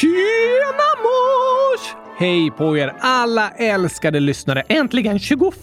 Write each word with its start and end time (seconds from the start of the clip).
Tjena 0.00 0.88
mors! 1.02 1.94
Hej 2.18 2.50
på 2.50 2.76
er 2.78 2.94
alla 3.00 3.50
älskade 3.50 4.20
lyssnare! 4.20 4.62
Äntligen 4.68 5.18
21 5.18 5.54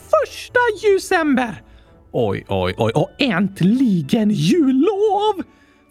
december! 0.82 1.64
Oj, 2.12 2.46
oj, 2.48 2.74
oj, 2.78 2.92
och 2.96 3.10
äntligen 3.18 4.32
jullov! 4.32 5.44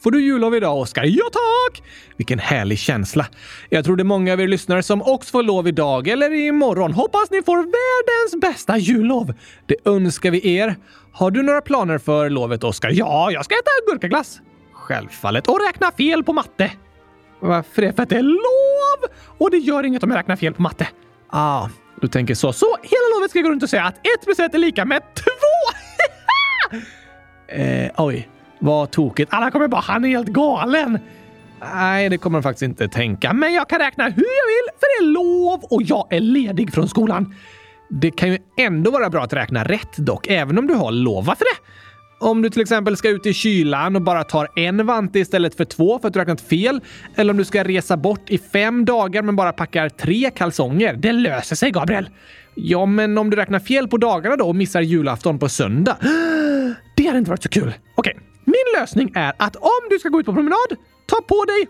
Får 0.02 0.10
du 0.10 0.20
jullov 0.20 0.54
idag, 0.54 0.78
Oskar? 0.78 1.04
Ja, 1.04 1.24
tack! 1.32 1.82
Vilken 2.16 2.38
härlig 2.38 2.78
känsla. 2.78 3.26
Jag 3.68 3.84
tror 3.84 3.96
det 3.96 4.02
är 4.02 4.04
många 4.04 4.32
av 4.32 4.40
er 4.40 4.48
lyssnare 4.48 4.82
som 4.82 5.02
också 5.02 5.30
får 5.30 5.42
lov 5.42 5.68
idag 5.68 6.08
eller 6.08 6.32
imorgon. 6.32 6.92
Hoppas 6.92 7.30
ni 7.30 7.42
får 7.42 7.56
världens 7.56 8.42
bästa 8.42 8.76
jullov. 8.76 9.34
Det 9.66 9.76
önskar 9.84 10.30
vi 10.30 10.56
er. 10.56 10.76
Har 11.12 11.30
du 11.30 11.42
några 11.42 11.60
planer 11.60 11.98
för 11.98 12.30
lovet, 12.30 12.64
Oskar? 12.64 12.90
Ja, 12.90 13.30
jag 13.30 13.44
ska 13.44 13.54
äta 13.54 13.92
gurkaglass. 13.92 14.40
Självfallet. 14.72 15.48
Och 15.48 15.60
räkna 15.66 15.92
fel 15.92 16.24
på 16.24 16.32
matte. 16.32 16.70
Varför 17.40 17.82
det? 17.82 17.92
För 17.92 18.02
att 18.02 18.08
det 18.08 18.16
är 18.16 18.22
lov! 18.22 19.10
Och 19.38 19.50
det 19.50 19.56
gör 19.56 19.84
inget 19.84 20.02
om 20.02 20.10
jag 20.10 20.18
räknar 20.18 20.36
fel 20.36 20.54
på 20.54 20.62
matte. 20.62 20.88
Ah, 21.30 21.68
du 22.00 22.08
tänker 22.08 22.34
så. 22.34 22.52
Så 22.52 22.66
hela 22.82 23.16
lovet 23.16 23.30
ska 23.30 23.38
jag 23.38 23.44
gå 23.44 23.50
runt 23.50 23.62
och 23.62 23.70
säga 23.70 23.84
att 23.84 23.94
1 23.94 24.02
plus 24.24 24.38
1 24.38 24.54
är 24.54 24.58
lika 24.58 24.84
med 24.84 25.02
2! 25.14 25.24
eh, 27.62 27.90
oj. 27.96 28.28
Vad 28.58 28.90
tokigt. 28.90 29.32
Alla 29.34 29.50
kommer 29.50 29.68
bara 29.68 29.80
“han 29.80 30.04
är 30.04 30.08
helt 30.08 30.28
galen”. 30.28 30.98
Nej, 31.74 32.08
det 32.08 32.18
kommer 32.18 32.38
de 32.38 32.42
faktiskt 32.42 32.62
inte 32.62 32.88
tänka. 32.88 33.32
Men 33.32 33.54
jag 33.54 33.68
kan 33.68 33.78
räkna 33.78 34.04
hur 34.04 34.10
jag 34.10 34.46
vill, 34.46 34.68
för 34.80 35.02
det 35.02 35.08
är 35.08 35.12
lov 35.12 35.64
och 35.64 35.82
jag 35.82 36.06
är 36.10 36.20
ledig 36.20 36.74
från 36.74 36.88
skolan. 36.88 37.34
Det 37.90 38.10
kan 38.10 38.28
ju 38.28 38.38
ändå 38.58 38.90
vara 38.90 39.10
bra 39.10 39.22
att 39.22 39.32
räkna 39.32 39.64
rätt 39.64 39.96
dock, 39.96 40.26
även 40.26 40.58
om 40.58 40.66
du 40.66 40.74
har 40.74 40.90
lov. 40.90 41.24
Varför 41.24 41.44
det? 41.44 41.70
Om 42.20 42.42
du 42.42 42.50
till 42.50 42.62
exempel 42.62 42.96
ska 42.96 43.08
ut 43.08 43.26
i 43.26 43.34
kylan 43.34 43.96
och 43.96 44.02
bara 44.02 44.24
tar 44.24 44.48
en 44.54 44.86
vante 44.86 45.18
istället 45.18 45.54
för 45.54 45.64
två 45.64 45.98
för 45.98 46.08
att 46.08 46.14
du 46.14 46.20
räknat 46.20 46.40
fel. 46.40 46.80
Eller 47.14 47.32
om 47.32 47.36
du 47.36 47.44
ska 47.44 47.64
resa 47.64 47.96
bort 47.96 48.30
i 48.30 48.38
fem 48.38 48.84
dagar 48.84 49.22
men 49.22 49.36
bara 49.36 49.52
packar 49.52 49.88
tre 49.88 50.30
kalsonger. 50.30 50.94
Det 50.94 51.12
löser 51.12 51.56
sig, 51.56 51.70
Gabriel. 51.70 52.10
Ja, 52.54 52.86
men 52.86 53.18
om 53.18 53.30
du 53.30 53.36
räknar 53.36 53.58
fel 53.58 53.88
på 53.88 53.96
dagarna 53.96 54.36
då 54.36 54.44
och 54.44 54.56
missar 54.56 54.80
julafton 54.80 55.38
på 55.38 55.48
söndag. 55.48 55.96
Det 56.96 57.06
hade 57.06 57.18
inte 57.18 57.30
varit 57.30 57.42
så 57.42 57.48
kul. 57.48 57.74
Okej, 57.94 58.18
min 58.44 58.80
lösning 58.80 59.12
är 59.14 59.32
att 59.36 59.56
om 59.56 59.80
du 59.90 59.98
ska 59.98 60.08
gå 60.08 60.20
ut 60.20 60.26
på 60.26 60.32
promenad, 60.32 60.76
ta 61.06 61.16
på 61.16 61.44
dig 61.44 61.68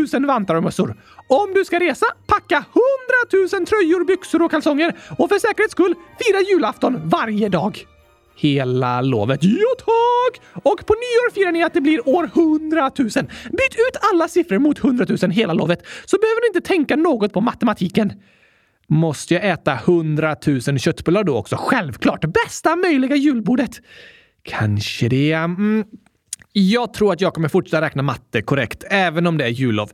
100 0.00 0.18
000 0.18 0.26
vantar 0.26 0.54
och 0.54 0.62
mössor. 0.62 0.96
Om 1.28 1.54
du 1.54 1.64
ska 1.64 1.80
resa, 1.80 2.06
packa 2.26 2.64
100 3.34 3.56
000 3.58 3.66
tröjor, 3.66 4.04
byxor 4.04 4.42
och 4.42 4.50
kalsonger. 4.50 4.96
Och 5.18 5.28
för 5.28 5.38
säkerhets 5.38 5.72
skull, 5.72 5.94
fira 6.18 6.40
julafton 6.40 7.00
varje 7.08 7.48
dag. 7.48 7.86
Hela 8.36 9.00
lovet. 9.00 9.44
Ja 9.44 9.74
tack! 9.78 10.42
Och 10.52 10.86
på 10.86 10.94
nyår 10.94 11.34
firar 11.34 11.52
ni 11.52 11.62
att 11.62 11.74
det 11.74 11.80
blir 11.80 12.08
år 12.08 12.30
100 12.34 12.90
000. 12.98 13.08
Byt 13.50 13.74
ut 13.88 13.96
alla 14.12 14.28
siffror 14.28 14.58
mot 14.58 14.78
100 14.84 15.06
000 15.22 15.30
hela 15.30 15.52
lovet 15.52 15.86
så 16.04 16.18
behöver 16.18 16.40
ni 16.40 16.56
inte 16.56 16.68
tänka 16.68 16.96
något 16.96 17.32
på 17.32 17.40
matematiken. 17.40 18.12
Måste 18.88 19.34
jag 19.34 19.50
äta 19.50 19.72
100 19.72 20.36
000 20.46 20.78
köttbullar 20.78 21.24
då 21.24 21.36
också? 21.36 21.56
Självklart! 21.56 22.24
Bästa 22.24 22.76
möjliga 22.76 23.16
julbordet. 23.16 23.70
Kanske 24.42 25.08
det. 25.08 25.32
Mm. 25.32 25.84
Jag 26.52 26.92
tror 26.92 27.12
att 27.12 27.20
jag 27.20 27.34
kommer 27.34 27.48
fortsätta 27.48 27.80
räkna 27.80 28.02
matte 28.02 28.42
korrekt, 28.42 28.84
även 28.90 29.26
om 29.26 29.38
det 29.38 29.44
är 29.44 29.48
jullov. 29.48 29.90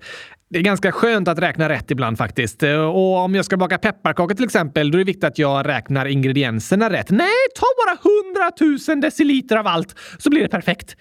Det 0.52 0.58
är 0.58 0.62
ganska 0.62 0.92
skönt 0.92 1.28
att 1.28 1.38
räkna 1.38 1.68
rätt 1.68 1.90
ibland 1.90 2.18
faktiskt. 2.18 2.62
Och 2.62 3.16
om 3.16 3.34
jag 3.34 3.44
ska 3.44 3.56
baka 3.56 3.78
pepparkakor 3.78 4.34
till 4.34 4.44
exempel, 4.44 4.90
då 4.90 4.96
är 4.96 4.98
det 4.98 5.04
viktigt 5.04 5.24
att 5.24 5.38
jag 5.38 5.68
räknar 5.68 6.06
ingredienserna 6.06 6.90
rätt. 6.90 7.10
Nej, 7.10 7.28
ta 7.54 7.66
bara 7.86 7.98
100 8.70 8.78
000 8.88 9.00
deciliter 9.00 9.56
av 9.56 9.66
allt 9.66 9.94
så 10.18 10.30
blir 10.30 10.42
det 10.42 10.48
perfekt. 10.48 10.96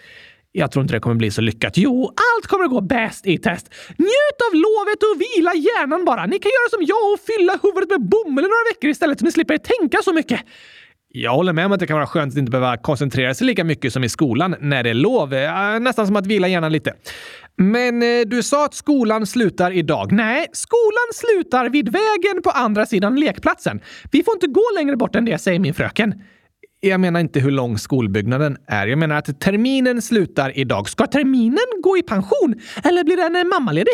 Jag 0.51 0.71
tror 0.71 0.81
inte 0.83 0.93
det 0.93 0.99
kommer 0.99 1.15
bli 1.15 1.31
så 1.31 1.41
lyckat. 1.41 1.77
Jo, 1.77 2.05
allt 2.05 2.47
kommer 2.47 2.65
att 2.65 2.71
gå 2.71 2.81
bäst 2.81 3.27
i 3.27 3.37
test. 3.37 3.73
Njut 3.97 4.39
av 4.49 4.53
lovet 4.53 5.03
och 5.03 5.21
vila 5.21 5.53
hjärnan 5.53 6.05
bara. 6.05 6.25
Ni 6.25 6.39
kan 6.39 6.51
göra 6.51 6.69
som 6.69 6.85
jag 6.85 7.13
och 7.13 7.19
fylla 7.19 7.59
huvudet 7.63 7.89
med 7.89 8.09
bomull 8.09 8.43
några 8.43 8.65
veckor 8.73 8.89
istället 8.89 9.19
så 9.19 9.25
ni 9.25 9.31
slipper 9.31 9.57
tänka 9.57 9.97
så 10.03 10.13
mycket. 10.13 10.41
Jag 11.13 11.31
håller 11.31 11.53
med 11.53 11.65
om 11.65 11.71
att 11.71 11.79
det 11.79 11.87
kan 11.87 11.95
vara 11.95 12.07
skönt 12.07 12.33
att 12.33 12.37
inte 12.37 12.51
behöva 12.51 12.77
koncentrera 12.77 13.33
sig 13.33 13.47
lika 13.47 13.63
mycket 13.63 13.93
som 13.93 14.03
i 14.03 14.09
skolan 14.09 14.55
när 14.59 14.83
det 14.83 14.89
är 14.89 14.93
lov. 14.93 15.33
Eh, 15.33 15.79
nästan 15.79 16.07
som 16.07 16.15
att 16.15 16.27
vila 16.27 16.47
hjärnan 16.47 16.71
lite. 16.71 16.93
Men 17.57 18.03
eh, 18.03 18.07
du 18.25 18.43
sa 18.43 18.65
att 18.65 18.73
skolan 18.73 19.25
slutar 19.25 19.71
idag. 19.71 20.11
Nej, 20.11 20.47
skolan 20.51 21.09
slutar 21.13 21.69
vid 21.69 21.89
vägen 21.89 22.41
på 22.43 22.49
andra 22.49 22.85
sidan 22.85 23.15
lekplatsen. 23.15 23.81
Vi 24.11 24.23
får 24.23 24.33
inte 24.33 24.47
gå 24.47 24.63
längre 24.75 24.97
bort 24.97 25.15
än 25.15 25.25
det, 25.25 25.37
säger 25.37 25.59
min 25.59 25.73
fröken. 25.73 26.13
Jag 26.79 26.99
menar 26.99 27.19
inte 27.19 27.39
hur 27.39 27.51
lång 27.51 27.77
skolbyggnaden 27.77 28.57
är. 28.67 28.87
Jag 28.87 28.99
menar 28.99 29.15
att 29.15 29.39
terminen 29.39 30.01
slutar 30.01 30.57
idag. 30.57 30.89
Ska 30.89 31.07
terminen 31.07 31.81
gå 31.83 31.97
i 31.97 32.03
pension? 32.03 32.55
Eller 32.83 33.03
blir 33.03 33.17
den 33.17 33.49
mammaledig? 33.49 33.93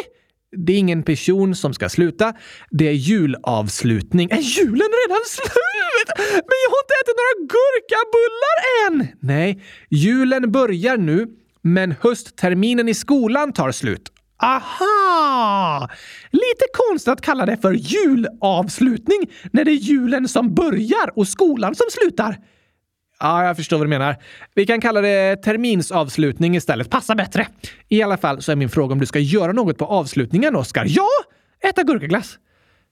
Det 0.52 0.74
är 0.74 0.78
ingen 0.78 1.04
person 1.04 1.56
som 1.56 1.74
ska 1.74 1.90
sluta. 1.90 2.34
Det 2.72 2.88
är 2.88 2.92
julavslutning. 2.92 4.32
Är 4.32 4.38
julen 4.38 4.90
redan 5.08 5.22
slut? 5.26 6.10
Men 6.18 6.58
jag 6.64 6.70
har 6.70 6.82
inte 6.84 6.94
ätit 7.02 7.16
några 7.18 7.48
gurkabullar 7.54 8.58
än! 8.88 9.18
Nej, 9.20 9.64
julen 9.90 10.52
börjar 10.52 10.98
nu, 10.98 11.28
men 11.62 11.96
höstterminen 12.02 12.90
i 12.90 12.94
skolan 12.94 13.54
tar 13.54 13.72
slut. 13.72 14.12
Aha! 14.44 15.90
Lite 16.32 16.66
konstigt 16.74 17.12
att 17.12 17.22
kalla 17.22 17.46
det 17.46 17.58
för 17.58 17.74
julavslutning 17.74 19.32
när 19.52 19.66
det 19.66 19.72
är 19.72 19.76
julen 19.76 20.28
som 20.28 20.56
börjar 20.56 21.20
och 21.20 21.28
skolan 21.28 21.76
som 21.76 21.88
slutar. 21.92 22.38
Ja, 23.20 23.46
jag 23.46 23.56
förstår 23.56 23.78
vad 23.78 23.86
du 23.86 23.90
menar. 23.90 24.16
Vi 24.56 24.66
kan 24.66 24.82
kalla 24.82 25.02
det 25.02 25.36
terminsavslutning 25.36 26.56
istället. 26.56 26.90
Passar 26.90 27.16
bättre. 27.16 27.48
I 27.88 28.02
alla 28.02 28.18
fall 28.18 28.42
så 28.42 28.52
är 28.52 28.56
min 28.56 28.70
fråga 28.70 28.94
om 28.94 29.00
du 29.00 29.06
ska 29.06 29.20
göra 29.20 29.52
något 29.52 29.78
på 29.78 29.86
avslutningen, 29.86 30.56
Oskar. 30.56 30.86
Ja! 30.88 31.08
Äta 31.64 31.84
gurkaglass. 31.84 32.38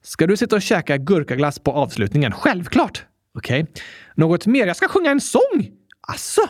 Ska 0.02 0.26
du 0.26 0.36
sitta 0.36 0.56
och 0.56 0.62
käka 0.62 0.96
gurkaglass 0.96 1.58
på 1.58 1.72
avslutningen? 1.72 2.32
Självklart! 2.32 3.04
Okej. 3.38 3.62
Okay. 3.62 3.82
Något 4.14 4.46
mer? 4.46 4.66
Jag 4.66 4.76
ska 4.76 4.88
sjunga 4.88 5.10
en 5.10 5.20
sång! 5.20 5.70
Asså? 6.08 6.42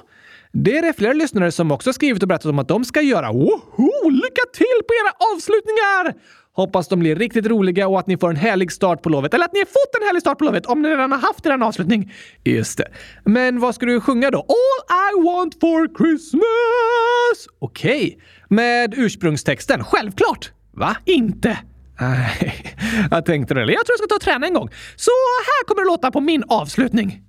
Det 0.52 0.78
är 0.78 0.82
det 0.82 0.92
flera 0.92 1.12
lyssnare 1.12 1.52
som 1.52 1.70
också 1.70 1.92
skrivit 1.92 2.22
och 2.22 2.28
berättat 2.28 2.46
om 2.46 2.58
att 2.58 2.68
de 2.68 2.84
ska 2.84 3.00
göra. 3.00 3.32
Woho! 3.32 4.10
Lycka 4.10 4.42
till 4.52 4.80
på 4.88 4.94
era 5.02 5.12
avslutningar! 5.34 6.14
Hoppas 6.56 6.88
de 6.88 6.98
blir 6.98 7.16
riktigt 7.16 7.46
roliga 7.46 7.88
och 7.88 7.98
att 7.98 8.06
ni 8.06 8.16
får 8.16 8.30
en 8.30 8.36
härlig 8.36 8.72
start 8.72 9.02
på 9.02 9.08
lovet. 9.08 9.34
Eller 9.34 9.44
att 9.44 9.52
ni 9.52 9.58
har 9.58 9.66
fått 9.66 10.00
en 10.00 10.06
härlig 10.06 10.20
start 10.20 10.38
på 10.38 10.44
lovet 10.44 10.66
om 10.66 10.82
ni 10.82 10.88
redan 10.88 11.12
har 11.12 11.18
haft 11.18 11.46
er 11.46 11.62
avslutning. 11.64 12.12
Just 12.44 12.78
det. 12.78 12.88
Men 13.24 13.60
vad 13.60 13.74
ska 13.74 13.86
du 13.86 14.00
sjunga 14.00 14.30
då? 14.30 14.38
All 14.38 15.20
I 15.20 15.24
want 15.24 15.60
for 15.60 15.96
Christmas! 15.98 17.54
Okej. 17.58 18.06
Okay. 18.06 18.20
Med 18.48 18.94
ursprungstexten? 18.96 19.84
Självklart! 19.84 20.52
Va? 20.72 20.96
Inte? 21.04 21.58
Nej, 22.00 22.76
jag 23.10 23.24
tänkte 23.24 23.54
det. 23.54 23.60
Jag 23.60 23.68
tror 23.68 23.92
jag 23.92 23.98
ska 23.98 24.06
ta 24.06 24.14
och 24.14 24.20
träna 24.20 24.46
en 24.46 24.54
gång. 24.54 24.68
Så 24.96 25.10
här 25.46 25.64
kommer 25.64 25.82
det 25.82 25.86
låta 25.86 26.10
på 26.10 26.20
min 26.20 26.44
avslutning. 26.48 27.22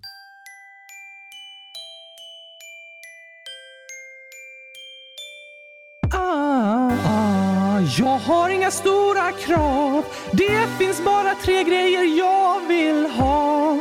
Jag 7.95 8.17
har 8.17 8.49
inga 8.49 8.71
stora 8.71 9.31
krav. 9.31 10.05
Det 10.31 10.67
finns 10.77 11.03
bara 11.03 11.35
tre 11.35 11.63
grejer 11.63 12.03
jag 12.03 12.67
vill 12.67 13.05
ha. 13.05 13.77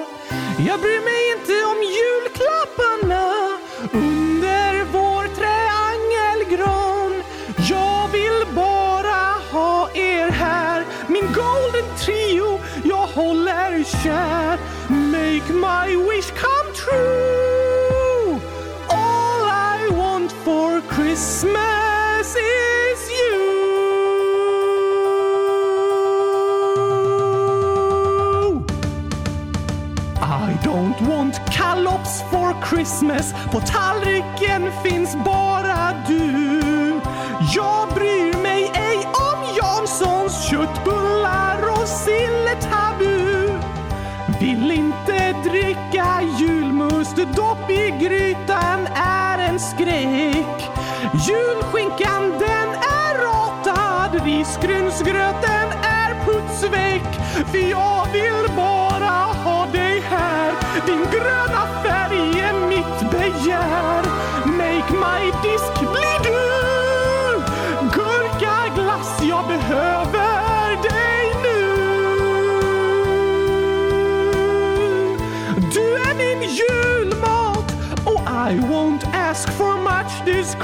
Jag 0.67 0.81
bryr 0.81 1.05
mig 1.05 1.33
inte 1.37 1.53
om 1.72 1.78
julklapparna 1.99 3.33
under 3.93 4.84
vår 4.93 5.25
triangelgran. 5.37 7.22
Jag 7.71 8.09
vill 8.09 8.55
bara 8.55 9.34
ha 9.53 9.91
er 9.95 10.31
här. 10.31 10.84
Min 11.09 11.27
golden 11.33 11.97
trio 11.99 12.61
jag 12.84 13.06
håller 13.06 13.84
kär. 14.03 14.59
Make 14.89 15.53
my 15.53 15.97
wish 15.97 16.31
come 16.31 16.72
true. 16.75 18.41
All 18.89 19.49
I 19.49 19.95
want 19.95 20.33
for 20.33 20.83
Christmas 20.95 21.86
I 30.36 30.53
don't 30.62 31.00
want 31.00 31.34
kalops 31.50 32.22
for 32.30 32.54
Christmas. 32.68 33.33
På 33.53 33.60
tallriken 33.60 34.72
finns 34.83 35.16
bara 35.24 36.04
du. 36.09 37.00
Jag 37.54 37.88
bryr 37.94 38.42
mig 38.42 38.71
ej 38.74 38.98
om 39.06 39.56
Janssons 39.56 40.48
köttbullar 40.50 41.59
och 41.72 41.88
silletabu. 41.88 43.48
Vill 44.41 44.71
inte 44.71 45.33
dricka 45.44 46.21
julmust, 46.38 47.16
dopp 47.16 47.71
i 47.71 47.91
grytan 48.00 48.86
är 48.94 49.38
en 49.38 49.60
skräck. 49.60 50.71
Julskinkan 51.28 52.30
den 52.30 52.68
är 52.74 53.15
ratad, 53.18 54.24
risgrynsgröten 54.24 55.68
är 55.83 56.24
putsväck. 56.24 57.15
För 57.50 57.71
jag 57.71 58.06
vill 58.12 58.56
bara 58.56 58.96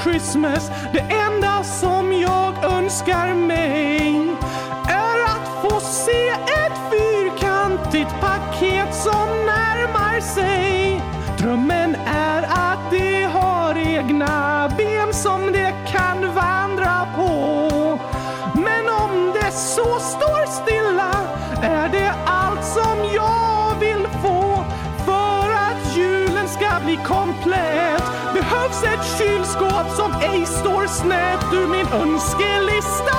Christmas. 0.03 0.69
Det 0.93 0.99
enda 0.99 1.63
som 1.63 2.13
jag 2.13 2.63
önskar 2.63 3.33
mig 3.33 4.22
ønskelista. 32.01 33.12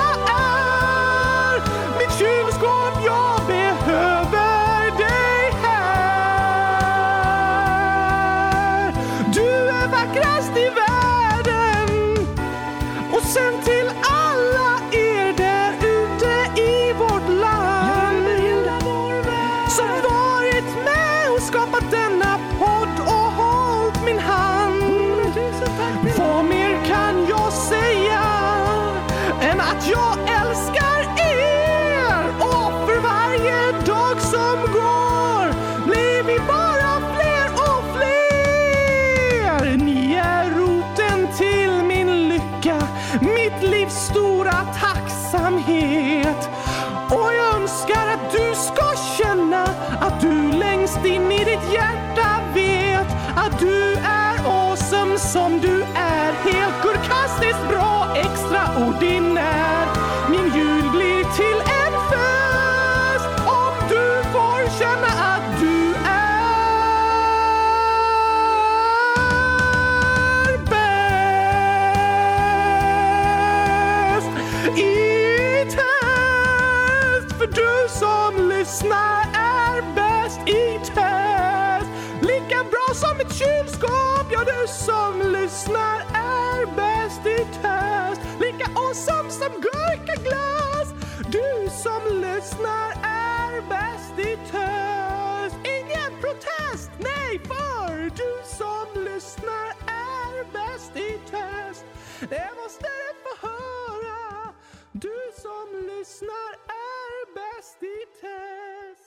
Du 84.65 84.71
som 84.71 85.21
lyssnar 85.21 85.97
är 86.13 86.65
bäst 86.75 87.25
i 87.25 87.37
test. 87.61 88.21
Lika 88.39 88.65
awesome 88.75 89.31
som 89.31 89.61
gurkaglass. 89.61 90.89
Du 91.31 91.69
som 91.83 92.21
lyssnar 92.21 92.89
är 93.03 93.61
bäst 93.69 94.19
i 94.19 94.37
test. 94.51 95.55
Ingen 95.77 96.21
protest, 96.21 96.91
nej, 96.97 97.39
för 97.39 98.03
du 98.03 98.31
som 98.57 99.03
lyssnar 99.03 99.67
är 99.87 100.51
bäst 100.53 100.95
i 100.95 101.19
test. 101.31 101.85
Det 102.19 102.49
måste 102.63 102.85
du 102.85 103.07
få 103.23 103.47
höra. 103.47 104.53
Du 104.91 105.31
som 105.41 105.87
lyssnar 105.87 106.51
är 106.67 107.33
bäst 107.35 107.83
i 107.83 107.97
test. 108.21 109.04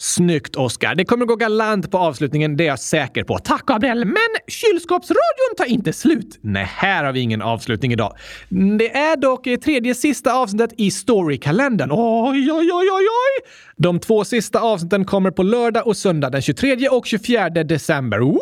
Snyggt, 0.00 0.56
Oskar! 0.56 0.94
Det 0.94 1.04
kommer 1.04 1.26
gå 1.26 1.36
galant 1.36 1.90
på 1.90 1.98
avslutningen, 1.98 2.56
det 2.56 2.64
är 2.64 2.68
jag 2.68 2.78
säker 2.78 3.24
på. 3.24 3.38
Tack, 3.38 3.66
Gabriel. 3.66 4.04
Men 4.04 4.14
kylskåpsradion 4.46 5.56
tar 5.56 5.64
inte 5.64 5.92
slut. 5.92 6.38
Nej, 6.40 6.64
här 6.64 7.04
har 7.04 7.12
vi 7.12 7.20
ingen 7.20 7.42
avslutning 7.42 7.92
idag. 7.92 8.16
Det 8.78 8.96
är 8.96 9.16
dock 9.16 9.48
tredje 9.64 9.94
sista 9.94 10.32
avsnittet 10.32 10.74
i 10.76 10.90
Storykalendern. 10.90 11.90
Oj, 11.92 12.52
oj, 12.52 12.70
oj, 12.72 12.90
oj, 12.92 13.06
oj! 13.06 13.50
De 13.76 14.00
två 14.00 14.24
sista 14.24 14.60
avsnitten 14.60 15.04
kommer 15.04 15.30
på 15.30 15.42
lördag 15.42 15.86
och 15.86 15.96
söndag 15.96 16.30
den 16.30 16.42
23 16.42 16.88
och 16.88 17.06
24 17.06 17.48
december. 17.50 18.18
Woho! 18.18 18.38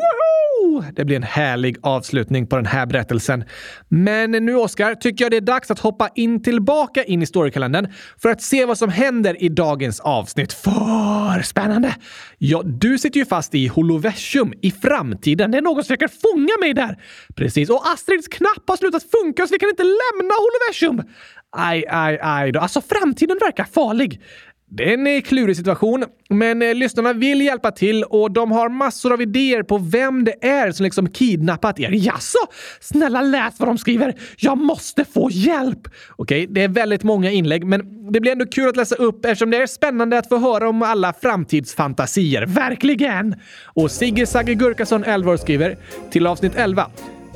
Det 0.93 1.05
blir 1.05 1.17
en 1.17 1.23
härlig 1.23 1.77
avslutning 1.83 2.47
på 2.47 2.57
den 2.57 2.67
här 2.67 2.87
berättelsen. 2.87 3.45
Men 3.89 4.31
nu, 4.31 4.57
Oscar, 4.57 4.95
tycker 4.95 5.25
jag 5.25 5.33
det 5.33 5.37
är 5.37 5.41
dags 5.41 5.71
att 5.71 5.79
hoppa 5.79 6.09
in 6.15 6.43
tillbaka 6.43 7.05
in 7.05 7.23
i 7.23 7.27
Storykalendern 7.27 7.93
för 8.23 8.29
att 8.29 8.43
se 8.43 8.65
vad 8.65 8.79
som 8.79 8.91
händer 8.91 9.43
i 9.43 9.49
dagens 9.49 10.01
avsnitt. 10.01 10.53
För 10.53 11.43
spännande! 11.43 11.95
Ja, 12.39 12.63
du 12.65 12.99
sitter 12.99 13.21
ju 13.21 13.27
fast 13.27 13.55
i 13.55 13.67
holoversum 13.67 14.53
i 14.63 14.71
framtiden. 14.71 15.51
Det 15.51 15.59
är 15.59 15.63
någon 15.63 15.75
som 15.75 15.83
försöker 15.83 16.09
fånga 16.09 16.53
mig 16.61 16.75
där. 16.75 16.97
Precis, 17.35 17.71
och 17.71 17.83
Astrids 17.89 18.29
knapp 18.29 18.63
har 18.67 18.77
slutat 18.77 19.03
funka 19.03 19.47
så 19.47 19.53
vi 19.53 19.59
kan 19.59 19.69
inte 19.69 19.83
lämna 19.83 20.35
holoversum. 20.35 21.13
Aj, 21.57 21.85
aj, 21.89 22.19
aj 22.23 22.53
då. 22.53 22.61
Alltså, 22.61 22.81
framtiden 22.81 23.39
verkar 23.41 23.65
farlig. 23.65 24.21
Det 24.69 24.91
är 24.91 24.95
en 24.95 25.07
eh, 25.07 25.21
klurig 25.21 25.57
situation, 25.57 26.05
men 26.29 26.63
eh, 26.63 26.75
lyssnarna 26.75 27.13
vill 27.13 27.41
hjälpa 27.41 27.71
till 27.71 28.05
och 28.05 28.31
de 28.31 28.53
har 28.53 28.69
massor 28.69 29.13
av 29.13 29.23
idéer 29.23 29.63
på 29.63 29.79
vem 29.79 30.25
det 30.25 30.47
är 30.47 30.73
som 30.73 30.85
liksom 30.85 31.11
kidnappat 31.11 31.81
er. 31.81 31.91
Jaså? 31.91 32.39
Snälla 32.81 33.23
läs 33.23 33.61
vad 33.61 33.69
de 33.69 33.79
skriver! 33.79 34.15
Jag 34.37 34.59
måste 34.59 35.05
få 35.05 35.29
hjälp! 35.31 35.89
Okej, 36.17 36.47
det 36.51 36.63
är 36.63 36.69
väldigt 36.69 37.03
många 37.03 37.31
inlägg, 37.31 37.67
men 37.67 38.13
det 38.13 38.21
blir 38.21 38.33
ändå 38.33 38.47
kul 38.47 38.69
att 38.69 38.77
läsa 38.77 38.95
upp 38.95 39.25
eftersom 39.25 39.51
det 39.51 39.57
är 39.57 39.67
spännande 39.67 40.19
att 40.19 40.29
få 40.29 40.37
höra 40.37 40.69
om 40.69 40.83
alla 40.83 41.13
framtidsfantasier. 41.13 42.47
Verkligen! 42.47 43.35
Och 43.65 43.91
Sigge 43.91 44.27
Sagge 44.27 44.55
Gurkason 44.55 45.05
11 45.05 45.33
år 45.33 45.37
skriver 45.37 45.77
till 46.11 46.27
avsnitt 46.27 46.53
11. 46.57 46.91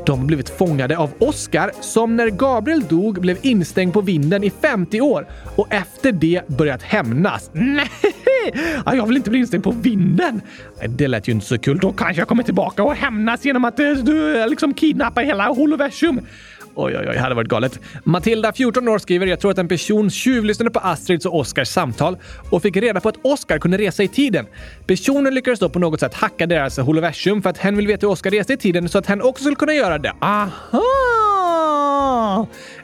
De 0.06 0.18
har 0.18 0.26
blivit 0.26 0.48
fångade 0.48 0.98
av 0.98 1.10
Oscar 1.18 1.70
som 1.80 2.16
när 2.16 2.30
Gabriel 2.30 2.84
dog 2.88 3.20
blev 3.20 3.38
instängd 3.42 3.92
på 3.92 4.00
vinden 4.00 4.44
i 4.44 4.50
50 4.50 5.00
år 5.00 5.26
och 5.56 5.72
efter 5.72 6.12
det 6.12 6.48
börjat 6.48 6.82
hämnas. 6.82 7.50
Nej, 7.52 7.90
jag 8.84 9.06
vill 9.06 9.16
inte 9.16 9.30
bli 9.30 9.38
instängd 9.38 9.64
på 9.64 9.70
vinden. 9.70 10.40
Det 10.88 11.08
lät 11.08 11.28
ju 11.28 11.32
inte 11.32 11.46
så 11.46 11.58
kul. 11.58 11.78
Då 11.78 11.92
kanske 11.92 12.20
jag 12.20 12.28
kommer 12.28 12.42
tillbaka 12.42 12.82
och 12.82 12.94
hämnas 12.94 13.44
genom 13.44 13.64
att 13.64 13.80
eh, 13.80 13.90
du 13.90 14.40
eh, 14.40 14.48
liksom 14.48 14.74
kidnappar 14.74 15.22
hela 15.22 15.48
holoversum. 15.48 16.20
Oj, 16.74 16.96
oj, 16.96 17.06
oj, 17.08 17.14
det 17.14 17.20
hade 17.20 17.34
varit 17.34 17.48
galet. 17.48 17.80
Matilda, 18.04 18.52
14 18.52 18.88
år, 18.88 18.98
skriver 18.98 19.26
“Jag 19.26 19.40
tror 19.40 19.50
att 19.50 19.58
en 19.58 19.68
person 19.68 20.10
tjuvlyssnade 20.10 20.70
på 20.70 20.78
Astrids 20.80 21.26
och 21.26 21.36
Oscars 21.36 21.68
samtal 21.68 22.16
och 22.50 22.62
fick 22.62 22.76
reda 22.76 23.00
på 23.00 23.08
att 23.08 23.16
Oscar 23.22 23.58
kunde 23.58 23.78
resa 23.78 24.02
i 24.02 24.08
tiden. 24.08 24.46
Personen 24.86 25.34
lyckades 25.34 25.60
då 25.60 25.68
på 25.68 25.78
något 25.78 26.00
sätt 26.00 26.14
hacka 26.14 26.46
deras 26.46 26.78
holoversum 26.78 27.42
för 27.42 27.50
att 27.50 27.58
hen 27.58 27.76
vill 27.76 27.86
veta 27.86 28.06
hur 28.06 28.12
Oscar 28.12 28.30
reste 28.30 28.52
i 28.52 28.56
tiden 28.56 28.88
så 28.88 28.98
att 28.98 29.06
hen 29.06 29.22
också 29.22 29.44
skulle 29.44 29.56
kunna 29.56 29.74
göra 29.74 29.98
det. 29.98 30.12
Aha! 30.20 30.80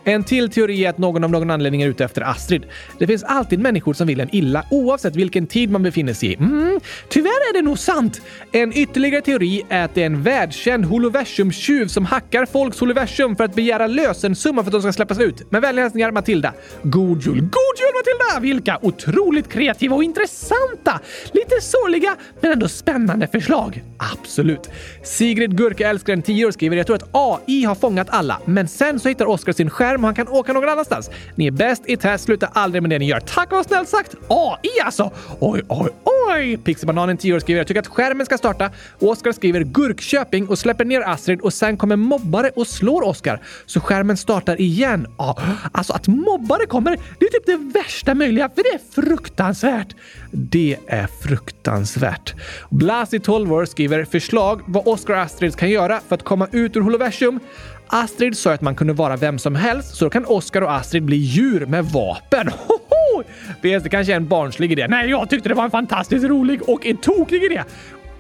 En 0.09 0.25
till 0.25 0.51
teori 0.51 0.85
är 0.85 0.91
att 0.91 0.99
någon 0.99 1.25
av 1.25 1.31
någon 1.31 1.51
anledning 1.51 1.83
är 1.83 1.89
ute 1.89 2.05
efter 2.05 2.23
Astrid. 2.23 2.67
Det 2.99 3.07
finns 3.07 3.23
alltid 3.25 3.59
människor 3.59 3.95
som 3.95 4.07
vill 4.07 4.21
en 4.21 4.35
illa 4.35 4.65
oavsett 4.71 5.17
vilken 5.17 5.47
tid 5.47 5.71
man 5.71 5.83
befinner 5.83 6.13
sig 6.13 6.33
i. 6.33 6.35
Mm, 6.35 6.81
tyvärr 7.09 7.51
är 7.51 7.53
det 7.53 7.63
nog 7.63 7.79
sant. 7.79 8.21
En 8.53 8.79
ytterligare 8.79 9.23
teori 9.23 9.63
är 9.69 9.85
att 9.85 9.95
det 9.95 10.03
är 10.03 10.07
en 10.07 10.23
världskänd 10.23 10.85
holoversum-tjuv 10.85 11.87
som 11.87 12.05
hackar 12.05 12.47
folks 12.47 12.81
holoversum 12.81 13.37
för 13.37 13.45
att 13.45 13.55
begära 13.55 13.87
lösensumma 13.87 14.63
för 14.63 14.69
att 14.69 14.73
de 14.73 14.83
ska 14.83 14.93
släppas 14.93 15.21
ut. 15.21 15.51
Med 15.51 15.63
vänliga 15.63 15.85
hälsningar 15.85 16.11
Matilda. 16.11 16.53
God 16.83 17.23
jul! 17.23 17.41
God 17.41 17.77
jul 17.79 17.93
Matilda! 17.95 18.41
Vilka 18.41 18.79
otroligt 18.83 19.49
kreativa 19.49 19.97
och 19.97 20.05
intressanta, 20.05 21.01
lite 21.33 21.61
sorgliga 21.61 22.17
men 22.41 22.53
ändå 22.53 22.69
spännande 22.69 23.27
förslag. 23.27 23.83
Absolut. 24.13 24.71
Sigrid 25.05 25.57
Gurkaälskaren, 25.57 26.23
10 26.23 26.47
år, 26.47 26.51
skriver 26.51 26.77
“Jag 26.77 26.87
tror 26.87 26.97
att 26.97 27.09
AI 27.13 27.65
har 27.65 27.75
fångat 27.75 28.07
alla, 28.11 28.41
men 28.45 28.69
sen 28.69 29.01
så 29.01 29.09
hittar 29.09 29.27
Oscar 29.27 29.53
sin 29.53 29.71
skärm 29.71 29.96
och 30.05 30.09
han 30.09 30.15
kan 30.15 30.29
åka 30.29 30.53
någon 30.53 30.69
annanstans. 30.69 31.11
Ni 31.35 31.47
är 31.47 31.51
bäst 31.51 31.83
i 31.87 31.97
test, 31.97 32.25
sluta 32.25 32.47
aldrig 32.47 32.83
med 32.83 32.91
det 32.91 32.99
ni 32.99 33.07
gör. 33.07 33.21
Tack 33.21 33.53
och 33.53 33.65
snällt 33.65 33.89
sagt! 33.89 34.15
AI 34.29 34.81
alltså! 34.85 35.11
Oj, 35.41 35.63
oj, 35.69 35.91
oj! 36.05 36.57
Pixibananen 36.57 37.17
10 37.17 37.35
år 37.35 37.39
skriver 37.39 37.61
jag 37.61 37.67
tycker 37.67 37.81
att 37.81 37.87
skärmen 37.87 38.27
ska 38.27 38.39
starta. 38.39 38.71
Oskar 38.99 39.33
skriver 39.33 39.61
Gurkköping 39.61 40.49
och 40.49 40.59
släpper 40.59 40.85
ner 40.85 41.01
Astrid 41.01 41.41
och 41.41 41.53
sen 41.53 41.77
kommer 41.77 41.97
mobbare 41.97 42.51
och 42.57 42.67
slår 42.67 43.03
Oskar. 43.03 43.43
Så 43.67 43.81
skärmen 43.81 44.17
startar 44.17 44.61
igen. 44.61 45.07
Ja, 45.19 45.39
alltså 45.73 45.93
att 45.93 46.09
mobbare 46.09 46.67
kommer, 46.67 46.99
det 47.19 47.27
är 47.27 47.31
typ 47.31 47.47
det 47.47 47.79
värsta 47.79 48.15
möjliga 48.15 48.49
för 48.49 48.63
det 48.63 48.69
är 48.69 49.03
fruktansvärt. 49.03 49.95
Det 50.31 50.77
är 50.87 51.07
fruktansvärt. 51.07 52.35
Blasi 52.71 53.21
12 53.21 53.53
år 53.53 53.65
skriver 53.65 54.05
förslag 54.05 54.61
vad 54.67 54.89
Oskar 54.89 55.15
och 55.15 55.21
Astrid 55.21 55.57
kan 55.57 55.71
göra 55.71 56.01
för 56.09 56.15
att 56.15 56.23
komma 56.23 56.49
ut 56.53 56.77
ur 56.77 56.81
holoversum. 56.81 57.41
Astrid 57.87 58.37
sa 58.37 58.53
att 58.53 58.61
man 58.61 58.75
kunde 58.75 58.93
vara 58.93 59.17
vem 59.17 59.39
som 59.39 59.55
helst, 59.55 59.95
så 59.97 60.05
då 60.05 60.11
kan 60.11 60.25
Oskar 60.25 60.63
och 60.63 60.75
Astrid 60.75 61.03
bli 61.03 61.17
djur 61.17 61.67
med 61.67 61.85
vapen. 61.85 62.49
Hoho! 62.67 63.23
PS, 63.61 63.83
det 63.83 63.89
kanske 63.91 64.13
är 64.13 64.17
en 64.17 64.29
barnslig 64.29 64.73
idé. 64.73 64.87
Nej, 64.89 65.11
jag 65.11 65.31
tyckte 65.31 65.49
det 65.49 65.55
var 65.55 65.65
en 65.65 65.71
fantastiskt 65.71 66.25
rolig 66.25 66.69
och 66.69 66.87
en 66.87 66.97
tokig 66.97 67.45
idé. 67.45 67.63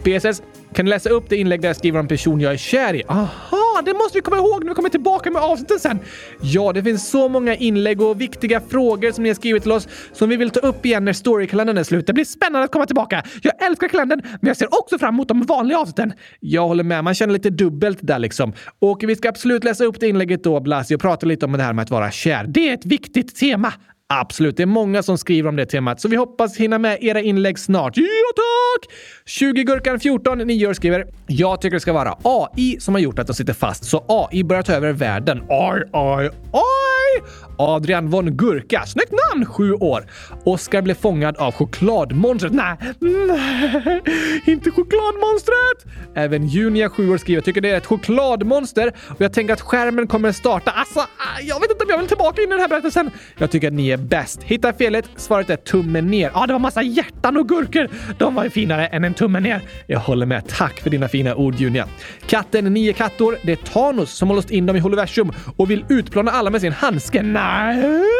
PSS, 0.02 0.42
kan 0.72 0.84
du 0.84 0.90
läsa 0.90 1.10
upp 1.10 1.28
det 1.28 1.36
inlägg 1.36 1.60
där 1.60 1.68
jag 1.68 1.76
skriver 1.76 2.00
om 2.00 2.08
person 2.08 2.40
jag 2.40 2.52
är 2.52 2.56
kär 2.56 2.94
i? 2.94 3.02
Aha, 3.08 3.65
det 3.84 3.94
måste 3.94 4.18
vi 4.18 4.22
komma 4.22 4.36
ihåg 4.36 4.64
när 4.64 4.70
vi 4.70 4.74
kommer 4.74 4.88
tillbaka 4.88 5.30
med 5.30 5.42
avsnitten 5.42 5.78
sen. 5.78 5.98
Ja, 6.40 6.72
det 6.72 6.82
finns 6.82 7.10
så 7.10 7.28
många 7.28 7.54
inlägg 7.54 8.00
och 8.00 8.20
viktiga 8.20 8.60
frågor 8.60 9.12
som 9.12 9.22
ni 9.22 9.30
har 9.30 9.34
skrivit 9.34 9.62
till 9.62 9.72
oss 9.72 9.88
som 10.12 10.28
vi 10.28 10.36
vill 10.36 10.50
ta 10.50 10.60
upp 10.60 10.86
igen 10.86 11.04
när 11.04 11.12
storykalendern 11.12 11.78
är 11.78 11.84
slut. 11.84 12.06
Det 12.06 12.12
blir 12.12 12.24
spännande 12.24 12.64
att 12.64 12.72
komma 12.72 12.86
tillbaka. 12.86 13.22
Jag 13.42 13.62
älskar 13.66 13.88
kalendern, 13.88 14.22
men 14.22 14.48
jag 14.48 14.56
ser 14.56 14.78
också 14.80 14.98
fram 14.98 15.14
emot 15.14 15.28
de 15.28 15.42
vanliga 15.42 15.78
avsnitten. 15.78 16.12
Jag 16.40 16.68
håller 16.68 16.84
med, 16.84 17.04
man 17.04 17.14
känner 17.14 17.32
lite 17.32 17.50
dubbelt 17.50 17.98
där 18.00 18.18
liksom. 18.18 18.52
Och 18.78 19.04
vi 19.06 19.16
ska 19.16 19.28
absolut 19.28 19.64
läsa 19.64 19.84
upp 19.84 20.00
det 20.00 20.08
inlägget 20.08 20.44
då, 20.44 20.60
Blasi, 20.60 20.94
och 20.94 21.00
prata 21.00 21.26
lite 21.26 21.46
om 21.46 21.52
det 21.52 21.62
här 21.62 21.72
med 21.72 21.82
att 21.82 21.90
vara 21.90 22.10
kär. 22.10 22.44
Det 22.48 22.68
är 22.68 22.74
ett 22.74 22.86
viktigt 22.86 23.36
tema. 23.36 23.72
Absolut, 24.08 24.56
det 24.56 24.62
är 24.62 24.66
många 24.66 25.02
som 25.02 25.18
skriver 25.18 25.48
om 25.48 25.56
det 25.56 25.66
temat, 25.66 26.00
så 26.00 26.08
vi 26.08 26.16
hoppas 26.16 26.56
hinna 26.56 26.78
med 26.78 26.98
era 27.00 27.20
inlägg 27.20 27.58
snart. 27.58 27.96
Ja, 27.96 28.04
tack! 28.36 28.94
20gurkan 29.26 29.98
14, 29.98 30.38
9 30.38 30.66
år 30.66 30.72
skriver 30.72 31.06
“Jag 31.26 31.60
tycker 31.60 31.76
det 31.76 31.80
ska 31.80 31.92
vara 31.92 32.16
AI 32.22 32.76
som 32.80 32.94
har 32.94 33.00
gjort 33.00 33.18
att 33.18 33.26
de 33.26 33.34
sitter 33.34 33.52
fast, 33.52 33.84
så 33.84 34.04
AI 34.08 34.44
börjar 34.44 34.62
ta 34.62 34.72
över 34.72 34.92
världen. 34.92 35.42
Aj, 35.50 35.82
aj, 35.92 36.26
aj!” 36.52 37.22
Adrian 37.58 38.10
von 38.10 38.36
Gurka, 38.36 38.82
snyggt 38.86 39.12
namn, 39.12 39.46
7 39.46 39.72
år. 39.72 40.06
Oskar 40.44 40.82
blev 40.82 40.94
fångad 40.94 41.36
av 41.36 41.52
chokladmonstret. 41.52 42.52
Nej, 42.52 42.76
nej, 43.00 44.02
inte 44.46 44.70
chokladmonstret! 44.70 45.94
Även 46.14 46.46
Junia, 46.46 46.90
7 46.90 47.10
år, 47.12 47.16
skriver 47.18 47.42
“Tycker 47.42 47.60
det 47.60 47.70
är 47.70 47.76
ett 47.76 47.86
chokladmonster 47.86 48.92
och 49.08 49.20
jag 49.20 49.32
tänker 49.32 49.54
att 49.54 49.60
skärmen 49.60 50.06
kommer 50.06 50.32
starta. 50.32 50.70
Alltså, 50.70 51.00
jag 51.42 51.60
vet 51.60 51.70
inte 51.70 51.84
om 51.84 51.90
jag 51.90 51.98
vill 51.98 52.08
tillbaka 52.08 52.42
in 52.42 52.48
i 52.48 52.50
den 52.50 52.60
här 52.60 52.68
berättelsen. 52.68 53.10
Jag 53.38 53.50
tycker 53.50 53.68
att 53.68 53.74
ni 53.74 53.88
är 53.88 53.95
bäst. 53.96 54.42
Hitta 54.42 54.72
felet. 54.72 55.08
Svaret 55.16 55.50
är 55.50 55.56
tummen 55.56 56.06
ner. 56.06 56.30
Ja, 56.34 56.46
det 56.46 56.52
var 56.52 56.60
massa 56.60 56.82
hjärtan 56.82 57.36
och 57.36 57.48
gurkor. 57.48 57.88
De 58.18 58.34
var 58.34 58.44
ju 58.44 58.50
finare 58.50 58.86
än 58.86 59.04
en 59.04 59.14
tumme 59.14 59.40
ner. 59.40 59.60
Jag 59.86 60.00
håller 60.00 60.26
med. 60.26 60.48
Tack 60.48 60.80
för 60.80 60.90
dina 60.90 61.08
fina 61.08 61.34
ord, 61.34 61.54
Junia. 61.54 61.88
Katten 62.26 62.64
Nio 62.64 62.92
kattor. 62.92 63.38
Det 63.42 63.52
är 63.52 63.56
Thanos 63.56 64.10
som 64.10 64.28
har 64.28 64.36
låst 64.36 64.50
in 64.50 64.66
dem 64.66 64.76
i 64.76 64.78
holoversum 64.78 65.32
och 65.56 65.70
vill 65.70 65.84
utplåna 65.88 66.30
alla 66.30 66.50
med 66.50 66.60
sin 66.60 66.72
handske. 66.72 67.22
Nej! 67.22 68.16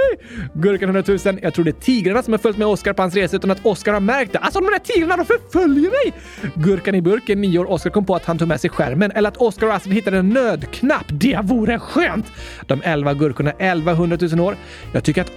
Gurkan 0.54 0.88
100 0.88 1.02
000. 1.24 1.38
Jag 1.42 1.54
tror 1.54 1.64
det 1.64 1.70
är 1.70 1.80
tigrarna 1.80 2.22
som 2.22 2.32
har 2.32 2.38
följt 2.38 2.58
med 2.58 2.66
Oscar 2.66 2.92
på 2.92 3.02
hans 3.02 3.14
resa 3.14 3.36
utan 3.36 3.50
att 3.50 3.66
Oscar 3.66 3.92
har 3.92 4.00
märkt 4.00 4.32
det. 4.32 4.38
Alltså 4.38 4.60
de 4.60 4.66
där 4.66 4.78
tigrarna, 4.78 5.16
de 5.16 5.24
förföljer 5.24 5.90
mig! 5.90 6.12
Gurkan 6.54 6.94
i 6.94 7.02
burken, 7.02 7.40
nio 7.40 7.58
år. 7.58 7.70
Oscar 7.70 7.90
kom 7.90 8.04
på 8.04 8.14
att 8.14 8.24
han 8.24 8.38
tog 8.38 8.48
med 8.48 8.60
sig 8.60 8.70
skärmen 8.70 9.10
eller 9.10 9.28
att 9.28 9.36
Oscar 9.36 9.66
och 9.66 9.74
Astrid 9.74 9.94
hittade 9.94 10.18
en 10.18 10.28
nödknapp. 10.28 11.06
Det 11.08 11.38
vore 11.42 11.78
skönt! 11.78 12.26
De 12.66 12.82
elva 12.84 13.14
gurkorna, 13.14 13.50
1100 13.50 14.18
000 14.20 14.40
år. 14.40 14.56
Jag 14.92 15.04
tycker 15.04 15.20
att 15.20 15.32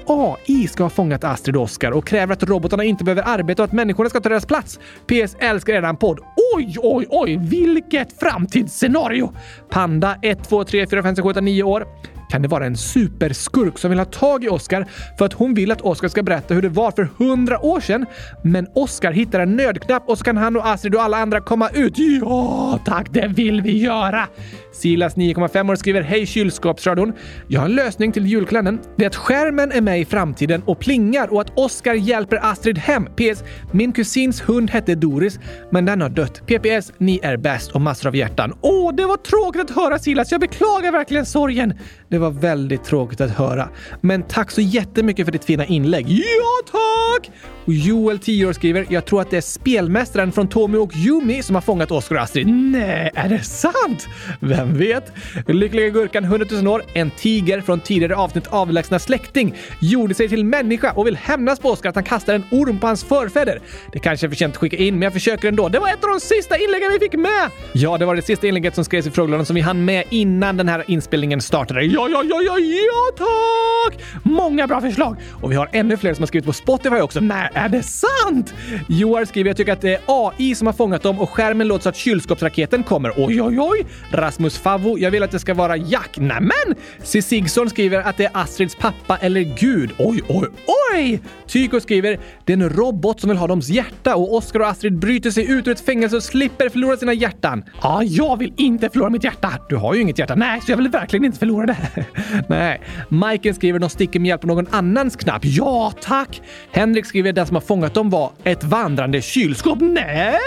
AI 0.47 0.67
ska 0.67 0.83
ha 0.83 0.89
fångat 0.89 1.23
Astrid 1.23 1.55
och 1.55 1.63
Oscar 1.63 1.91
och 1.91 2.07
kräver 2.07 2.33
att 2.33 2.43
robotarna 2.43 2.83
inte 2.83 3.03
behöver 3.03 3.23
arbeta 3.25 3.63
och 3.63 3.67
att 3.67 3.73
människorna 3.73 4.09
ska 4.09 4.19
ta 4.19 4.29
deras 4.29 4.45
plats. 4.45 4.79
PS 5.07 5.35
älskar 5.39 5.73
redan 5.73 5.97
podd. 5.97 6.19
Oj, 6.55 6.75
oj, 6.79 7.05
oj, 7.09 7.37
vilket 7.37 8.19
framtidsscenario! 8.19 9.33
Panda 9.69 10.17
1, 10.21 10.49
2, 10.49 10.63
3, 10.63 10.87
4, 10.87 11.03
5, 11.03 11.15
6, 11.15 11.23
7, 11.23 11.29
8, 11.29 11.41
9 11.41 11.63
år. 11.63 11.87
Kan 12.29 12.41
det 12.41 12.47
vara 12.47 12.65
en 12.65 12.77
superskurk 12.77 13.77
som 13.77 13.89
vill 13.89 13.99
ha 13.99 14.05
tag 14.05 14.43
i 14.43 14.49
Oscar 14.49 14.85
för 15.17 15.25
att 15.25 15.33
hon 15.33 15.53
vill 15.53 15.71
att 15.71 15.81
Oscar 15.81 16.07
ska 16.07 16.23
berätta 16.23 16.53
hur 16.53 16.61
det 16.61 16.69
var 16.69 16.91
för 16.91 17.09
hundra 17.17 17.65
år 17.65 17.79
sedan? 17.79 18.05
Men 18.43 18.67
Oscar 18.75 19.11
hittar 19.11 19.39
en 19.39 19.55
nödknapp 19.55 20.09
och 20.09 20.17
så 20.17 20.23
kan 20.23 20.37
han 20.37 20.55
och 20.55 20.67
Astrid 20.67 20.95
och 20.95 21.03
alla 21.03 21.17
andra 21.17 21.41
komma 21.41 21.69
ut. 21.69 21.93
Ja, 21.97 22.79
tack, 22.85 23.07
det 23.11 23.27
vill 23.27 23.61
vi 23.61 23.77
göra! 23.77 24.27
Silas 24.71 25.15
9,5 25.15 25.71
år 25.71 25.75
skriver 25.75 26.01
Hej 26.01 26.25
kylskåpsradion. 26.25 27.13
Jag 27.47 27.61
har 27.61 27.65
en 27.65 27.75
lösning 27.75 28.11
till 28.11 28.25
julkalendern. 28.25 28.79
Det 28.97 29.05
är 29.05 29.09
att 29.09 29.15
skärmen 29.15 29.71
är 29.71 29.81
med 29.81 30.01
i 30.01 30.05
framtiden 30.05 30.63
och 30.65 30.79
plingar 30.79 31.33
och 31.33 31.41
att 31.41 31.57
Oscar 31.57 31.93
hjälper 31.93 32.51
Astrid 32.51 32.77
hem. 32.77 33.05
PS. 33.05 33.43
Min 33.71 33.93
kusins 33.93 34.41
hund 34.41 34.69
hette 34.69 34.95
Doris, 34.95 35.39
men 35.71 35.85
den 35.85 36.01
har 36.01 36.09
dött. 36.09 36.41
PPS. 36.45 36.93
Ni 36.97 37.19
är 37.23 37.37
bäst 37.37 37.71
och 37.71 37.81
massor 37.81 38.09
av 38.09 38.15
hjärtan. 38.15 38.53
Åh, 38.61 38.95
det 38.95 39.05
var 39.05 39.17
tråkigt 39.17 39.61
att 39.61 39.75
höra 39.75 39.99
Silas. 39.99 40.31
Jag 40.31 40.41
beklagar 40.41 40.91
verkligen 40.91 41.25
sorgen. 41.25 41.73
Det 42.09 42.17
var 42.17 42.31
väldigt 42.31 42.83
tråkigt 42.83 43.21
att 43.21 43.31
höra. 43.31 43.69
Men 44.01 44.23
tack 44.23 44.51
så 44.51 44.61
jättemycket 44.61 45.25
för 45.25 45.31
ditt 45.31 45.45
fina 45.45 45.65
inlägg. 45.65 46.09
Ja, 46.09 46.71
tack! 46.71 47.31
Och 47.65 47.73
Joel, 47.73 48.19
10 48.19 48.45
år, 48.45 48.53
skriver 48.53 48.85
“Jag 48.89 49.05
tror 49.05 49.21
att 49.21 49.31
det 49.31 49.37
är 49.37 49.41
spelmästaren 49.41 50.31
från 50.31 50.47
Tommy 50.47 50.77
och 50.77 50.95
Yumi 50.95 51.43
som 51.43 51.55
har 51.55 51.61
fångat 51.61 51.91
Oscar 51.91 52.15
och 52.15 52.21
Astrid.” 52.21 52.47
Nej, 52.47 53.11
är 53.15 53.29
det 53.29 53.43
sant? 53.43 54.07
Vem 54.39 54.77
vet? 54.77 55.11
Lyckliga 55.47 55.89
Gurkan, 55.89 56.23
100 56.23 56.47
000 56.51 56.67
år, 56.67 56.83
en 56.93 57.11
tiger 57.11 57.61
från 57.61 57.79
tidigare 57.79 58.15
avsnitt 58.15 58.47
avlägsna 58.47 58.99
släkting, 58.99 59.55
gjorde 59.79 60.13
sig 60.13 60.29
till 60.29 60.45
människa 60.45 60.91
och 60.91 61.07
vill 61.07 61.15
hämnas 61.15 61.59
på 61.59 61.69
Oscar 61.69 61.89
att 61.89 61.95
han 61.95 62.03
kastar 62.03 62.33
en 62.33 62.43
orm 62.51 62.79
på 62.79 62.87
hans 62.87 63.03
förfäder. 63.03 63.61
Det 63.93 63.99
kanske 63.99 64.27
är 64.27 64.29
för 64.29 64.35
sent 64.35 64.53
att 64.53 64.57
skicka 64.57 64.77
in, 64.77 64.93
men 64.93 65.01
jag 65.01 65.13
försöker 65.13 65.47
ändå. 65.47 65.69
Det 65.69 65.79
var 65.79 65.89
ett 65.89 66.03
av 66.03 66.09
de 66.09 66.19
sista 66.19 66.57
inläggen 66.57 66.91
vi 66.93 66.99
fick 66.99 67.19
med! 67.19 67.49
Ja, 67.73 67.97
det 67.97 68.05
var 68.05 68.15
det 68.15 68.21
sista 68.21 68.47
inlägget 68.47 68.75
som 68.75 68.85
skrevs 68.85 69.07
i 69.07 69.11
frågelådan 69.11 69.45
som 69.45 69.55
vi 69.55 69.61
hann 69.61 69.85
med 69.85 70.03
innan 70.09 70.57
den 70.57 70.69
här 70.69 70.83
inspelningen 70.87 71.41
startade. 71.41 71.98
Ja, 71.99 72.09
ja, 72.09 72.23
ja, 72.23 72.41
ja, 72.41 72.57
ja, 72.59 73.25
tack! 73.25 74.01
Många 74.23 74.67
bra 74.67 74.81
förslag! 74.81 75.15
Och 75.41 75.51
vi 75.51 75.55
har 75.55 75.69
ännu 75.71 75.97
fler 75.97 76.13
som 76.13 76.21
har 76.21 76.27
skrivit 76.27 76.45
på 76.45 76.53
Spotify 76.53 76.95
också. 76.95 77.19
Nej, 77.19 77.49
är 77.53 77.69
det 77.69 77.83
sant? 77.83 78.53
Joar 78.87 79.25
skriver 79.25 79.49
jag 79.49 79.57
tycker 79.57 79.73
att 79.73 79.81
det 79.81 79.93
är 79.93 80.01
AI 80.07 80.55
som 80.55 80.67
har 80.67 80.73
fångat 80.73 81.03
dem 81.03 81.19
och 81.19 81.29
skärmen 81.29 81.67
låter 81.67 81.83
så 81.83 81.89
att 81.89 81.95
kylskåpsraketen 81.95 82.83
kommer. 82.83 83.13
Oj, 83.17 83.41
oj, 83.41 83.59
oj! 83.59 83.85
Rasmus 84.11 84.57
Favvo, 84.57 84.97
jag 84.97 85.11
vill 85.11 85.23
att 85.23 85.31
det 85.31 85.39
ska 85.39 85.53
vara 85.53 85.77
Jack. 85.77 86.17
Nämen! 86.17 86.75
C. 87.03 87.21
Sigson 87.21 87.69
skriver 87.69 87.99
att 87.99 88.17
det 88.17 88.25
är 88.25 88.31
Astrids 88.33 88.75
pappa 88.75 89.17
eller 89.17 89.41
gud. 89.41 89.91
Oj, 89.97 90.21
oj, 90.27 90.47
oj! 90.93 91.21
Tyko 91.47 91.79
skriver 91.79 92.19
det 92.45 92.53
är 92.53 92.57
en 92.57 92.69
robot 92.69 93.19
som 93.21 93.29
vill 93.29 93.37
ha 93.37 93.47
dems 93.47 93.69
hjärta 93.69 94.15
och 94.15 94.35
Oscar 94.35 94.59
och 94.59 94.67
Astrid 94.67 94.99
bryter 94.99 95.31
sig 95.31 95.51
ut 95.51 95.67
ur 95.67 95.71
ett 95.71 95.85
fängelse 95.85 96.15
och 96.15 96.23
slipper 96.23 96.69
förlora 96.69 96.97
sina 96.97 97.13
hjärtan. 97.13 97.63
Ja, 97.81 98.03
jag 98.03 98.37
vill 98.37 98.53
inte 98.57 98.89
förlora 98.89 99.09
mitt 99.09 99.23
hjärta. 99.23 99.53
Du 99.69 99.75
har 99.75 99.93
ju 99.93 100.01
inget 100.01 100.19
hjärta. 100.19 100.35
Nej, 100.35 100.61
så 100.61 100.71
jag 100.71 100.77
vill 100.77 100.89
verkligen 100.89 101.25
inte 101.25 101.39
förlora 101.39 101.65
det. 101.65 101.88
Nej. 102.47 102.81
Majken 103.09 103.55
skriver 103.55 103.79
de 103.79 103.89
sticker 103.89 104.19
med 104.19 104.29
hjälp 104.29 104.43
av 104.43 104.47
någon 104.47 104.67
annans 104.71 105.15
knapp. 105.15 105.41
Ja, 105.43 105.93
tack! 106.01 106.41
Henrik 106.71 107.05
skriver 107.05 107.33
den 107.33 107.47
som 107.47 107.55
har 107.55 107.61
fångat 107.61 107.93
dem 107.93 108.09
var 108.09 108.31
ett 108.43 108.63
vandrande 108.63 109.21
kylskåp. 109.21 109.77
Nej! 109.81 110.39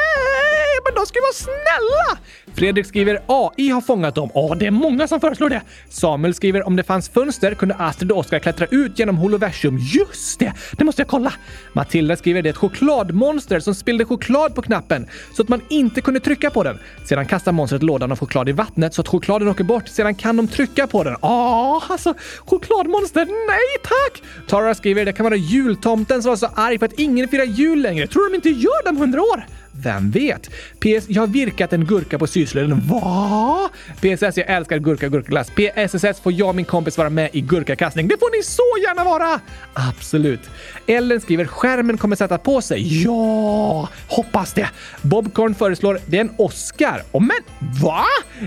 Men 0.84 0.94
de 0.94 1.06
ska 1.06 1.18
ju 1.18 1.22
vara 1.22 1.32
snälla! 1.32 2.18
Fredrik 2.54 2.86
skriver 2.86 3.22
AI 3.26 3.68
har 3.68 3.80
fångat 3.80 4.14
dem. 4.14 4.30
Åh, 4.34 4.56
det 4.56 4.66
är 4.66 4.70
många 4.70 5.08
som 5.08 5.20
föreslår 5.20 5.48
det. 5.48 5.62
Samuel 5.88 6.34
skriver 6.34 6.66
om 6.66 6.76
det 6.76 6.82
fanns 6.82 7.08
fönster 7.08 7.54
kunde 7.54 7.74
Astrid 7.74 8.12
och 8.12 8.18
Oskar 8.18 8.38
klättra 8.38 8.66
ut 8.70 8.98
genom 8.98 9.16
holoversum. 9.16 9.78
Just 9.78 10.38
det! 10.38 10.52
Det 10.78 10.84
måste 10.84 11.02
jag 11.02 11.08
kolla. 11.08 11.32
Matilda 11.72 12.16
skriver 12.16 12.42
det 12.42 12.48
är 12.48 12.50
ett 12.50 12.56
chokladmonster 12.56 13.60
som 13.60 13.74
spillde 13.74 14.04
choklad 14.04 14.54
på 14.54 14.62
knappen 14.62 15.06
så 15.36 15.42
att 15.42 15.48
man 15.48 15.60
inte 15.68 16.00
kunde 16.00 16.20
trycka 16.20 16.50
på 16.50 16.62
den. 16.62 16.78
Sedan 17.04 17.26
kastar 17.26 17.52
monstret 17.52 17.82
lådan 17.82 18.12
av 18.12 18.18
choklad 18.18 18.48
i 18.48 18.52
vattnet 18.52 18.94
så 18.94 19.00
att 19.00 19.08
chokladen 19.08 19.48
åker 19.48 19.64
bort. 19.64 19.88
Sedan 19.88 20.14
kan 20.14 20.36
de 20.36 20.48
trycka 20.48 20.86
på 20.86 21.04
den. 21.04 21.16
Ja, 21.22 21.82
alltså 21.88 22.14
chokladmonster. 22.38 23.24
Nej 23.24 23.78
tack! 23.82 24.22
Tara 24.48 24.74
skriver 24.74 25.04
det 25.04 25.12
kan 25.12 25.24
vara 25.24 25.36
jultomten 25.36 26.22
som 26.22 26.28
var 26.28 26.36
så 26.36 26.46
arg 26.46 26.78
för 26.78 26.86
att 26.86 26.92
ingen 26.92 27.28
firar 27.28 27.44
jul 27.44 27.82
längre. 27.82 28.06
Tror 28.06 28.30
de 28.30 28.34
inte 28.34 28.50
gör 28.50 28.84
det 28.84 28.90
om 28.90 28.96
hundra 28.96 29.20
år? 29.22 29.44
Vem 29.72 30.10
vet? 30.10 30.50
PS. 30.78 31.08
Jag 31.08 31.22
har 31.22 31.26
virkat 31.26 31.72
en 31.72 31.84
gurka 31.84 32.18
på 32.18 32.26
syslöjden. 32.26 32.80
Va? 32.80 33.70
PSS. 34.00 34.36
Jag 34.36 34.50
älskar 34.50 34.78
gurka 34.78 35.06
och 35.06 35.12
gurkaglass. 35.12 35.50
PSSS. 35.50 36.20
Får 36.20 36.32
jag 36.32 36.48
och 36.48 36.54
min 36.54 36.64
kompis 36.64 36.98
vara 36.98 37.10
med 37.10 37.30
i 37.32 37.40
gurkakastning? 37.40 38.08
Det 38.08 38.18
får 38.18 38.36
ni 38.36 38.42
så 38.42 38.88
gärna 38.88 39.04
vara! 39.04 39.40
Absolut. 39.74 40.40
Ellen 40.86 41.20
skriver 41.20 41.44
skärmen 41.44 41.98
kommer 41.98 42.16
sätta 42.16 42.38
på 42.38 42.60
sig. 42.60 43.02
Ja, 43.02 43.88
hoppas 44.08 44.52
det. 44.52 44.68
Bobcorn 45.02 45.54
föreslår 45.54 45.98
det 46.06 46.16
är 46.16 46.20
en 46.20 46.32
Oscar. 46.36 47.02
Oh, 47.12 47.22
men 47.22 47.70
va? 47.82 48.04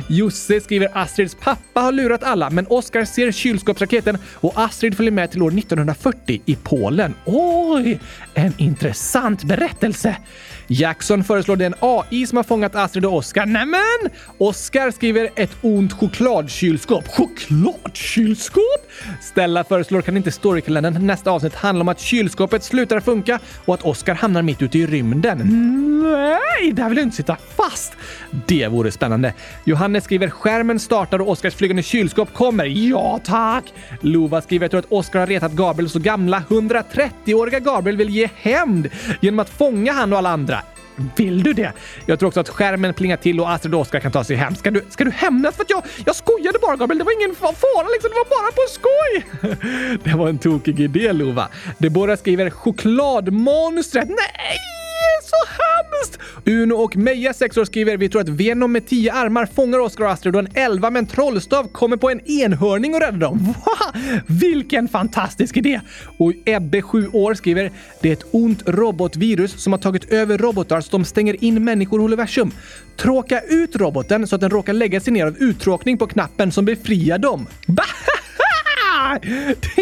Josse 0.08 0.62
skriver 0.62 0.89
Astrids 0.94 1.36
pappa 1.36 1.82
har 1.82 1.91
lurat 1.91 2.24
alla, 2.24 2.50
men 2.50 2.67
Oscar 2.70 3.05
ser 3.05 3.32
kylskåpsraketen 3.32 4.17
och 4.34 4.53
Astrid 4.55 4.98
följer 4.98 5.12
med 5.12 5.32
till 5.32 5.41
år 5.41 5.60
1940 5.60 6.41
i 6.46 6.55
Polen. 6.55 7.13
Oj, 7.25 8.00
en 8.34 8.53
intressant 8.58 9.44
berättelse. 9.44 10.15
Jackson 10.67 11.15
Eriksson 11.16 11.24
föreslår 11.24 11.56
det 11.56 11.66
en 11.66 11.76
AI 11.80 12.28
som 12.28 12.38
har 12.38 12.44
fångat 12.44 12.76
Astrid 12.76 13.06
och 13.06 13.14
Oskar. 13.14 13.46
Nämen! 13.46 14.12
Oskar 14.38 14.92
skriver 14.92 15.30
ett 15.36 15.52
ont 15.62 15.94
chokladkylskåp. 15.94 17.08
Chokladkylskåp? 17.08 18.92
Stella 19.22 19.64
föreslår 19.64 20.02
kan 20.02 20.18
inte 20.18 20.32
storykalendern 20.32 21.08
nästa 21.08 21.32
avsnitt 21.32 21.56
handla 21.56 21.82
om 21.82 21.88
att 21.88 22.00
kylskåpet 22.00 22.64
slutar 22.64 23.00
funka 23.00 23.40
och 23.66 23.74
att 23.74 23.82
Oskar 23.82 24.16
hamnar 24.16 24.42
mitt 24.42 24.62
ute 24.62 24.78
i 24.78 24.88
rymden? 24.88 25.38
Nej, 26.04 26.72
där 26.72 26.90
vill 26.90 26.98
jag 26.98 27.06
inte 27.06 27.16
sitta 27.16 27.38
fast. 27.56 27.94
Det 28.48 28.68
vore 28.68 28.92
spännande. 28.92 29.34
Johannes 29.66 30.04
skriver 30.04 30.30
skärmen 30.30 30.80
startar 30.80 31.22
och 31.22 31.30
Oskars 31.30 31.56
flygande 31.56 31.84
kylskåp 31.84 32.34
kommer. 32.34 32.66
Ja, 32.66 33.20
tack! 33.26 33.74
Lova 34.02 34.42
skriver 34.42 34.64
jag 34.64 34.72
tror 34.72 34.80
att 34.80 34.92
Oskar 34.92 35.20
har 35.20 35.28
retat 35.28 35.52
Gabriel 35.52 35.90
så 35.90 36.00
gamla 36.00 36.44
130-åriga 36.50 37.60
Gabriel 37.60 37.98
vill 37.98 38.10
ge 38.10 38.30
hämnd 38.36 38.90
genom 39.22 39.40
att 39.40 39.50
fånga 39.50 39.94
han 39.94 40.14
och 40.14 40.20
alla 40.20 40.30
andra. 40.30 40.62
Vill 41.16 41.44
du 41.44 41.54
det? 41.54 41.74
Jag 42.06 42.20
tror 42.20 42.28
också 42.28 42.40
att 42.40 42.50
skärmen 42.50 42.94
plingar 42.94 43.18
till 43.18 43.40
och 43.40 43.52
Astrid 43.52 43.74
och 43.75 43.82
Oskar 43.82 44.00
kan 44.00 44.12
ta 44.12 44.24
sig 44.24 44.36
hem. 44.36 44.56
Ska 44.56 44.72
du, 44.72 44.86
ska 44.90 45.04
du 45.04 45.12
hämnas 45.12 45.56
för 45.56 45.64
att 45.64 45.70
jag, 45.70 45.84
jag 46.06 46.16
skojade 46.16 46.60
bara 46.62 46.75
Gabriel? 46.75 46.98
Det 46.98 47.04
var 47.04 47.24
ingen 47.24 47.36
fara 47.36 47.88
liksom, 47.94 48.10
det 48.10 48.16
var 48.16 48.30
bara 48.30 48.52
på 48.52 48.66
skoj! 48.70 50.00
det 50.04 50.18
var 50.18 50.30
en 50.30 50.38
tokig 50.38 50.80
idé 50.80 51.14
Lova. 51.14 51.50
Deborah 51.78 52.18
skriver 52.18 52.50
chokladmonstret. 52.50 54.10
Nej! 54.10 54.85
Är 55.06 55.22
så 55.22 55.62
hemskt! 55.62 56.20
Uno 56.46 56.74
och 56.74 56.96
Meja, 56.96 57.34
6 57.34 57.58
år, 57.58 57.66
skriver 57.66 57.98
vi 57.98 58.10
tror 58.10 58.22
att 58.22 58.30
Venom 58.30 58.72
med 58.72 58.88
10 58.88 59.14
armar 59.14 59.46
fångar 59.46 59.80
Oskar 59.80 60.04
och 60.04 60.12
Astrid 60.12 60.36
och 60.36 60.40
en 60.42 60.50
11 60.54 60.90
med 60.90 61.00
en 61.00 61.06
trollstav 61.06 61.68
kommer 61.68 61.98
på 61.98 62.10
en 62.10 62.30
enhörning 62.30 62.94
och 62.94 63.02
räddar 63.02 63.18
dem. 63.18 63.54
Va? 63.66 64.00
Vilken 64.28 64.88
fantastisk 64.88 65.58
idé! 65.58 65.82
Och 66.18 66.34
Ebbe, 66.46 66.82
7 66.82 67.10
år, 67.14 67.34
skriver 67.34 67.72
det 68.02 68.10
är 68.10 68.14
ett 68.14 68.26
ont 68.32 68.64
robotvirus 68.66 69.64
som 69.64 69.74
har 69.74 69.80
tagit 69.80 70.12
över 70.12 70.38
robotar 70.38 70.82
så 70.82 70.92
de 70.92 71.06
stänger 71.06 71.44
in 71.44 71.64
människor 71.64 72.02
i 72.02 72.04
universum. 72.04 72.52
Tråka 72.98 73.42
ut 73.42 73.76
roboten 73.76 74.28
så 74.28 74.36
att 74.36 74.42
den 74.42 74.50
råkar 74.50 74.74
lägga 74.74 75.00
sig 75.00 75.14
ner 75.14 75.26
av 75.26 75.38
uttråkning 75.38 75.98
på 75.98 76.08
knappen 76.08 76.52
som 76.52 76.66
befriar 76.66 77.18
dem. 77.18 77.48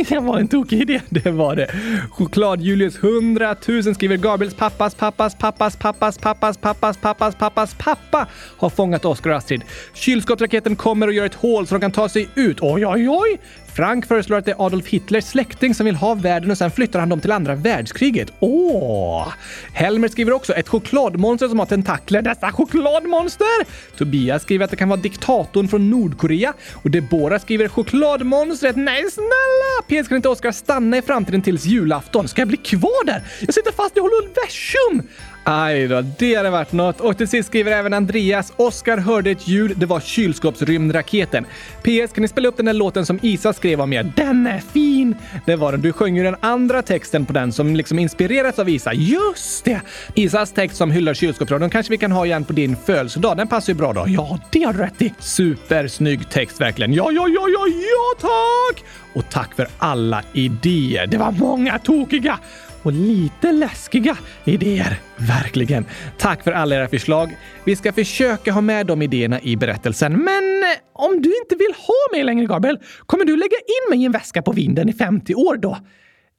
Det 0.10 0.20
var 0.20 0.40
en 0.40 0.48
tokig 0.48 0.82
idé, 0.82 1.02
det 1.10 1.32
var 1.32 1.56
det. 1.56 1.68
Choklad-Julius 2.12 3.04
100 3.04 3.56
000 3.68 3.96
skriver 3.96 4.18
Gabriels 4.18 4.56
pappas 4.56 4.96
pappas 4.96 5.36
pappas 5.36 5.76
pappas 5.76 6.18
pappas 6.18 6.58
pappas 6.58 6.98
pappas 6.98 7.36
pappas 7.36 7.76
pappa 7.78 8.28
har 8.58 8.70
fångat 8.70 9.06
Oskar 9.06 9.30
och 9.30 9.36
Astrid. 9.36 9.62
Kylskåpsraketen 9.94 10.76
kommer 10.76 11.08
och 11.08 11.14
gör 11.14 11.26
ett 11.26 11.36
hål 11.36 11.68
så 11.68 11.76
de 11.76 11.82
kan 11.82 11.92
ta 11.92 12.10
sig 12.10 12.30
ut. 12.36 12.58
Oj, 12.62 12.86
oj, 12.86 13.10
oj! 13.10 13.40
Frank 13.76 14.08
föreslår 14.08 14.38
att 14.38 14.46
det 14.46 14.52
är 14.52 14.66
Adolf 14.66 14.88
Hitlers 14.88 15.26
släkting 15.26 15.76
som 15.76 15.86
vill 15.86 15.96
ha 15.96 16.14
världen 16.14 16.52
och 16.52 16.58
sen 16.58 16.72
flyttar 16.72 17.00
han 17.00 17.10
dem 17.10 17.22
till 17.22 17.32
andra 17.32 17.56
världskriget. 17.56 18.34
Åh! 18.40 19.34
Helmer 19.74 20.08
skriver 20.08 20.32
också 20.32 20.54
ett 20.54 20.68
chokladmonster 20.70 21.48
som 21.48 21.60
har 21.60 21.66
tentakler. 21.66 22.22
Dessa 22.22 22.52
chokladmonster! 22.52 23.66
Tobias 23.98 24.42
skriver 24.42 24.66
att 24.66 24.72
det 24.72 24.78
kan 24.78 24.90
vara 24.90 25.00
diktatorn 25.00 25.68
från 25.68 25.90
Nordkorea 25.90 26.54
och 26.84 26.92
Deborah 26.92 27.42
skriver 27.42 27.68
chokladmonstret. 27.68 28.76
Nej, 28.76 29.04
snälla! 29.12 30.02
PS 30.02 30.08
kan 30.08 30.16
inte 30.16 30.30
Oskar 30.30 30.52
stanna 30.52 30.98
i 30.98 31.02
framtiden 31.02 31.42
tills 31.42 31.66
julafton? 31.66 32.28
Ska 32.28 32.42
jag 32.42 32.48
bli 32.48 32.58
kvar 32.58 33.06
där? 33.06 33.24
Jag 33.40 33.54
sitter 33.54 33.72
fast 33.72 33.98
i 33.98 34.00
Holoversum! 34.00 35.10
Aj 35.44 35.88
då, 35.88 36.02
det 36.02 36.36
hade 36.36 36.50
varit 36.50 36.72
något. 36.72 37.00
Och 37.00 37.18
till 37.18 37.28
sist 37.28 37.50
skriver 37.50 37.72
även 37.72 37.94
Andreas. 37.94 38.54
Oskar 38.56 38.98
hörde 38.98 39.32
ett 39.32 39.48
ljud. 39.48 39.78
Det 39.78 39.86
var 39.86 40.00
kylskåpsrymdraketen. 40.00 41.46
PS, 41.82 42.14
kan 42.14 42.22
ni 42.22 42.28
spela 42.28 42.48
upp 42.48 42.58
den 42.58 42.66
där 42.66 42.74
låten 42.74 43.06
som 43.06 43.20
Isa 43.22 43.54
skrev 43.54 43.82
om 43.82 43.94
er? 43.94 44.12
Den 44.16 44.48
är 44.48 44.60
fin! 44.60 45.16
Det 45.46 45.56
var 45.56 45.72
den. 45.72 45.82
Du 45.82 45.94
sjöng 45.94 46.18
ju 46.18 46.24
den 46.24 46.36
andra 46.40 46.82
texten 46.82 47.26
på 47.26 47.34
den 47.34 47.52
som 47.52 47.76
liksom 47.76 48.00
inspirerats 48.00 48.60
av 48.60 48.70
Isa. 48.70 48.94
Just 48.94 49.66
det! 49.66 49.82
Isas 50.16 50.52
text 50.52 50.78
som 50.78 50.92
hyllar 50.92 51.14
kylskåpsradion 51.14 51.70
kanske 51.70 51.92
vi 51.92 51.98
kan 51.98 52.12
ha 52.12 52.26
igen 52.26 52.44
på 52.44 52.54
din 52.54 52.76
födelsedag. 52.76 53.38
Den 53.38 53.48
passar 53.48 53.74
ju 53.74 53.78
bra 53.78 53.94
då. 53.94 54.06
Ja, 54.08 54.40
det 54.52 54.64
har 54.64 54.74
du 54.74 54.80
rätt 54.80 55.02
i. 55.02 55.14
Supersnygg 55.20 56.30
text 56.30 56.62
verkligen. 56.62 56.94
Ja, 56.94 57.12
ja, 57.12 57.28
ja, 57.28 57.48
ja, 57.48 57.68
ja, 57.68 58.30
tack! 58.30 58.84
Och 59.14 59.30
tack 59.30 59.56
för 59.56 59.68
alla 59.78 60.24
idéer. 60.34 61.08
Det 61.08 61.18
var 61.18 61.32
många 61.32 61.80
tokiga 61.80 62.40
och 62.84 62.92
lite 62.92 63.52
läskiga 63.52 64.18
idéer. 64.46 65.00
Verkligen. 65.18 65.86
Tack 66.18 66.44
för 66.44 66.52
alla 66.52 66.76
era 66.76 66.88
förslag. 66.88 67.38
Vi 67.64 67.76
ska 67.76 67.94
försöka 67.94 68.52
ha 68.52 68.62
med 68.62 68.86
de 68.86 69.02
idéerna 69.02 69.42
i 69.42 69.56
berättelsen. 69.56 70.12
Men 70.12 70.64
eh, 70.64 70.70
om 70.94 71.22
du 71.22 71.38
inte 71.38 71.56
vill 71.56 71.74
ha 71.88 72.18
mig 72.18 72.24
längre, 72.24 72.46
Gabriel, 72.46 72.80
kommer 73.06 73.26
du 73.26 73.36
lägga 73.36 73.58
in 73.58 73.90
mig 73.90 74.02
i 74.02 74.06
en 74.06 74.12
väska 74.12 74.42
på 74.42 74.52
vinden 74.52 74.90
i 74.90 74.94
50 74.94 75.36
år 75.36 75.58
då? 75.58 75.78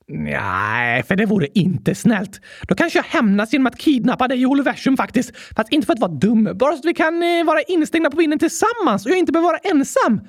Nej, 0.09 1.03
för 1.03 1.17
det 1.17 1.27
vore 1.27 1.47
inte 1.55 1.95
snällt. 1.95 2.41
Då 2.69 2.75
kanske 2.75 2.99
jag 2.99 3.05
hämnas 3.05 3.53
genom 3.53 3.67
att 3.67 3.79
kidnappa 3.79 4.29
dig 4.29 4.41
i 4.41 4.45
Holoversum 4.45 4.97
faktiskt. 4.97 5.33
Fast 5.57 5.73
inte 5.73 5.87
för 5.87 5.93
att 5.93 6.01
vara 6.01 6.13
dum, 6.13 6.51
bara 6.55 6.73
så 6.73 6.79
att 6.79 6.85
vi 6.85 6.95
kan 6.95 7.23
eh, 7.23 7.45
vara 7.45 7.63
instängda 7.63 8.11
på 8.11 8.17
vinden 8.17 8.39
tillsammans 8.39 9.07
och 9.07 9.11
jag 9.11 9.19
inte 9.19 9.33
behöver 9.33 9.49
vara 9.49 9.59
ensam. 9.59 10.21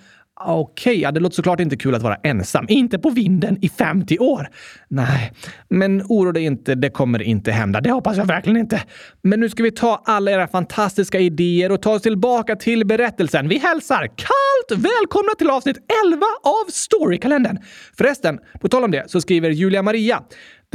Okej, 0.41 0.91
okay, 0.91 1.01
ja, 1.01 1.11
det 1.11 1.19
låter 1.19 1.35
såklart 1.35 1.59
inte 1.59 1.77
kul 1.77 1.95
att 1.95 2.01
vara 2.01 2.15
ensam. 2.15 2.65
Inte 2.69 2.99
på 2.99 3.09
vinden 3.09 3.57
i 3.61 3.69
50 3.69 4.19
år. 4.19 4.49
Nej, 4.87 5.33
men 5.69 6.01
oroa 6.09 6.31
dig 6.31 6.43
inte. 6.43 6.75
Det 6.75 6.89
kommer 6.89 7.21
inte 7.21 7.51
hända. 7.51 7.81
Det 7.81 7.91
hoppas 7.91 8.17
jag 8.17 8.25
verkligen 8.25 8.57
inte. 8.57 8.83
Men 9.21 9.39
nu 9.39 9.49
ska 9.49 9.63
vi 9.63 9.71
ta 9.71 10.01
alla 10.05 10.31
era 10.31 10.47
fantastiska 10.47 11.19
idéer 11.19 11.71
och 11.71 11.81
ta 11.81 11.93
oss 11.93 12.01
tillbaka 12.01 12.55
till 12.55 12.85
berättelsen. 12.85 13.47
Vi 13.47 13.57
hälsar 13.57 14.07
kallt 14.07 14.83
välkomna 14.83 15.31
till 15.37 15.49
avsnitt 15.49 15.77
11 16.05 16.21
av 16.43 16.71
Storykalendern. 16.71 17.57
Förresten, 17.97 18.39
på 18.61 18.67
tal 18.67 18.83
om 18.83 18.91
det 18.91 19.03
så 19.07 19.21
skriver 19.21 19.49
Julia 19.49 19.81
Maria. 19.81 20.23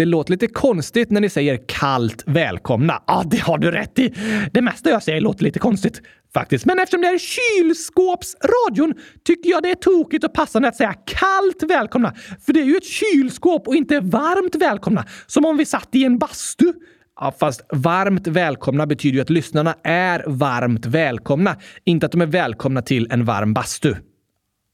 Det 0.01 0.07
låter 0.07 0.31
lite 0.31 0.47
konstigt 0.47 1.11
när 1.11 1.21
ni 1.21 1.29
säger 1.29 1.59
kallt 1.67 2.23
välkomna. 2.27 3.03
Ja, 3.07 3.25
det 3.31 3.37
har 3.37 3.59
du 3.59 3.71
rätt 3.71 3.99
i. 3.99 4.15
Det 4.53 4.63
mesta 4.63 4.91
jag 4.91 5.03
säger 5.03 5.21
låter 5.21 5.45
lite 5.45 5.59
konstigt 5.59 6.03
faktiskt. 6.35 6.67
Men 6.67 6.79
eftersom 6.79 7.01
det 7.01 7.09
är 7.09 7.19
kylskåpsradion 7.19 8.95
tycker 9.25 9.51
jag 9.51 9.63
det 9.63 9.71
är 9.71 9.75
tokigt 9.75 10.25
och 10.25 10.35
passande 10.35 10.69
att 10.69 10.77
säga 10.77 10.95
kallt 11.07 11.63
välkomna. 11.63 12.15
För 12.47 12.53
det 12.53 12.61
är 12.61 12.65
ju 12.65 12.77
ett 12.77 12.85
kylskåp 12.85 13.69
och 13.69 13.75
inte 13.75 14.01
varmt 14.01 14.55
välkomna. 14.55 15.05
Som 15.27 15.45
om 15.45 15.57
vi 15.57 15.67
satt 15.67 15.89
i 15.93 16.05
en 16.05 16.19
bastu. 16.19 16.73
Ja, 17.21 17.35
fast 17.41 17.61
varmt 17.73 18.27
välkomna 18.27 18.87
betyder 18.87 19.15
ju 19.15 19.23
att 19.23 19.31
lyssnarna 19.31 19.75
är 19.85 20.25
varmt 20.27 20.87
välkomna. 20.87 21.57
Inte 21.85 22.07
att 22.07 22.13
de 22.13 22.21
är 22.21 22.27
välkomna 22.27 22.83
till 22.83 23.09
en 23.11 23.25
varm 23.25 23.55
bastu. 23.55 23.95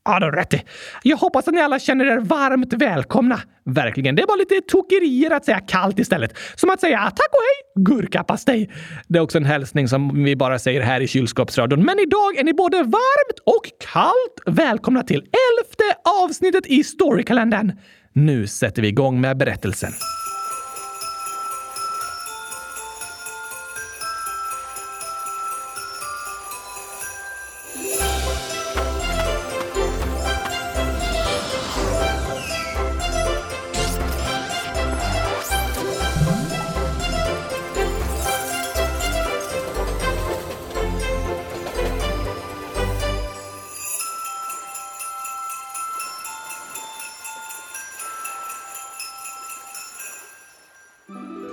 Ja, 0.06 0.20
du 0.20 0.24
har 0.24 0.32
rätt 0.32 0.54
i. 0.54 0.62
Jag 1.02 1.16
hoppas 1.16 1.48
att 1.48 1.54
ni 1.54 1.60
alla 1.60 1.78
känner 1.78 2.04
er 2.04 2.18
varmt 2.18 2.72
välkomna. 2.72 3.40
Verkligen. 3.64 4.14
Det 4.14 4.22
är 4.22 4.26
bara 4.26 4.36
lite 4.36 4.60
tokerier 4.68 5.30
att 5.30 5.44
säga 5.44 5.60
kallt 5.60 5.98
istället. 5.98 6.38
Som 6.54 6.70
att 6.70 6.80
säga 6.80 6.98
tack 6.98 7.28
och 7.30 7.40
hej, 7.42 7.84
gurkapastej. 7.84 8.70
Det 9.08 9.18
är 9.18 9.22
också 9.22 9.38
en 9.38 9.44
hälsning 9.44 9.88
som 9.88 10.24
vi 10.24 10.36
bara 10.36 10.58
säger 10.58 10.80
här 10.80 11.00
i 11.00 11.08
kylskåpsradion. 11.08 11.84
Men 11.84 11.98
idag 11.98 12.36
är 12.38 12.44
ni 12.44 12.54
både 12.54 12.76
varmt 12.76 13.38
och 13.44 13.92
kallt 13.92 14.56
välkomna 14.56 15.02
till 15.02 15.18
elfte 15.18 15.84
avsnittet 16.24 16.66
i 16.66 16.84
Storykalendern. 16.84 17.72
Nu 18.12 18.46
sätter 18.46 18.82
vi 18.82 18.88
igång 18.88 19.20
med 19.20 19.36
berättelsen. 19.36 19.92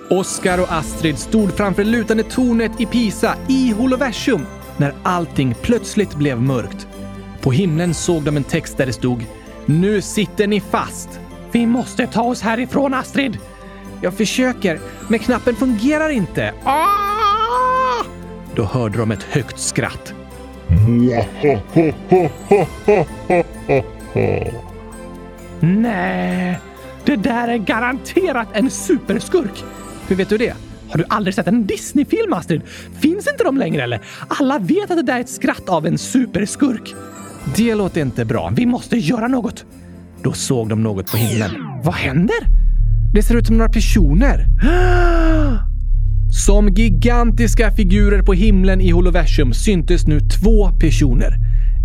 Oskar 0.10 0.62
och 0.62 0.74
Astrid 0.74 1.20
stod 1.20 1.54
framför 1.54 1.84
lutande 1.84 2.24
tornet 2.24 2.82
i 2.82 2.86
Pisa 2.86 3.36
i 3.50 3.72
Holoversum 3.72 4.46
när 4.78 4.94
allting 5.04 5.56
plötsligt 5.62 6.16
blev 6.16 6.42
mörkt. 6.42 6.88
På 7.42 7.52
himlen 7.52 7.94
såg 7.94 8.24
de 8.24 8.38
en 8.38 8.44
text 8.44 8.78
där 8.78 8.86
det 8.86 8.94
stod 8.94 9.26
“Nu 9.66 10.02
sitter 10.02 10.48
ni 10.48 10.62
fast. 10.62 11.20
Vi 11.52 11.66
måste 11.66 12.08
ta 12.08 12.24
oss 12.24 12.42
härifrån, 12.42 12.94
Astrid!” 12.94 13.38
Jag 14.02 14.14
försöker, 14.14 14.80
men 15.08 15.20
knappen 15.20 15.56
fungerar 15.56 16.10
inte. 16.10 16.54
Ah! 16.64 18.04
Då 18.56 18.64
hörde 18.64 18.98
de 18.98 19.12
ett 19.12 19.24
högt 19.24 19.60
skratt. 19.60 20.14
Nej, 25.60 26.60
det 27.06 27.16
där 27.16 27.48
är 27.48 27.58
garanterat 27.58 28.48
en 28.54 28.70
superskurk. 28.70 29.64
Hur 30.08 30.16
vet 30.16 30.30
du 30.30 30.38
det? 30.38 30.54
Har 30.90 30.98
du 30.98 31.06
aldrig 31.10 31.36
sett 31.36 31.48
en 31.48 31.66
Disney-film, 31.66 32.34
Astrid? 32.34 32.62
Finns 33.00 33.28
inte 33.28 33.44
de 33.44 33.58
längre 33.58 33.84
eller? 33.84 34.02
Alla 34.28 34.60
vet 34.60 34.92
att 34.92 34.98
det 34.98 35.04
där 35.04 35.16
är 35.16 35.22
ett 35.22 35.30
skratt 35.30 35.70
av 35.70 35.86
en 35.86 35.98
superskurk. 35.98 36.94
Det 37.56 37.76
låter 37.76 38.02
inte 38.02 38.26
bra. 38.26 38.52
Vi 38.56 38.66
måste 38.66 38.98
göra 38.98 39.28
något. 39.28 39.66
Då 40.24 40.34
såg 40.34 40.70
de 40.70 40.84
något 40.84 41.12
på 41.12 41.18
himlen. 41.18 41.52
Vad 41.84 41.94
händer? 41.94 42.36
Det 43.14 43.24
ser 43.24 43.36
ut 43.36 43.48
som 43.48 43.58
några 43.58 43.72
personer. 43.72 44.46
Som 46.46 46.70
gigantiska 46.70 47.72
figurer 47.72 48.22
på 48.22 48.34
himlen 48.34 48.82
i 48.82 48.90
holoversum 48.90 49.54
syntes 49.54 50.08
nu 50.08 50.20
två 50.20 50.70
personer. 50.80 51.36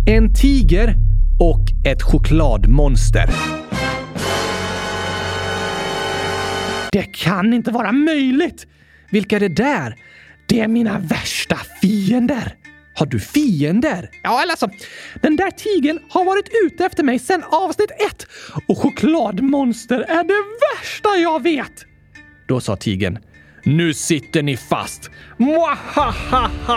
En 0.07 0.33
tiger 0.33 0.95
och 1.39 1.65
ett 1.85 2.01
chokladmonster. 2.01 3.29
Det 6.91 7.03
kan 7.03 7.53
inte 7.53 7.71
vara 7.71 7.91
möjligt! 7.91 8.67
Vilka 9.11 9.35
är 9.35 9.39
det 9.39 9.47
där? 9.47 9.95
Det 10.45 10.59
är 10.59 10.67
mina 10.67 10.99
värsta 10.99 11.57
fiender! 11.81 12.55
Har 12.95 13.05
du 13.05 13.19
fiender? 13.19 14.09
Ja, 14.23 14.41
eller 14.41 14.51
alltså, 14.51 14.69
den 15.21 15.35
där 15.35 15.51
tigen 15.51 15.99
har 16.09 16.25
varit 16.25 16.49
ute 16.65 16.85
efter 16.85 17.03
mig 17.03 17.19
sedan 17.19 17.43
avsnitt 17.43 17.91
ett 17.91 18.27
och 18.67 18.77
chokladmonster 18.77 19.99
är 19.99 20.23
det 20.23 20.43
värsta 20.75 21.09
jag 21.09 21.43
vet! 21.43 21.85
Då 22.47 22.59
sa 22.59 22.75
tigen. 22.75 23.19
Nu 23.63 23.93
sitter 23.93 24.43
ni 24.43 24.57
fast! 24.57 25.09
Mwahahaha! 25.37 26.67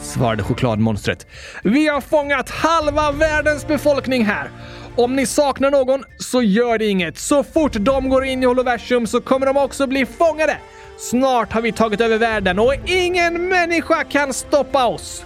svarade 0.00 0.42
chokladmonstret. 0.42 1.26
Vi 1.64 1.88
har 1.88 2.00
fångat 2.00 2.50
halva 2.50 3.12
världens 3.12 3.66
befolkning 3.66 4.24
här. 4.24 4.50
Om 4.96 5.16
ni 5.16 5.26
saknar 5.26 5.70
någon 5.70 6.04
så 6.18 6.42
gör 6.42 6.78
det 6.78 6.86
inget. 6.86 7.18
Så 7.18 7.44
fort 7.44 7.72
de 7.72 8.08
går 8.08 8.24
in 8.24 8.42
i 8.42 8.46
holoversum 8.46 9.06
så 9.06 9.20
kommer 9.20 9.46
de 9.46 9.56
också 9.56 9.86
bli 9.86 10.06
fångade. 10.06 10.56
Snart 10.98 11.52
har 11.52 11.62
vi 11.62 11.72
tagit 11.72 12.00
över 12.00 12.18
världen 12.18 12.58
och 12.58 12.74
ingen 12.86 13.48
människa 13.48 14.04
kan 14.04 14.32
stoppa 14.32 14.86
oss. 14.86 15.24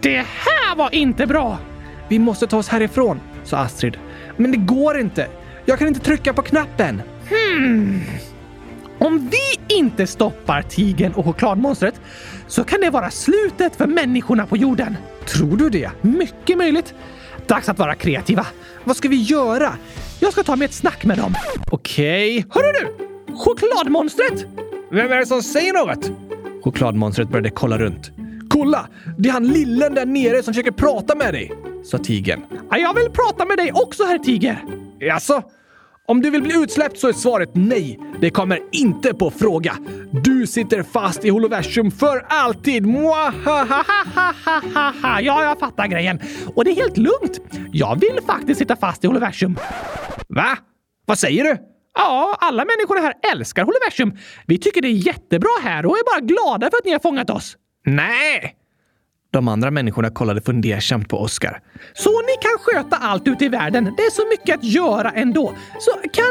Det 0.00 0.16
här 0.16 0.76
var 0.76 0.94
inte 0.94 1.26
bra! 1.26 1.58
Vi 2.08 2.18
måste 2.18 2.46
ta 2.46 2.58
oss 2.58 2.68
härifrån, 2.68 3.20
sa 3.44 3.56
Astrid. 3.56 3.96
Men 4.36 4.50
det 4.50 4.56
går 4.56 5.00
inte. 5.00 5.28
Jag 5.64 5.78
kan 5.78 5.88
inte 5.88 6.00
trycka 6.00 6.32
på 6.32 6.42
knappen. 6.42 7.02
Hmm. 7.28 8.00
Om 8.98 9.30
vi 9.30 9.76
inte 9.76 10.06
stoppar 10.06 10.62
tigen 10.62 11.12
och 11.12 11.24
chokladmonstret 11.24 11.94
så 12.46 12.64
kan 12.64 12.80
det 12.80 12.90
vara 12.90 13.10
slutet 13.10 13.76
för 13.76 13.86
människorna 13.86 14.46
på 14.46 14.56
jorden. 14.56 14.96
Tror 15.26 15.56
du 15.56 15.70
det? 15.70 15.90
Mycket 16.00 16.58
möjligt. 16.58 16.94
Dags 17.46 17.68
att 17.68 17.78
vara 17.78 17.94
kreativa. 17.94 18.46
Vad 18.84 18.96
ska 18.96 19.08
vi 19.08 19.22
göra? 19.22 19.76
Jag 20.20 20.32
ska 20.32 20.42
ta 20.42 20.56
mig 20.56 20.64
ett 20.64 20.74
snack 20.74 21.04
med 21.04 21.18
dem. 21.18 21.34
Okej. 21.70 22.38
Okay. 22.38 22.62
Hörru 22.62 22.72
du! 22.72 23.04
Chokladmonstret! 23.36 24.46
Vem 24.90 25.12
är 25.12 25.16
det 25.16 25.26
som 25.26 25.42
säger 25.42 25.72
något? 25.72 26.10
Chokladmonstret 26.64 27.28
började 27.28 27.50
kolla 27.50 27.78
runt. 27.78 28.10
Kolla! 28.50 28.88
Det 29.18 29.28
är 29.28 29.32
han 29.32 29.48
lillen 29.48 29.94
där 29.94 30.06
nere 30.06 30.42
som 30.42 30.54
försöker 30.54 30.70
prata 30.70 31.14
med 31.14 31.34
dig, 31.34 31.52
sa 31.84 31.98
tigern. 31.98 32.40
Jag 32.70 32.94
vill 32.94 33.10
prata 33.10 33.44
med 33.44 33.58
dig 33.58 33.72
också, 33.72 34.04
herr 34.04 34.18
tiger. 34.18 34.64
Jaså? 34.98 35.42
Om 36.06 36.22
du 36.22 36.30
vill 36.30 36.42
bli 36.42 36.62
utsläppt 36.62 36.98
så 36.98 37.08
är 37.08 37.12
svaret 37.12 37.50
nej. 37.52 37.98
Det 38.20 38.30
kommer 38.30 38.60
inte 38.72 39.14
på 39.14 39.30
fråga. 39.30 39.76
Du 40.24 40.46
sitter 40.46 40.82
fast 40.82 41.24
i 41.24 41.28
holoversum 41.28 41.90
för 41.90 42.26
alltid. 42.28 42.86
Mwahahahaha. 42.86 45.20
Ja, 45.20 45.44
jag 45.44 45.58
fattar 45.58 45.86
grejen. 45.86 46.20
Och 46.54 46.64
det 46.64 46.70
är 46.70 46.74
helt 46.74 46.96
lugnt. 46.96 47.40
Jag 47.72 48.00
vill 48.00 48.18
faktiskt 48.26 48.58
sitta 48.58 48.76
fast 48.76 49.04
i 49.04 49.06
holoversum. 49.06 49.56
Va? 50.28 50.58
Vad 51.06 51.18
säger 51.18 51.44
du? 51.44 51.56
Ja, 51.94 52.36
alla 52.40 52.64
människor 52.64 52.96
här 52.96 53.14
älskar 53.32 53.64
holoversum. 53.64 54.12
Vi 54.46 54.58
tycker 54.58 54.82
det 54.82 54.88
är 54.88 55.06
jättebra 55.06 55.50
här 55.62 55.86
och 55.86 55.96
är 55.96 56.04
bara 56.04 56.20
glada 56.26 56.70
för 56.70 56.76
att 56.78 56.84
ni 56.84 56.92
har 56.92 56.98
fångat 57.00 57.30
oss. 57.30 57.56
Nej! 57.86 58.54
De 59.34 59.48
andra 59.48 59.70
människorna 59.70 60.10
kollade 60.10 60.40
fundersamt 60.40 61.08
på 61.08 61.18
Oscar. 61.20 61.60
Så 61.92 62.10
ni 62.10 62.36
kan 62.40 62.58
sköta 62.60 62.96
allt 62.96 63.28
ute 63.28 63.44
i 63.44 63.48
världen. 63.48 63.84
Det 63.96 64.02
är 64.02 64.10
så 64.10 64.22
mycket 64.30 64.54
att 64.58 64.64
göra 64.64 65.10
ändå. 65.10 65.54
Så 65.78 65.90
kan 66.08 66.24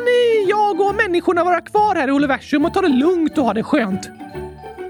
jag 0.48 0.82
och 0.82 0.96
människorna 0.96 1.44
vara 1.44 1.62
kvar 1.62 1.96
här 1.96 2.08
i 2.08 2.12
universum 2.12 2.66
och 2.66 2.74
ta 2.74 2.82
det 2.82 2.88
lugnt 2.88 3.38
och 3.38 3.46
ha 3.46 3.54
det 3.54 3.64
skönt? 3.64 4.10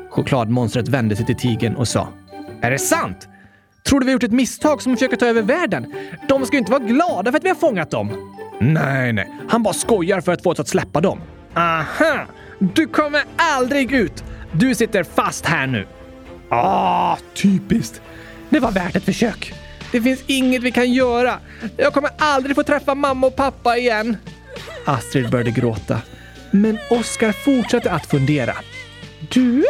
Chokladmonstret 0.10 0.88
vände 0.88 1.16
sig 1.16 1.26
till 1.26 1.36
tigen 1.36 1.76
och 1.76 1.88
sa. 1.88 2.08
Är 2.62 2.72
det 2.72 2.80
sant? 2.80 3.28
Tror 3.86 4.00
du 4.00 4.06
vi 4.06 4.12
har 4.12 4.14
gjort 4.14 4.24
ett 4.24 4.32
misstag 4.32 4.82
som 4.82 4.96
försöker 4.96 5.18
ta 5.18 5.26
över 5.26 5.42
världen? 5.42 5.94
De 6.28 6.46
ska 6.46 6.56
ju 6.56 6.60
inte 6.60 6.72
vara 6.72 6.84
glada 6.84 7.32
för 7.32 7.38
att 7.38 7.46
vi 7.46 7.50
har 7.50 7.56
fångat 7.56 7.92
dem. 7.92 8.10
Nej, 8.60 9.14
nej. 9.14 9.32
Han 9.48 9.64
bara 9.64 9.74
skojar 9.74 10.22
för 10.22 10.32
att 10.32 10.44
få 10.44 10.52
oss 10.52 10.60
att 10.60 10.68
släppa 10.68 11.02
dem. 11.02 11.22
Aha! 11.54 12.26
Du 12.60 12.88
kommer 12.88 13.24
aldrig 13.36 13.92
ut! 13.92 14.24
Du 14.52 14.76
sitter 14.76 15.04
fast 15.04 15.46
här 15.46 15.68
nu. 15.68 15.88
Ah, 16.54 17.18
typiskt. 17.34 18.02
Det 18.50 18.60
var 18.60 18.72
värt 18.72 18.96
ett 18.96 19.04
försök. 19.06 19.54
Det 19.92 20.02
finns 20.02 20.24
inget 20.28 20.64
vi 20.64 20.72
kan 20.72 20.94
göra. 20.94 21.40
Jag 21.78 21.94
kommer 21.94 22.10
aldrig 22.18 22.56
få 22.56 22.64
träffa 22.64 22.96
mamma 22.96 23.28
och 23.28 23.36
pappa 23.36 23.78
igen. 23.78 24.18
Astrid 24.86 25.30
började 25.30 25.52
gråta. 25.52 26.02
Men 26.52 26.78
Oskar 26.90 27.32
fortsatte 27.32 27.92
att 27.92 28.06
fundera. 28.06 28.54
Du? 29.20 29.64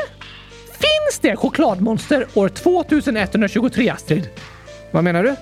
Finns 0.65 1.19
det 1.21 1.35
chokladmonster 1.35 2.27
år 2.33 2.49
2123, 2.49 3.89
Astrid? 3.89 4.29
Vad 4.91 5.03
menar 5.03 5.23
du? 5.23 5.35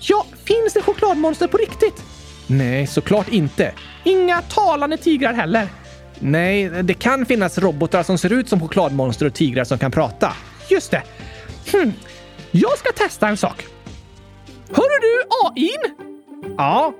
Ja, 0.00 0.26
finns 0.44 0.72
det 0.74 0.82
chokladmonster 0.82 1.46
på 1.46 1.56
riktigt? 1.56 2.02
Nej, 2.46 2.86
såklart 2.86 3.28
inte. 3.28 3.72
Inga 4.04 4.42
talande 4.42 4.96
tigrar 4.96 5.32
heller. 5.32 5.68
Nej, 6.18 6.68
det 6.82 6.94
kan 6.94 7.26
finnas 7.26 7.58
robotar 7.58 8.02
som 8.02 8.18
ser 8.18 8.32
ut 8.32 8.48
som 8.48 8.60
chokladmonster 8.60 9.26
och 9.26 9.34
tigrar 9.34 9.64
som 9.64 9.78
kan 9.78 9.90
prata. 9.90 10.32
Just 10.68 10.90
det. 10.90 11.02
Hm. 11.72 11.92
Jag 12.50 12.78
ska 12.78 12.92
testa 12.92 13.28
en 13.28 13.36
sak. 13.36 13.66
Hörru 14.68 15.00
du, 15.00 15.22
AIn? 15.46 16.08
Ja? 16.56 16.94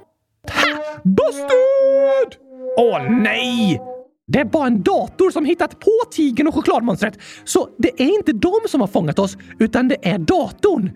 Ha! 0.50 1.00
Busted! 1.04 2.40
Åh 2.76 3.10
nej! 3.10 3.80
Det 4.26 4.38
är 4.38 4.44
bara 4.44 4.66
en 4.66 4.82
dator 4.82 5.30
som 5.30 5.44
hittat 5.44 5.80
på 5.80 5.92
tigern 6.10 6.46
och 6.46 6.54
chokladmonstret. 6.54 7.18
Så 7.44 7.68
det 7.78 8.00
är 8.00 8.14
inte 8.14 8.32
de 8.32 8.52
som 8.68 8.80
har 8.80 8.88
fångat 8.88 9.18
oss, 9.18 9.36
utan 9.58 9.88
det 9.88 9.96
är 10.02 10.18
datorn. 10.18 10.90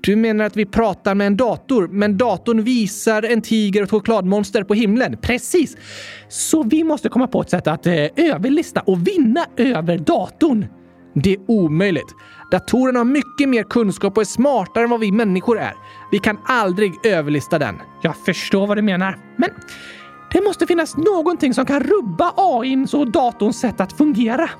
Du 0.00 0.16
menar 0.16 0.44
att 0.44 0.56
vi 0.56 0.66
pratar 0.66 1.14
med 1.14 1.26
en 1.26 1.36
dator, 1.36 1.88
men 1.88 2.16
datorn 2.16 2.62
visar 2.62 3.22
en 3.22 3.42
tiger 3.42 3.80
och 3.80 3.84
ett 3.84 3.90
chokladmonster 3.90 4.64
på 4.64 4.74
himlen? 4.74 5.16
Precis! 5.22 5.76
Så 6.28 6.62
vi 6.62 6.84
måste 6.84 7.08
komma 7.08 7.26
på 7.26 7.40
ett 7.40 7.50
sätt 7.50 7.66
att 7.66 7.86
eh, 7.86 8.06
överlista 8.16 8.80
och 8.80 9.06
vinna 9.08 9.46
över 9.56 9.98
datorn. 9.98 10.66
Det 11.14 11.32
är 11.32 11.38
omöjligt. 11.48 12.14
Datorerna 12.50 12.98
har 13.00 13.04
mycket 13.04 13.48
mer 13.48 13.62
kunskap 13.62 14.16
och 14.16 14.20
är 14.20 14.26
smartare 14.26 14.84
än 14.84 14.90
vad 14.90 15.00
vi 15.00 15.12
människor 15.12 15.58
är. 15.58 15.74
Vi 16.10 16.18
kan 16.18 16.38
aldrig 16.44 17.06
överlista 17.06 17.58
den. 17.58 17.74
Jag 18.02 18.16
förstår 18.16 18.66
vad 18.66 18.78
du 18.78 18.82
menar, 18.82 19.18
men 19.36 19.50
det 20.32 20.42
måste 20.42 20.66
finnas 20.66 20.96
någonting 20.96 21.54
som 21.54 21.66
kan 21.66 21.80
rubba 21.80 22.32
AIns 22.36 22.94
och 22.94 23.10
datorns 23.10 23.60
sätt 23.60 23.80
att 23.80 23.92
fungera. 23.92 24.50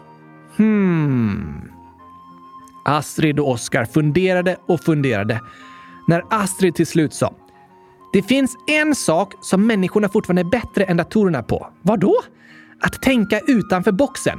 Hmm. 0.57 1.63
Astrid 2.85 3.39
och 3.39 3.51
Oskar 3.51 3.85
funderade 3.85 4.57
och 4.69 4.81
funderade. 4.81 5.41
När 6.07 6.25
Astrid 6.31 6.75
till 6.75 6.87
slut 6.87 7.15
sa 7.15 7.35
det 8.13 8.23
finns 8.23 8.57
en 8.67 8.95
sak 8.95 9.35
som 9.41 9.67
människorna 9.67 10.09
fortfarande 10.09 10.43
är 10.43 10.61
bättre 10.61 10.85
än 10.85 10.97
datorerna 10.97 11.43
på. 11.43 11.69
Vad 11.83 12.01
då? 12.01 12.21
Att 12.81 13.03
tänka 13.03 13.41
utanför 13.47 13.93
boxen. 13.93 14.39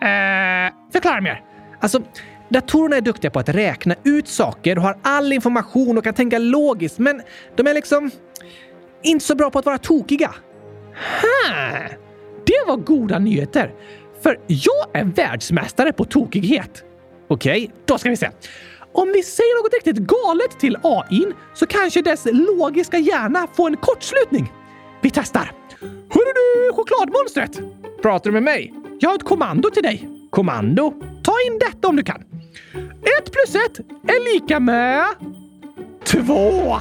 Eh, 0.00 0.72
förklara 0.92 1.20
mer. 1.20 1.53
Alltså, 1.84 2.02
datorerna 2.48 2.96
är 2.96 3.00
duktiga 3.00 3.30
på 3.30 3.38
att 3.38 3.48
räkna 3.48 3.94
ut 4.04 4.28
saker 4.28 4.78
och 4.78 4.82
har 4.82 4.98
all 5.02 5.32
information 5.32 5.98
och 5.98 6.04
kan 6.04 6.14
tänka 6.14 6.38
logiskt, 6.38 6.98
men 6.98 7.22
de 7.56 7.66
är 7.66 7.74
liksom 7.74 8.10
inte 9.02 9.24
så 9.24 9.34
bra 9.34 9.50
på 9.50 9.58
att 9.58 9.66
vara 9.66 9.78
tokiga. 9.78 10.34
Ha! 11.22 11.78
Det 12.46 12.64
var 12.66 12.76
goda 12.76 13.18
nyheter, 13.18 13.74
för 14.22 14.40
jag 14.46 14.86
är 14.92 15.04
världsmästare 15.04 15.92
på 15.92 16.04
tokighet. 16.04 16.84
Okej, 17.28 17.64
okay, 17.64 17.76
då 17.84 17.98
ska 17.98 18.10
vi 18.10 18.16
se. 18.16 18.30
Om 18.92 19.12
vi 19.12 19.22
säger 19.22 19.62
något 19.62 19.74
riktigt 19.74 20.06
galet 20.06 20.60
till 20.60 20.76
AI 20.82 21.26
så 21.54 21.66
kanske 21.66 22.02
dess 22.02 22.26
logiska 22.32 22.98
hjärna 22.98 23.46
får 23.56 23.68
en 23.68 23.76
kortslutning. 23.76 24.52
Vi 25.00 25.10
testar. 25.10 25.52
Hörru 25.80 26.32
du, 26.34 26.72
chokladmonstret! 26.72 27.60
Pratar 28.02 28.30
du 28.30 28.32
med 28.32 28.42
mig? 28.42 28.74
Jag 29.00 29.10
har 29.10 29.16
ett 29.16 29.24
kommando 29.24 29.70
till 29.70 29.82
dig. 29.82 30.13
Kommando? 30.34 30.94
Ta 31.22 31.32
in 31.46 31.58
detta 31.58 31.88
om 31.88 31.96
du 31.96 32.02
kan. 32.02 32.24
Ett 33.18 33.32
plus 33.32 33.54
ett 33.54 33.78
är 34.08 34.34
lika 34.34 34.60
med... 34.60 35.04
Två! 36.04 36.76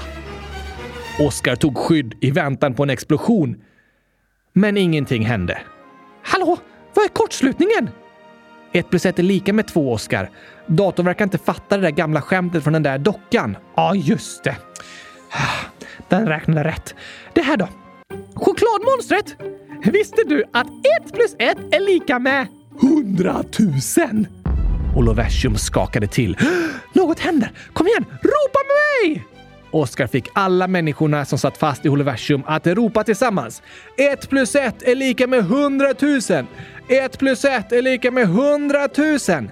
Oskar 1.20 1.56
tog 1.56 1.78
skydd 1.78 2.16
i 2.22 2.32
väntan 2.32 2.74
på 2.74 2.84
en 2.84 2.90
explosion. 2.90 3.62
Men 4.54 4.78
ingenting 4.78 5.26
hände. 5.26 5.62
Hallå? 6.24 6.58
Vad 6.94 7.06
är 7.06 7.10
kortslutningen? 7.10 7.90
Ett 8.72 8.90
plus 8.90 9.06
ett 9.06 9.20
är 9.20 9.24
lika 9.24 9.54
med 9.54 9.68
två, 9.68 9.92
Oskar. 9.92 10.30
Datorn 10.68 11.06
verkar 11.06 11.26
inte 11.26 11.38
fatta 11.38 11.78
det 11.78 11.84
där 11.84 11.92
gamla 11.92 12.22
skämtet 12.22 12.64
från 12.64 12.74
den 12.74 12.84
där 12.84 12.98
dockan. 12.98 13.58
Ja, 13.76 13.96
just 13.96 14.44
det. 14.44 14.56
Den 16.10 16.28
räknade 16.28 16.64
rätt. 16.64 16.96
Det 17.34 17.42
här 17.42 17.58
då? 17.58 17.68
Chokladmonstret! 18.36 19.36
Visste 19.94 20.24
du 20.24 20.44
att 20.54 20.68
ett 20.68 21.14
plus 21.14 21.36
ett 21.40 21.58
är 21.72 21.80
lika 21.80 22.20
med 22.20 22.48
hundratusen? 22.80 24.28
Oloversium 24.96 25.58
skakade 25.58 26.08
till. 26.08 26.38
Något 26.94 27.20
händer! 27.20 27.52
Kom 27.74 27.88
igen, 27.88 28.06
ropa 28.06 28.60
med 28.68 29.10
mig! 29.10 29.26
Oskar 29.72 30.08
fick 30.08 30.30
alla 30.34 30.68
människorna 30.68 31.26
som 31.26 31.40
satt 31.40 31.58
fast 31.58 31.86
i 31.86 31.90
holoversum 31.90 32.44
att 32.46 32.68
ropa 32.68 33.04
tillsammans. 33.04 33.62
Ett 33.98 34.30
plus 34.30 34.56
ett 34.56 34.84
är 34.84 34.96
lika 34.96 35.28
med 35.28 35.46
hundratusen. 35.46 36.48
Ett 36.88 37.20
plus 37.20 37.46
ett 37.46 37.72
är 37.72 37.82
lika 37.82 38.12
med 38.12 38.28
hundratusen! 38.28 39.52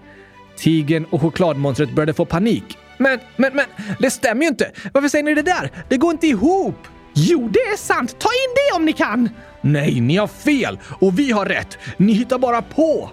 Tigern 0.58 1.06
och 1.10 1.22
chokladmonstret 1.22 1.96
började 1.96 2.14
få 2.14 2.26
panik. 2.26 2.78
Men, 2.98 3.20
men, 3.36 3.52
men, 3.54 3.66
det 4.00 4.12
stämmer 4.12 4.42
ju 4.42 4.48
inte! 4.48 4.72
Varför 4.94 5.10
säger 5.10 5.24
ni 5.24 5.36
det 5.36 5.42
där? 5.42 5.72
Det 5.90 5.98
går 5.98 6.12
inte 6.12 6.28
ihop! 6.28 6.88
Jo, 7.14 7.50
det 7.54 7.60
är 7.60 7.78
sant! 7.78 8.20
Ta 8.20 8.30
in 8.30 8.56
det 8.56 8.76
om 8.76 8.86
ni 8.86 8.94
kan! 8.94 9.30
Nej, 9.62 10.02
ni 10.02 10.18
har 10.18 10.28
fel 10.28 10.80
och 11.00 11.20
vi 11.20 11.32
har 11.32 11.46
rätt. 11.46 11.78
Ni 11.98 12.14
hittar 12.14 12.38
bara 12.38 12.62
på! 12.62 13.10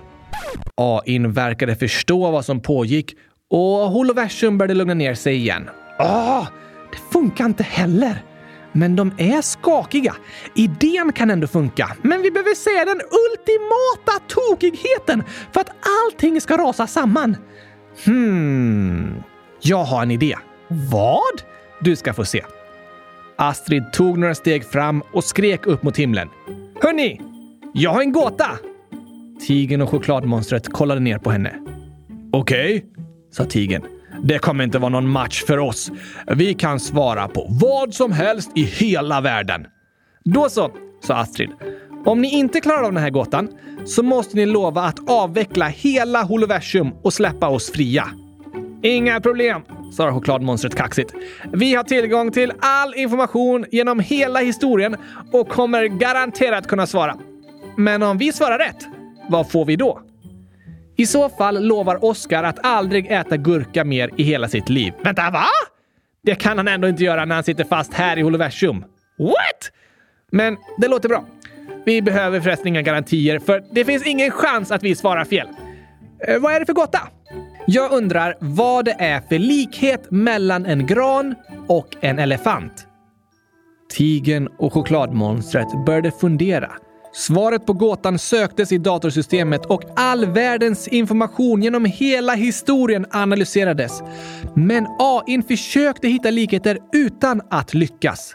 AIn 0.75 1.33
verkade 1.33 1.77
förstå 1.77 2.31
vad 2.31 2.45
som 2.45 2.61
pågick 2.61 3.15
och 3.51 3.91
holoversum 3.91 4.59
började 4.59 4.75
lugna 4.75 4.95
ner 4.95 5.15
sig 5.15 5.37
igen. 5.37 5.69
Ah, 5.99 6.47
det 6.93 6.99
funkar 7.13 7.45
inte 7.45 7.63
heller. 7.63 8.23
Men 8.73 8.97
de 8.97 9.13
är 9.19 9.43
skakiga. 9.43 10.15
Idén 10.55 11.13
kan 11.13 11.31
ändå 11.31 11.47
funka, 11.47 11.97
men 12.03 12.23
vi 12.23 12.31
behöver 12.31 12.55
säga 12.55 12.85
den 12.85 13.01
ultimata 13.01 14.25
tokigheten 14.29 15.23
för 15.53 15.61
att 15.61 15.71
allting 16.05 16.41
ska 16.41 16.57
rasa 16.57 16.87
samman. 16.87 17.37
Hmm, 18.05 19.23
jag 19.61 19.85
har 19.85 20.03
en 20.03 20.11
idé. 20.11 20.37
Vad? 20.69 21.43
Du 21.81 21.97
ska 21.97 22.15
få 22.15 22.25
se. 22.25 22.45
Astrid 23.41 23.93
tog 23.93 24.19
några 24.19 24.35
steg 24.35 24.65
fram 24.65 25.03
och 25.13 25.25
skrek 25.25 25.67
upp 25.67 25.83
mot 25.83 25.97
himlen. 25.97 26.29
Hörni! 26.83 27.21
Jag 27.75 27.91
har 27.91 28.01
en 28.01 28.13
gåta! 28.13 28.49
Tigen 29.47 29.83
och 29.83 29.89
chokladmonstret 29.89 30.73
kollade 30.73 31.01
ner 31.01 31.19
på 31.19 31.31
henne. 31.31 31.55
Okej, 32.33 32.77
okay, 32.77 33.05
sa 33.33 33.45
tigen. 33.45 33.83
Det 34.23 34.39
kommer 34.39 34.65
inte 34.65 34.79
vara 34.79 34.89
någon 34.89 35.09
match 35.09 35.45
för 35.47 35.59
oss. 35.59 35.91
Vi 36.27 36.55
kan 36.55 36.81
svara 36.81 37.29
på 37.29 37.47
vad 37.61 37.95
som 37.95 38.13
helst 38.13 38.51
i 38.55 38.63
hela 38.63 39.21
världen. 39.21 39.67
Då 40.25 40.49
så, 40.49 40.71
sa 41.05 41.15
Astrid. 41.15 41.51
Om 42.05 42.21
ni 42.21 42.39
inte 42.39 42.61
klarar 42.61 42.83
av 42.83 42.93
den 42.93 43.03
här 43.03 43.11
gåtan 43.11 43.49
så 43.87 44.03
måste 44.03 44.37
ni 44.37 44.47
lova 44.47 44.83
att 44.83 45.11
avveckla 45.11 45.67
hela 45.69 46.23
holoversum 46.23 46.93
och 47.03 47.13
släppa 47.13 47.49
oss 47.49 47.73
fria. 47.73 48.09
Inga 48.83 49.21
problem, 49.21 49.63
sa 49.93 50.13
chokladmonstret 50.13 50.75
kaxigt. 50.75 51.15
Vi 51.53 51.75
har 51.75 51.85
tillgång 51.85 52.33
till 52.33 52.53
all 52.61 52.95
information 52.95 53.65
genom 53.71 54.01
hela 54.01 54.41
historien 54.41 54.97
och 55.33 55.49
kommer 55.49 55.85
garanterat 55.85 56.67
kunna 56.67 56.87
svara. 56.87 57.17
Men 57.77 58.03
om 58.03 58.19
vi 58.19 58.33
svarar 58.33 58.59
rätt, 58.59 58.87
vad 59.29 59.51
får 59.51 59.65
vi 59.65 59.77
då? 59.77 60.03
I 60.97 61.07
så 61.07 61.29
fall 61.29 61.67
lovar 61.67 62.05
Oscar 62.05 62.45
att 62.45 62.67
aldrig 62.67 63.07
äta 63.07 63.37
gurka 63.37 63.85
mer 63.85 64.11
i 64.17 64.23
hela 64.23 64.49
sitt 64.49 64.69
liv. 64.69 64.93
Vänta, 65.05 65.31
va? 65.31 65.45
Det 66.23 66.35
kan 66.35 66.57
han 66.57 66.69
ändå 66.69 66.89
inte 66.89 67.05
göra 67.05 67.25
när 67.25 67.35
han 67.35 67.45
sitter 67.45 67.65
fast 67.65 67.95
här 67.95 68.17
i 68.17 68.23
holoversum. 68.23 68.85
What? 69.19 69.73
Men 70.31 70.57
det 70.79 70.89
låter 70.89 71.09
bra. 71.09 71.25
Vi 71.85 72.03
behöver 72.03 72.41
förresten 72.41 72.67
inga 72.67 72.83
garantier, 72.83 73.39
för 73.39 73.65
det 73.73 73.85
finns 73.85 74.07
ingen 74.07 74.31
chans 74.31 74.71
att 74.71 74.83
vi 74.83 74.95
svarar 74.95 75.25
fel. 75.25 75.49
Eh, 76.29 76.39
vad 76.41 76.55
är 76.55 76.61
det 76.61 76.67
för 76.67 76.73
gotta? 76.73 77.01
Jag 77.71 77.93
undrar 77.93 78.35
vad 78.41 78.85
det 78.85 78.97
är 78.99 79.21
för 79.21 79.39
likhet 79.39 80.11
mellan 80.11 80.67
en 80.67 80.87
gran 80.87 81.35
och 81.67 81.97
en 82.01 82.19
elefant. 82.19 82.87
Tigen 83.91 84.49
och 84.59 84.73
chokladmonstret 84.73 85.69
började 85.87 86.11
fundera. 86.11 86.73
Svaret 87.13 87.67
på 87.67 87.73
gåtan 87.73 88.19
söktes 88.19 88.73
i 88.73 88.79
datorsystemet 88.79 89.67
och 89.67 89.83
all 89.97 90.27
världens 90.27 90.89
information 90.89 91.63
genom 91.63 91.85
hela 91.85 92.35
historien 92.35 93.07
analyserades. 93.11 94.03
Men 94.55 94.87
AI 94.99 95.43
försökte 95.49 96.09
hitta 96.09 96.31
likheter 96.31 96.79
utan 96.93 97.41
att 97.51 97.75
lyckas. 97.75 98.35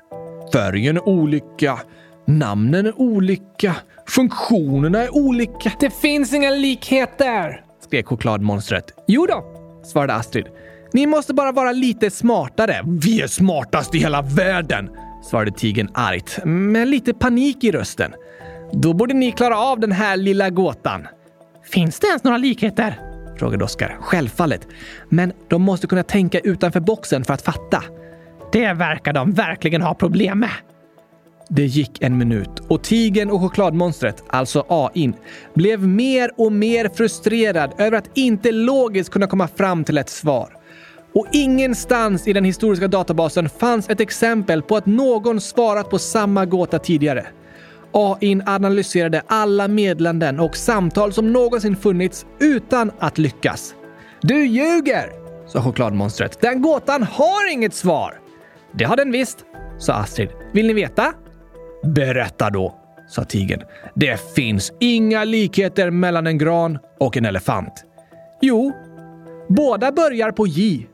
Färgen 0.53 0.97
är 0.97 1.07
olika, 1.09 1.79
namnen 2.27 2.85
är 2.85 3.01
olika, 3.01 3.75
funktionerna 4.07 5.03
är 5.03 5.15
olika. 5.15 5.71
Det 5.79 5.93
finns 6.01 6.33
inga 6.33 6.51
likheter! 6.51 7.72
Skrek 7.93 8.07
chokladmonstret. 8.07 8.93
Jo 9.07 9.25
då, 9.25 9.43
svarade 9.83 10.13
Astrid. 10.13 10.45
Ni 10.93 11.05
måste 11.05 11.33
bara 11.33 11.51
vara 11.51 11.71
lite 11.71 12.09
smartare. 12.09 12.81
Vi 12.85 13.21
är 13.21 13.27
smartast 13.27 13.95
i 13.95 13.97
hela 13.97 14.21
världen, 14.21 14.89
svarade 15.23 15.51
tigern 15.51 15.89
argt, 15.93 16.45
med 16.45 16.87
lite 16.87 17.13
panik 17.13 17.63
i 17.63 17.71
rösten. 17.71 18.13
Då 18.71 18.93
borde 18.93 19.13
ni 19.13 19.31
klara 19.31 19.57
av 19.57 19.79
den 19.79 19.91
här 19.91 20.17
lilla 20.17 20.49
gåtan. 20.49 21.07
Finns 21.71 21.99
det 21.99 22.07
ens 22.07 22.23
några 22.23 22.37
likheter? 22.37 22.99
frågade 23.39 23.63
Oskar. 23.63 23.97
Självfallet. 24.01 24.67
Men 25.09 25.33
de 25.47 25.61
måste 25.61 25.87
kunna 25.87 26.03
tänka 26.03 26.39
utanför 26.39 26.79
boxen 26.79 27.23
för 27.23 27.33
att 27.33 27.41
fatta. 27.41 27.83
Det 28.51 28.73
verkar 28.73 29.13
de 29.13 29.31
verkligen 29.31 29.81
ha 29.81 29.93
problem 29.93 30.39
med. 30.39 30.49
Det 31.49 31.65
gick 31.65 32.01
en 32.01 32.17
minut 32.17 32.59
och 32.67 32.83
tigen 32.83 33.31
och 33.31 33.41
chokladmonstret, 33.41 34.23
alltså 34.27 34.65
AIn, 34.67 35.13
blev 35.53 35.87
mer 35.87 36.31
och 36.37 36.51
mer 36.51 36.89
frustrerad 36.89 37.73
över 37.77 37.97
att 37.97 38.09
inte 38.17 38.51
logiskt 38.51 39.09
kunna 39.09 39.27
komma 39.27 39.47
fram 39.47 39.83
till 39.83 39.97
ett 39.97 40.09
svar. 40.09 40.57
Och 41.13 41.27
ingenstans 41.31 42.27
i 42.27 42.33
den 42.33 42.45
historiska 42.45 42.87
databasen 42.87 43.49
fanns 43.49 43.89
ett 43.89 43.99
exempel 43.99 44.61
på 44.61 44.75
att 44.75 44.85
någon 44.85 45.41
svarat 45.41 45.89
på 45.89 45.99
samma 45.99 46.45
gåta 46.45 46.79
tidigare. 46.79 47.27
AIn 47.91 48.43
analyserade 48.45 49.21
alla 49.27 49.67
meddelanden 49.67 50.39
och 50.39 50.57
samtal 50.57 51.13
som 51.13 51.33
någonsin 51.33 51.75
funnits 51.75 52.25
utan 52.39 52.91
att 52.99 53.17
lyckas. 53.17 53.75
Du 54.21 54.45
ljuger! 54.45 55.09
sa 55.47 55.61
chokladmonstret. 55.61 56.41
Den 56.41 56.61
gåtan 56.61 57.03
har 57.03 57.51
inget 57.51 57.73
svar! 57.73 58.19
Det 58.71 58.83
har 58.83 58.95
den 58.95 59.11
visst, 59.11 59.37
sa 59.79 59.93
Astrid. 59.93 60.29
Vill 60.53 60.67
ni 60.67 60.73
veta? 60.73 61.13
Berätta 61.83 62.49
då, 62.49 62.75
sa 63.09 63.23
tigern. 63.23 63.61
Det 63.95 64.35
finns 64.35 64.71
inga 64.79 65.23
likheter 65.23 65.89
mellan 65.89 66.27
en 66.27 66.37
gran 66.37 66.77
och 66.99 67.17
en 67.17 67.25
elefant. 67.25 67.83
Jo, 68.41 68.73
båda 69.49 69.91
börjar 69.91 70.31
på 70.31 70.47
J. 70.47 70.87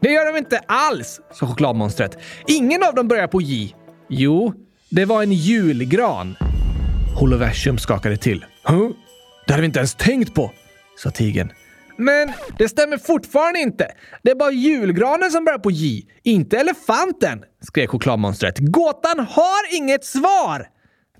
Det 0.00 0.10
gör 0.10 0.32
de 0.32 0.38
inte 0.38 0.58
alls, 0.58 1.20
sa 1.32 1.46
chokladmonstret. 1.46 2.18
Ingen 2.46 2.82
av 2.82 2.94
dem 2.94 3.08
börjar 3.08 3.26
på 3.26 3.40
J. 3.40 3.74
Jo, 4.08 4.52
det 4.90 5.04
var 5.04 5.22
en 5.22 5.32
julgran. 5.32 6.36
Holoversum 7.20 7.78
skakade 7.78 8.16
till. 8.16 8.44
Huh? 8.64 8.88
Det 9.46 9.52
hade 9.52 9.60
vi 9.60 9.66
inte 9.66 9.78
ens 9.78 9.94
tänkt 9.94 10.34
på, 10.34 10.50
sa 10.96 11.10
tigern. 11.10 11.52
Men 11.98 12.32
det 12.58 12.68
stämmer 12.68 12.98
fortfarande 12.98 13.58
inte. 13.60 13.92
Det 14.22 14.30
är 14.30 14.34
bara 14.34 14.50
julgranen 14.50 15.30
som 15.30 15.44
börjar 15.44 15.58
på 15.58 15.70
J, 15.70 16.02
inte 16.22 16.56
elefanten, 16.56 17.44
skrek 17.62 17.90
chokladmonstret. 17.90 18.58
Gåtan 18.58 19.18
har 19.18 19.76
inget 19.76 20.04
svar! 20.04 20.68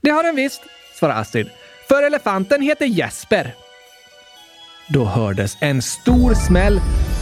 Det 0.02 0.10
har 0.10 0.22
den 0.22 0.36
visst, 0.36 0.62
svarade 0.98 1.18
Astrid. 1.18 1.50
För 1.88 2.02
elefanten 2.02 2.62
heter 2.62 2.86
Jesper. 2.86 3.54
Då 4.88 5.04
hördes 5.04 5.56
en 5.60 5.82
stor 5.82 6.34
smäll 6.34 6.80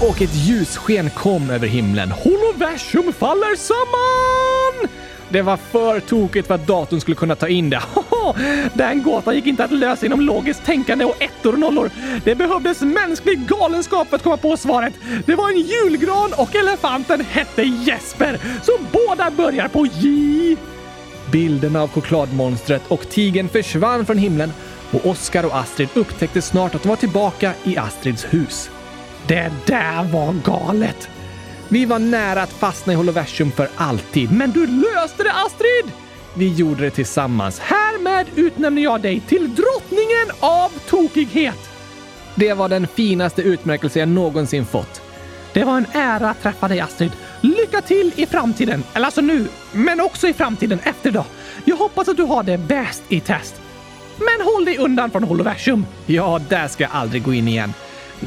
och 0.08 0.22
ett 0.22 0.34
ljussken 0.34 1.10
kom 1.10 1.50
över 1.50 1.66
himlen. 1.66 2.10
Holoversum 2.10 3.12
faller 3.12 3.56
samman! 3.56 4.53
Det 5.34 5.42
var 5.42 5.56
för 5.56 6.00
tokigt 6.00 6.46
för 6.46 6.54
att 6.54 6.66
datorn 6.66 7.00
skulle 7.00 7.14
kunna 7.14 7.34
ta 7.34 7.48
in 7.48 7.70
det. 7.70 7.82
Den 8.74 9.02
gåtan 9.02 9.34
gick 9.34 9.46
inte 9.46 9.64
att 9.64 9.72
lösa 9.72 10.06
genom 10.06 10.20
logiskt 10.20 10.64
tänkande 10.64 11.04
och 11.04 11.22
ettor 11.22 11.52
och 11.52 11.58
nollor. 11.58 11.90
Det 12.24 12.34
behövdes 12.34 12.80
mänsklig 12.80 13.46
galenskap 13.46 14.08
för 14.08 14.16
att 14.16 14.22
komma 14.22 14.36
på 14.36 14.56
svaret. 14.56 14.94
Det 15.26 15.34
var 15.34 15.50
en 15.50 15.60
julgran 15.60 16.32
och 16.36 16.54
elefanten 16.54 17.20
hette 17.20 17.62
Jesper, 17.62 18.38
så 18.62 18.72
båda 18.92 19.30
börjar 19.30 19.68
på 19.68 19.86
J. 19.86 20.56
Bilderna 21.32 21.82
av 21.82 21.88
chokladmonstret 21.88 22.82
och 22.88 23.08
tigen 23.08 23.48
försvann 23.48 24.06
från 24.06 24.18
himlen 24.18 24.52
och 24.90 25.06
Oskar 25.06 25.44
och 25.44 25.56
Astrid 25.56 25.88
upptäckte 25.94 26.42
snart 26.42 26.74
att 26.74 26.82
de 26.82 26.88
var 26.88 26.96
tillbaka 26.96 27.52
i 27.64 27.76
Astrids 27.76 28.24
hus. 28.24 28.70
Det 29.26 29.52
där 29.66 30.04
var 30.12 30.34
galet! 30.44 31.08
Vi 31.68 31.84
var 31.84 31.98
nära 31.98 32.42
att 32.42 32.52
fastna 32.52 32.92
i 32.92 32.96
holoversum 32.96 33.52
för 33.52 33.68
alltid, 33.76 34.32
men 34.32 34.50
du 34.50 34.66
löste 34.66 35.22
det 35.22 35.32
Astrid! 35.32 35.92
Vi 36.34 36.54
gjorde 36.54 36.84
det 36.84 36.90
tillsammans. 36.90 37.58
Härmed 37.58 38.26
utnämner 38.36 38.82
jag 38.82 39.00
dig 39.00 39.20
till 39.20 39.54
drottningen 39.54 40.30
av 40.40 40.72
tokighet! 40.88 41.70
Det 42.34 42.54
var 42.54 42.68
den 42.68 42.86
finaste 42.86 43.42
utmärkelse 43.42 43.98
jag 43.98 44.08
någonsin 44.08 44.66
fått. 44.66 45.02
Det 45.52 45.64
var 45.64 45.76
en 45.76 45.86
ära 45.92 46.30
att 46.30 46.42
träffa 46.42 46.68
dig 46.68 46.80
Astrid. 46.80 47.12
Lycka 47.40 47.80
till 47.80 48.12
i 48.16 48.26
framtiden! 48.26 48.84
Eller 48.94 49.06
alltså 49.06 49.20
nu, 49.20 49.48
men 49.72 50.00
också 50.00 50.28
i 50.28 50.32
framtiden 50.32 50.78
efter 50.84 51.08
idag. 51.08 51.24
Jag 51.64 51.76
hoppas 51.76 52.08
att 52.08 52.16
du 52.16 52.22
har 52.22 52.42
det 52.42 52.58
bäst 52.58 53.02
i 53.08 53.20
test. 53.20 53.60
Men 54.18 54.46
håll 54.46 54.64
dig 54.64 54.78
undan 54.78 55.10
från 55.10 55.24
holoversum. 55.24 55.86
Ja, 56.06 56.40
där 56.48 56.68
ska 56.68 56.84
jag 56.84 56.92
aldrig 56.92 57.22
gå 57.22 57.34
in 57.34 57.48
igen. 57.48 57.74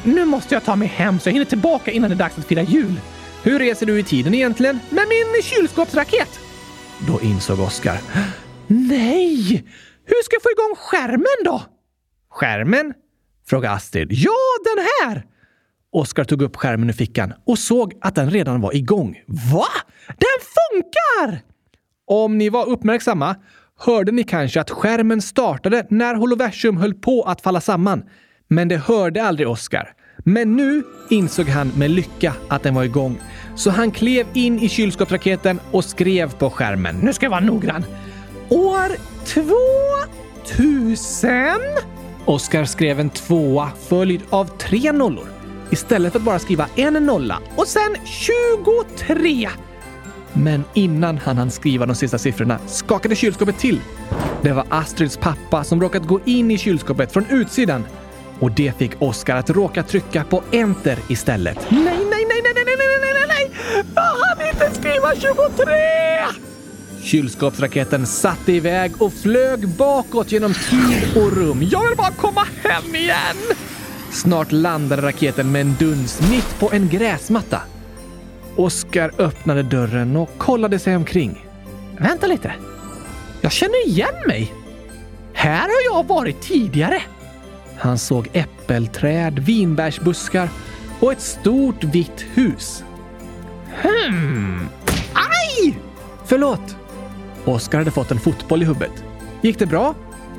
Nu 0.03 0.25
måste 0.25 0.55
jag 0.55 0.63
ta 0.63 0.75
mig 0.75 0.87
hem 0.87 1.19
så 1.19 1.29
jag 1.29 1.33
hinner 1.33 1.45
tillbaka 1.45 1.91
innan 1.91 2.09
det 2.09 2.15
är 2.15 2.17
dags 2.17 2.37
att 2.37 2.45
fira 2.45 2.61
jul. 2.61 2.99
Hur 3.43 3.59
reser 3.59 3.85
du 3.85 3.99
i 3.99 4.03
tiden 4.03 4.33
egentligen? 4.33 4.79
Med 4.89 5.05
min 5.07 5.43
kylskåpsraket! 5.43 6.39
Då 7.07 7.21
insåg 7.21 7.59
Oskar. 7.59 7.97
Nej! 8.67 9.63
Hur 10.05 10.23
ska 10.23 10.35
jag 10.35 10.43
få 10.43 10.49
igång 10.51 10.75
skärmen 10.77 11.45
då? 11.45 11.61
Skärmen? 12.29 12.93
frågade 13.49 13.75
Astrid. 13.75 14.07
Ja, 14.11 14.31
den 14.63 14.85
här! 14.85 15.25
Oskar 15.91 16.23
tog 16.23 16.41
upp 16.41 16.55
skärmen 16.55 16.89
ur 16.89 16.93
fickan 16.93 17.33
och 17.45 17.59
såg 17.59 17.93
att 18.01 18.15
den 18.15 18.29
redan 18.29 18.61
var 18.61 18.75
igång. 18.75 19.15
Va? 19.27 19.67
Den 20.07 20.39
funkar! 20.57 21.41
Om 22.05 22.37
ni 22.37 22.49
var 22.49 22.69
uppmärksamma 22.69 23.35
hörde 23.79 24.11
ni 24.11 24.23
kanske 24.23 24.61
att 24.61 24.71
skärmen 24.71 25.21
startade 25.21 25.87
när 25.89 26.15
holoversum 26.15 26.77
höll 26.77 26.93
på 26.93 27.23
att 27.23 27.41
falla 27.41 27.61
samman. 27.61 28.03
Men 28.47 28.67
det 28.67 28.77
hörde 28.77 29.23
aldrig 29.23 29.49
Oskar. 29.49 29.93
Men 30.29 30.55
nu 30.55 30.83
insåg 31.09 31.47
han 31.47 31.71
med 31.75 31.91
lycka 31.91 32.33
att 32.47 32.63
den 32.63 32.75
var 32.75 32.83
igång. 32.83 33.19
Så 33.55 33.69
han 33.69 33.91
klev 33.91 34.27
in 34.33 34.59
i 34.59 34.69
kylskåpsraketen 34.69 35.59
och 35.71 35.85
skrev 35.85 36.33
på 36.33 36.49
skärmen. 36.49 36.95
Nu 36.95 37.13
ska 37.13 37.25
jag 37.25 37.31
vara 37.31 37.39
noggrann. 37.39 37.85
År 38.49 38.97
2000? 40.47 41.29
Oskar 42.25 42.65
skrev 42.65 42.99
en 42.99 43.09
tvåa 43.09 43.71
följd 43.87 44.21
av 44.29 44.45
tre 44.57 44.91
nollor. 44.91 45.27
Istället 45.69 46.11
för 46.11 46.19
att 46.19 46.25
bara 46.25 46.39
skriva 46.39 46.67
en 46.75 46.93
nolla. 46.93 47.41
Och 47.55 47.67
sen 47.67 47.95
23! 48.05 49.49
Men 50.33 50.63
innan 50.73 51.17
han 51.17 51.37
hann 51.37 51.51
skriva 51.51 51.85
de 51.85 51.95
sista 51.95 52.17
siffrorna 52.17 52.59
skakade 52.67 53.15
kylskåpet 53.15 53.57
till. 53.57 53.81
Det 54.41 54.53
var 54.53 54.65
Astrids 54.69 55.17
pappa 55.17 55.63
som 55.63 55.81
råkat 55.81 56.07
gå 56.07 56.19
in 56.25 56.51
i 56.51 56.57
kylskåpet 56.57 57.11
från 57.11 57.25
utsidan. 57.29 57.85
Och 58.39 58.51
det 58.51 58.77
fick 58.77 59.01
Oskar 59.01 59.35
att 59.35 59.49
råka 59.49 59.83
trycka 59.83 60.23
på 60.23 60.43
enter 60.51 60.97
istället. 61.07 61.57
Nej, 61.69 61.83
nej, 61.83 61.95
nej, 62.09 62.41
nej, 62.43 62.53
nej, 62.55 62.63
nej, 62.65 62.75
nej, 62.77 62.87
nej, 63.01 63.13
nej, 63.13 63.27
nej! 63.27 63.51
Jag 63.95 64.01
hann 64.01 64.47
inte 64.47 64.79
skriva 64.79 65.15
23! 65.15 65.73
Kylskåpsraketen 67.03 68.07
satte 68.07 68.51
iväg 68.51 69.01
och 69.01 69.13
flög 69.13 69.67
bakåt 69.67 70.31
genom 70.31 70.53
tid 70.53 71.23
och 71.23 71.37
rum. 71.37 71.67
Jag 71.71 71.87
vill 71.87 71.97
bara 71.97 72.11
komma 72.11 72.47
hem 72.63 72.95
igen! 72.95 73.37
Snart 74.11 74.51
landade 74.51 75.01
raketen 75.01 75.51
med 75.51 75.61
en 75.61 75.75
duns 75.79 76.21
mitt 76.31 76.59
på 76.59 76.71
en 76.71 76.89
gräsmatta. 76.89 77.61
Oskar 78.55 79.11
öppnade 79.17 79.63
dörren 79.63 80.15
och 80.15 80.37
kollade 80.37 80.79
sig 80.79 80.95
omkring. 80.95 81.45
Vänta 81.99 82.27
lite. 82.27 82.53
Jag 83.41 83.51
känner 83.51 83.87
igen 83.87 84.15
mig. 84.27 84.53
Här 85.33 85.61
har 85.61 85.95
jag 85.95 86.07
varit 86.07 86.41
tidigare. 86.41 87.01
Han 87.79 87.97
såg 87.97 88.29
äppelträd, 88.33 89.39
vinbärsbuskar 89.39 90.49
och 90.99 91.11
ett 91.11 91.21
stort 91.21 91.83
vitt 91.83 92.25
hus. 92.33 92.83
Hmm. 93.81 94.67
Aj! 95.13 95.77
Förlåt. 96.25 96.75
Oskar 97.45 97.77
hade 97.77 97.91
fått 97.91 98.11
en 98.11 98.19
fotboll 98.19 98.61
i 98.61 98.65
huvudet. 98.65 99.03
Gick 99.41 99.59
det 99.59 99.65
bra? 99.65 99.95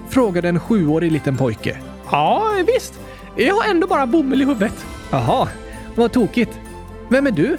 Frågade 0.09 0.49
en 0.49 0.61
sjuårig 0.61 1.13
liten 1.13 1.37
pojke. 1.37 1.77
Ja, 2.11 2.53
visst. 2.67 3.01
Jag 3.37 3.55
har 3.55 3.71
ändå 3.71 3.87
bara 3.87 4.07
bomull 4.07 4.43
i 4.43 4.45
huvudet. 4.45 4.87
Jaha, 5.11 5.49
vad 5.95 6.13
tokigt. 6.13 6.59
Vem 7.09 7.27
är 7.27 7.31
du? 7.31 7.57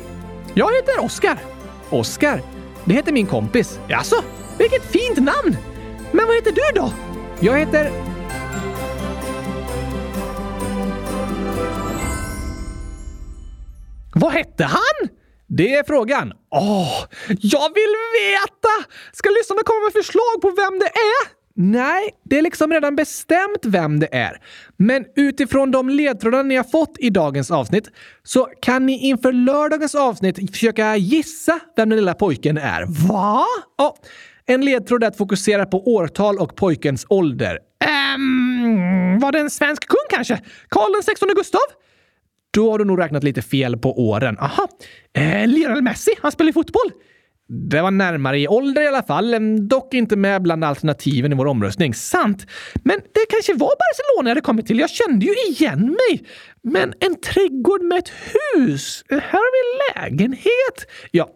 Jag 0.54 0.70
heter 0.76 1.06
Oskar. 1.06 1.38
Oskar? 1.90 2.42
Det 2.86 2.94
heter 2.94 3.12
min 3.12 3.26
kompis. 3.26 3.80
Jaså? 3.88 4.16
Vilket 4.58 4.86
fint 4.86 5.18
namn! 5.18 5.58
Men 6.12 6.26
vad 6.26 6.36
heter 6.36 6.52
du 6.52 6.80
då? 6.80 6.92
Jag 7.40 7.60
heter... 7.60 8.09
Vad 14.20 14.32
hette 14.32 14.64
han? 14.64 15.10
Det 15.48 15.76
är 15.76 15.84
frågan. 15.84 16.34
Åh, 16.52 17.06
jag 17.28 17.70
vill 17.74 17.94
veta! 18.22 18.90
Ska 19.14 19.30
lyssnarna 19.30 19.62
komma 19.66 19.80
med 19.84 19.94
förslag 19.94 20.42
på 20.42 20.50
vem 20.50 20.80
det 20.80 20.86
är? 20.86 21.40
Nej, 21.62 22.10
det 22.26 22.38
är 22.38 22.42
liksom 22.42 22.72
redan 22.72 22.96
bestämt 22.96 23.66
vem 23.66 24.00
det 24.00 24.16
är. 24.16 24.42
Men 24.78 25.06
utifrån 25.16 25.72
de 25.72 25.90
ledtrådar 25.90 26.44
ni 26.44 26.56
har 26.56 26.64
fått 26.64 26.96
i 27.00 27.10
dagens 27.10 27.52
avsnitt 27.52 27.88
så 28.24 28.48
kan 28.62 28.86
ni 28.86 29.08
inför 29.08 29.32
lördagens 29.32 29.96
avsnitt 29.96 30.52
försöka 30.52 30.96
gissa 30.96 31.60
vem 31.76 31.90
den 31.90 32.00
lilla 32.00 32.14
pojken 32.14 32.58
är. 32.58 32.86
Va? 33.08 33.46
Ja, 33.78 33.96
en 34.46 34.66
ledtråd 34.66 35.04
är 35.04 35.08
att 35.08 35.18
fokusera 35.18 35.66
på 35.66 35.88
årtal 35.88 36.38
och 36.38 36.56
pojkens 36.56 37.06
ålder. 37.10 37.60
Um, 38.16 39.20
var 39.20 39.32
det 39.32 39.40
en 39.40 39.50
svensk 39.50 39.88
kung 39.88 40.08
kanske? 40.10 40.42
Karl 40.70 41.02
XVI 41.02 41.34
Gustav? 41.36 41.62
Då 42.52 42.72
har 42.72 42.80
du 42.80 42.86
nog 42.86 43.00
räknat 43.00 43.24
lite 43.24 43.42
fel 43.42 43.78
på 43.78 44.10
åren. 44.10 44.38
Aha. 44.40 44.68
Eh, 45.14 45.48
Lionel 45.48 45.82
Messi, 45.82 46.12
han 46.22 46.32
spelar 46.32 46.52
fotboll. 46.52 46.92
Det 47.52 47.82
var 47.82 47.92
närmare 47.92 48.40
i 48.40 48.48
ålder 48.48 48.82
i 48.82 48.88
alla 48.88 49.04
fall, 49.04 49.36
dock 49.68 49.94
inte 49.94 50.16
med 50.16 50.42
bland 50.42 50.64
alternativen 50.64 51.32
i 51.32 51.36
vår 51.36 51.46
omröstning. 51.46 51.94
Sant! 51.94 52.46
Men 52.84 52.96
det 52.98 53.26
kanske 53.30 53.54
var 53.54 53.68
Barcelona 53.68 54.30
jag 54.30 54.36
hade 54.36 54.42
kommit 54.42 54.68
till. 54.68 54.80
Jag 54.80 54.90
kände 54.90 55.26
ju 55.26 55.34
igen 55.34 55.98
mig. 56.10 56.26
Men 56.64 56.94
en 57.00 57.16
trädgård 57.16 57.82
med 57.82 57.98
ett 57.98 58.10
hus? 58.10 59.04
Här 59.10 59.22
har 59.22 59.52
vi 59.52 60.00
lägenhet. 60.02 60.88
Ja, 61.12 61.30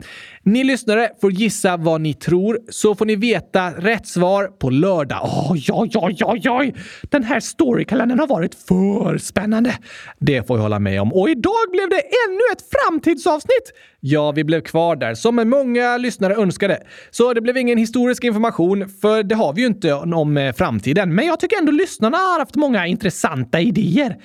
ni 0.43 0.63
lyssnare 0.63 1.09
får 1.21 1.31
gissa 1.31 1.77
vad 1.77 2.01
ni 2.01 2.13
tror, 2.13 2.59
så 2.69 2.95
får 2.95 3.05
ni 3.05 3.15
veta 3.15 3.71
rätt 3.71 4.07
svar 4.07 4.47
på 4.47 4.69
lördag. 4.69 5.29
Oj, 5.49 5.65
oj, 5.71 5.89
oj, 5.95 6.17
oj, 6.25 6.49
oj! 6.49 6.75
Den 7.01 7.23
här 7.23 7.39
storykalendern 7.39 8.19
har 8.19 8.27
varit 8.27 8.55
för 8.55 9.17
spännande. 9.17 9.77
Det 10.19 10.47
får 10.47 10.57
jag 10.57 10.61
hålla 10.61 10.79
med 10.79 11.01
om. 11.01 11.13
Och 11.13 11.29
idag 11.29 11.71
blev 11.71 11.89
det 11.89 12.01
ännu 12.27 12.41
ett 12.53 12.63
framtidsavsnitt! 12.71 13.73
Ja, 13.99 14.31
vi 14.31 14.43
blev 14.43 14.61
kvar 14.61 14.95
där, 14.95 15.13
som 15.15 15.49
många 15.49 15.97
lyssnare 15.97 16.35
önskade. 16.35 16.83
Så 17.11 17.33
det 17.33 17.41
blev 17.41 17.57
ingen 17.57 17.77
historisk 17.77 18.23
information, 18.23 18.89
för 19.01 19.23
det 19.23 19.35
har 19.35 19.53
vi 19.53 19.61
ju 19.61 19.67
inte 19.67 19.93
om 19.93 20.37
eh, 20.37 20.53
framtiden. 20.53 21.15
Men 21.15 21.25
jag 21.25 21.39
tycker 21.39 21.57
ändå 21.57 21.71
lyssnarna 21.71 22.17
har 22.17 22.39
haft 22.39 22.55
många 22.55 22.87
intressanta 22.87 23.59
idéer. 23.59 24.17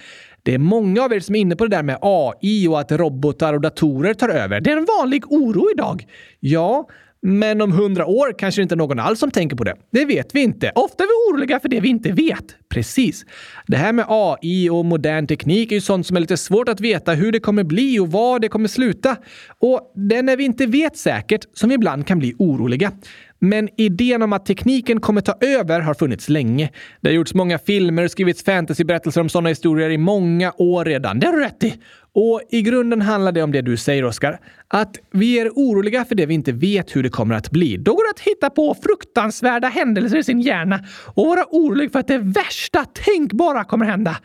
Det 0.48 0.54
är 0.54 0.58
många 0.58 1.02
av 1.02 1.12
er 1.12 1.20
som 1.20 1.34
är 1.34 1.40
inne 1.40 1.56
på 1.56 1.64
det 1.64 1.76
där 1.76 1.82
med 1.82 1.98
AI 2.02 2.68
och 2.68 2.80
att 2.80 2.92
robotar 2.92 3.54
och 3.54 3.61
datorer 3.61 4.14
tar 4.14 4.28
över. 4.28 4.61
Det 4.61 4.70
är 4.70 4.76
en 4.76 4.87
vanlig 4.98 5.32
oro 5.32 5.70
idag. 5.74 6.06
Ja, 6.40 6.88
men 7.22 7.61
om 7.61 7.72
hundra 7.72 8.06
år 8.06 8.38
kanske 8.38 8.61
det 8.61 8.62
inte 8.62 8.74
är 8.74 8.76
någon 8.76 8.98
alls 8.98 9.20
som 9.20 9.30
tänker 9.30 9.56
på 9.56 9.64
det. 9.64 9.76
Det 9.92 10.04
vet 10.04 10.34
vi 10.34 10.42
inte. 10.42 10.72
Ofta 10.74 11.04
är 11.04 11.06
vi 11.06 11.32
oroliga 11.32 11.61
för 11.61 11.68
det 11.68 11.80
vi 11.80 11.88
inte 11.88 12.12
vet. 12.12 12.44
Precis. 12.68 13.24
Det 13.66 13.76
här 13.76 13.92
med 13.92 14.04
AI 14.08 14.70
och 14.70 14.84
modern 14.84 15.26
teknik 15.26 15.72
är 15.72 15.74
ju 15.74 15.80
sånt 15.80 16.06
som 16.06 16.16
är 16.16 16.20
lite 16.20 16.37
svårt 16.37 16.68
att 16.68 16.80
veta 16.80 17.12
hur 17.12 17.32
det 17.32 17.40
kommer 17.40 17.64
bli 17.64 17.98
och 17.98 18.12
var 18.12 18.38
det 18.38 18.48
kommer 18.48 18.68
sluta. 18.68 19.16
Och 19.58 19.92
det 19.94 20.16
är 20.16 20.22
när 20.22 20.37
vi 20.37 20.44
inte 20.44 20.66
vet 20.66 20.96
säkert 20.96 21.40
som 21.54 21.68
vi 21.68 21.74
ibland 21.74 22.06
kan 22.06 22.18
bli 22.18 22.34
oroliga. 22.38 22.92
Men 23.38 23.68
idén 23.77 24.22
om 24.22 24.33
att 24.33 24.46
tekniken 24.46 25.01
kommer 25.01 25.20
ta 25.20 25.35
över 25.40 25.81
har 25.81 25.94
funnits 25.94 26.29
länge. 26.29 26.70
Det 27.01 27.09
har 27.09 27.14
gjorts 27.14 27.35
många 27.35 27.59
filmer 27.59 28.05
och 28.05 28.11
skrivits 28.11 28.44
fantasyberättelser 28.44 29.20
om 29.20 29.29
sådana 29.29 29.48
historier 29.48 29.90
i 29.90 29.98
många 29.98 30.53
år 30.59 30.85
redan. 30.85 31.20
Det 31.20 31.27
har 31.27 31.35
du 31.35 31.40
rätt 31.40 31.64
i! 31.64 31.74
Och 32.12 32.42
i 32.51 32.62
grunden 32.62 33.03
handlar 33.03 33.33
det 33.33 33.42
om 33.42 33.53
det 33.53 33.62
du 33.62 33.77
säger, 33.77 34.05
Oskar. 34.05 34.40
Att 34.68 34.96
vi 35.11 35.40
är 35.40 35.48
oroliga 35.48 36.05
för 36.05 36.14
det 36.14 36.27
vi 36.27 36.35
inte 36.35 36.53
vet 36.53 36.96
hur 36.96 37.03
det 37.03 37.09
kommer 37.09 37.35
att 37.35 37.51
bli. 37.51 37.77
Då 37.77 37.94
går 37.94 38.05
det 38.05 38.11
att 38.11 38.29
hitta 38.29 38.51
på 38.51 38.77
fruktansvärda 38.83 39.68
händelser 39.68 40.16
i 40.16 40.24
sin 40.24 40.40
hjärna 40.40 40.81
och 41.14 41.27
vara 41.27 41.44
orolig 41.51 41.92
för 41.92 41.98
att 41.98 42.09
det 42.09 42.18
värsta 42.18 42.85
tänkbara 42.85 43.64
kommer 43.64 43.87
hända. 43.87 44.16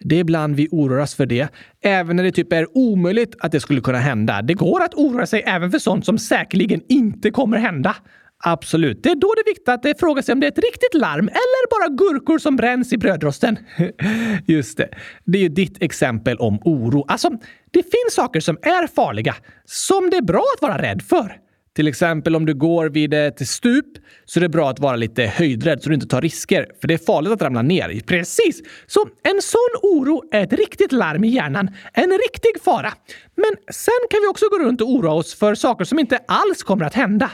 Det 0.00 0.16
är 0.16 0.20
ibland 0.20 0.56
vi 0.56 0.68
oroar 0.70 0.98
oss 0.98 1.14
för 1.14 1.26
det, 1.26 1.48
även 1.82 2.16
när 2.16 2.24
det 2.24 2.32
typ 2.32 2.52
är 2.52 2.76
omöjligt 2.76 3.34
att 3.38 3.52
det 3.52 3.60
skulle 3.60 3.80
kunna 3.80 3.98
hända. 3.98 4.42
Det 4.42 4.54
går 4.54 4.82
att 4.82 4.94
oroa 4.94 5.26
sig 5.26 5.42
även 5.46 5.70
för 5.70 5.78
sånt 5.78 6.04
som 6.04 6.18
säkerligen 6.18 6.80
inte 6.88 7.30
kommer 7.30 7.58
hända. 7.58 7.96
Absolut. 8.44 9.02
Det 9.02 9.10
är 9.10 9.14
då 9.14 9.34
det 9.34 9.40
är 9.40 9.54
viktigt 9.54 9.68
att 9.68 10.00
fråga 10.00 10.22
sig 10.22 10.32
om 10.32 10.40
det 10.40 10.46
är 10.46 10.50
ett 10.50 10.58
riktigt 10.58 10.94
larm 10.94 11.28
eller 11.28 11.70
bara 11.70 11.96
gurkor 11.96 12.38
som 12.38 12.56
bränns 12.56 12.92
i 12.92 12.98
brödrosten. 12.98 13.58
Just 14.46 14.78
det. 14.78 14.88
Det 15.24 15.38
är 15.38 15.42
ju 15.42 15.48
ditt 15.48 15.82
exempel 15.82 16.38
om 16.38 16.58
oro. 16.64 17.04
Alltså, 17.08 17.30
det 17.70 17.82
finns 17.82 18.14
saker 18.14 18.40
som 18.40 18.58
är 18.62 18.86
farliga, 18.86 19.34
som 19.64 20.10
det 20.10 20.16
är 20.16 20.22
bra 20.22 20.44
att 20.56 20.62
vara 20.62 20.82
rädd 20.82 21.02
för. 21.02 21.36
Till 21.76 21.88
exempel 21.88 22.36
om 22.36 22.46
du 22.46 22.54
går 22.54 22.88
vid 22.88 23.14
ett 23.14 23.48
stup 23.48 23.86
så 24.24 24.38
är 24.38 24.40
det 24.40 24.48
bra 24.48 24.70
att 24.70 24.80
vara 24.80 24.96
lite 24.96 25.22
höjdrädd 25.22 25.82
så 25.82 25.88
du 25.88 25.94
inte 25.94 26.06
tar 26.06 26.20
risker, 26.20 26.66
för 26.80 26.88
det 26.88 26.94
är 26.94 26.98
farligt 26.98 27.32
att 27.32 27.42
ramla 27.42 27.62
ner. 27.62 28.00
Precis! 28.06 28.62
Så 28.86 29.00
en 29.22 29.42
sån 29.42 29.70
oro 29.82 30.22
är 30.32 30.42
ett 30.42 30.52
riktigt 30.52 30.92
larm 30.92 31.24
i 31.24 31.28
hjärnan. 31.28 31.70
En 31.92 32.10
riktig 32.10 32.62
fara. 32.64 32.92
Men 33.34 33.56
sen 33.72 34.08
kan 34.10 34.20
vi 34.20 34.26
också 34.26 34.48
gå 34.48 34.58
runt 34.58 34.80
och 34.80 34.90
oroa 34.90 35.12
oss 35.12 35.34
för 35.34 35.54
saker 35.54 35.84
som 35.84 35.98
inte 35.98 36.18
alls 36.28 36.62
kommer 36.62 36.84
att 36.84 36.94
hända. 36.94 37.30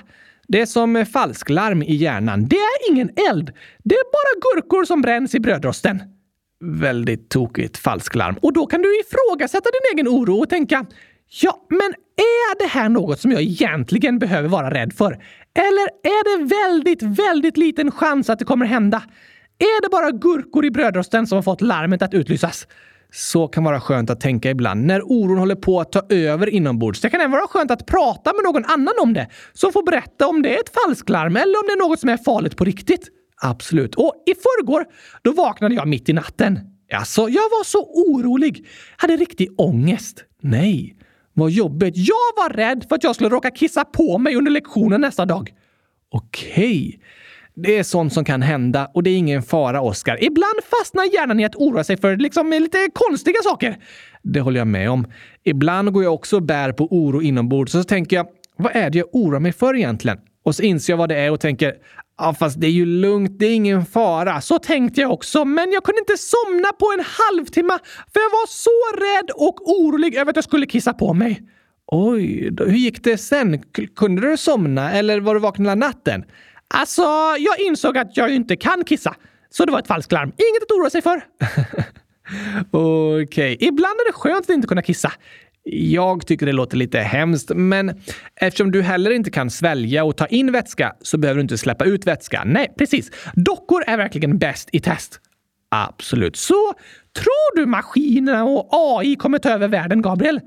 Det 0.52 0.60
är 0.60 0.66
som 0.66 0.96
eh, 0.96 1.04
falsklarm 1.04 1.82
i 1.82 1.94
hjärnan. 1.94 2.48
Det 2.48 2.56
är 2.56 2.90
ingen 2.90 3.10
eld. 3.30 3.52
Det 3.84 3.94
är 3.94 4.04
bara 4.04 4.40
gurkor 4.40 4.84
som 4.84 5.02
bränns 5.02 5.34
i 5.34 5.40
brödrosten. 5.40 6.02
Väldigt 6.64 7.28
tokigt 7.28 7.78
falsklarm. 7.78 8.36
Och 8.42 8.52
då 8.52 8.66
kan 8.66 8.82
du 8.82 9.00
ifrågasätta 9.00 9.70
din 9.70 9.98
egen 9.98 10.08
oro 10.08 10.38
och 10.38 10.48
tänka 10.48 10.86
Ja, 11.42 11.66
men 11.68 11.94
är 12.16 12.58
det 12.58 12.68
här 12.68 12.88
något 12.88 13.20
som 13.20 13.32
jag 13.32 13.42
egentligen 13.42 14.18
behöver 14.18 14.48
vara 14.48 14.70
rädd 14.74 14.92
för? 14.92 15.12
Eller 15.54 15.88
är 16.02 16.38
det 16.38 16.44
väldigt, 16.44 17.02
väldigt 17.02 17.56
liten 17.56 17.90
chans 17.90 18.30
att 18.30 18.38
det 18.38 18.44
kommer 18.44 18.66
hända? 18.66 19.02
Är 19.58 19.82
det 19.82 19.88
bara 19.88 20.10
gurkor 20.10 20.64
i 20.64 20.70
brödrosten 20.70 21.26
som 21.26 21.36
har 21.36 21.42
fått 21.42 21.60
larmet 21.60 22.02
att 22.02 22.14
utlysas? 22.14 22.66
Så 23.14 23.48
kan 23.48 23.64
vara 23.64 23.80
skönt 23.80 24.10
att 24.10 24.20
tänka 24.20 24.50
ibland 24.50 24.86
när 24.86 25.02
oron 25.02 25.38
håller 25.38 25.54
på 25.54 25.80
att 25.80 25.92
ta 25.92 26.02
över 26.08 26.48
inombords. 26.48 27.00
Det 27.00 27.10
kan 27.10 27.20
även 27.20 27.30
vara 27.30 27.46
skönt 27.46 27.70
att 27.70 27.86
prata 27.86 28.32
med 28.32 28.44
någon 28.44 28.64
annan 28.64 28.94
om 29.02 29.12
det 29.12 29.28
som 29.52 29.72
får 29.72 29.82
berätta 29.82 30.26
om 30.26 30.42
det 30.42 30.54
är 30.54 30.60
ett 30.60 30.72
falsklarm 30.74 31.36
eller 31.36 31.58
om 31.58 31.64
det 31.66 31.72
är 31.72 31.88
något 31.88 32.00
som 32.00 32.08
är 32.08 32.16
farligt 32.16 32.56
på 32.56 32.64
riktigt. 32.64 33.08
Absolut. 33.42 33.94
Och 33.94 34.14
i 34.26 34.34
förrgår, 34.34 34.84
då 35.22 35.32
vaknade 35.32 35.74
jag 35.74 35.88
mitt 35.88 36.08
i 36.08 36.12
natten. 36.12 36.60
Alltså, 36.92 37.20
jag 37.20 37.42
var 37.42 37.64
så 37.64 37.84
orolig. 37.84 38.66
Hade 38.96 39.16
riktig 39.16 39.48
ångest. 39.60 40.24
Nej, 40.40 40.96
vad 41.34 41.50
jobbigt. 41.50 41.94
Jag 41.96 42.32
var 42.36 42.48
rädd 42.50 42.84
för 42.88 42.96
att 42.96 43.04
jag 43.04 43.14
skulle 43.14 43.30
råka 43.30 43.50
kissa 43.50 43.84
på 43.84 44.18
mig 44.18 44.36
under 44.36 44.50
lektionen 44.50 45.00
nästa 45.00 45.24
dag. 45.24 45.50
Okej. 46.10 47.00
Det 47.54 47.78
är 47.78 47.82
sånt 47.82 48.12
som 48.12 48.24
kan 48.24 48.42
hända 48.42 48.90
och 48.94 49.02
det 49.02 49.10
är 49.10 49.16
ingen 49.16 49.42
fara, 49.42 49.80
Oskar. 49.80 50.24
Ibland 50.24 50.60
fastnar 50.78 51.04
hjärnan 51.14 51.40
i 51.40 51.44
att 51.44 51.56
oroa 51.56 51.84
sig 51.84 51.96
för 51.96 52.16
liksom 52.16 52.50
lite 52.50 52.88
konstiga 52.94 53.42
saker. 53.42 53.76
Det 54.22 54.40
håller 54.40 54.60
jag 54.60 54.66
med 54.66 54.90
om. 54.90 55.06
Ibland 55.44 55.92
går 55.92 56.04
jag 56.04 56.14
också 56.14 56.36
och 56.36 56.42
bär 56.42 56.72
på 56.72 56.88
oro 56.90 57.22
inombords 57.22 57.74
och 57.74 57.80
så 57.80 57.84
tänker 57.84 58.16
jag, 58.16 58.26
vad 58.56 58.76
är 58.76 58.90
det 58.90 58.98
jag 58.98 59.08
oroar 59.12 59.40
mig 59.40 59.52
för 59.52 59.76
egentligen? 59.76 60.18
Och 60.44 60.54
så 60.54 60.62
inser 60.62 60.92
jag 60.92 60.98
vad 60.98 61.08
det 61.08 61.16
är 61.16 61.30
och 61.30 61.40
tänker, 61.40 61.74
ja 62.18 62.34
fast 62.34 62.60
det 62.60 62.66
är 62.66 62.70
ju 62.70 62.86
lugnt, 62.86 63.38
det 63.38 63.46
är 63.46 63.54
ingen 63.54 63.86
fara. 63.86 64.40
Så 64.40 64.58
tänkte 64.58 65.00
jag 65.00 65.12
också, 65.12 65.44
men 65.44 65.72
jag 65.72 65.84
kunde 65.84 65.98
inte 65.98 66.16
somna 66.16 66.72
på 66.72 66.92
en 66.98 67.04
halvtimme 67.04 67.78
för 68.12 68.20
jag 68.20 68.30
var 68.30 68.46
så 68.48 68.96
rädd 68.96 69.30
och 69.30 69.70
orolig 69.70 70.14
över 70.14 70.30
att 70.30 70.36
jag 70.36 70.44
skulle 70.44 70.66
kissa 70.66 70.92
på 70.92 71.14
mig. 71.14 71.42
Oj, 71.86 72.50
då, 72.50 72.64
hur 72.64 72.76
gick 72.76 73.04
det 73.04 73.18
sen? 73.18 73.62
Kunde 73.96 74.30
du 74.30 74.36
somna 74.36 74.92
eller 74.92 75.20
var 75.20 75.34
du 75.34 75.40
vaken 75.40 75.64
hela 75.64 75.74
natten? 75.74 76.24
Alltså, 76.74 77.02
jag 77.38 77.60
insåg 77.60 77.98
att 77.98 78.16
jag 78.16 78.34
inte 78.34 78.56
kan 78.56 78.84
kissa. 78.84 79.14
Så 79.50 79.64
det 79.64 79.72
var 79.72 79.78
ett 79.78 79.86
falsklarm. 79.86 80.28
Inget 80.28 80.62
att 80.62 80.70
oroa 80.70 80.90
sig 80.90 81.02
för. 81.02 81.20
Okej, 82.70 83.22
okay. 83.22 83.56
ibland 83.68 84.00
är 84.00 84.06
det 84.06 84.12
skönt 84.12 84.40
att 84.40 84.54
inte 84.54 84.68
kunna 84.68 84.82
kissa. 84.82 85.12
Jag 85.64 86.26
tycker 86.26 86.46
det 86.46 86.52
låter 86.52 86.76
lite 86.76 86.98
hemskt, 86.98 87.50
men 87.54 88.00
eftersom 88.36 88.70
du 88.70 88.82
heller 88.82 89.10
inte 89.10 89.30
kan 89.30 89.50
svälja 89.50 90.04
och 90.04 90.16
ta 90.16 90.26
in 90.26 90.52
vätska 90.52 90.94
så 91.02 91.18
behöver 91.18 91.38
du 91.38 91.42
inte 91.42 91.58
släppa 91.58 91.84
ut 91.84 92.06
vätska. 92.06 92.42
Nej, 92.46 92.74
precis. 92.78 93.10
Dockor 93.34 93.84
är 93.86 93.96
verkligen 93.96 94.38
bäst 94.38 94.68
i 94.72 94.80
test. 94.80 95.20
Absolut. 95.68 96.36
Så 96.36 96.72
tror 97.16 97.56
du 97.56 97.66
maskinerna 97.66 98.44
och 98.44 98.68
AI 98.70 99.16
kommer 99.16 99.38
ta 99.38 99.50
över 99.50 99.68
världen, 99.68 100.02
Gabriel? 100.02 100.40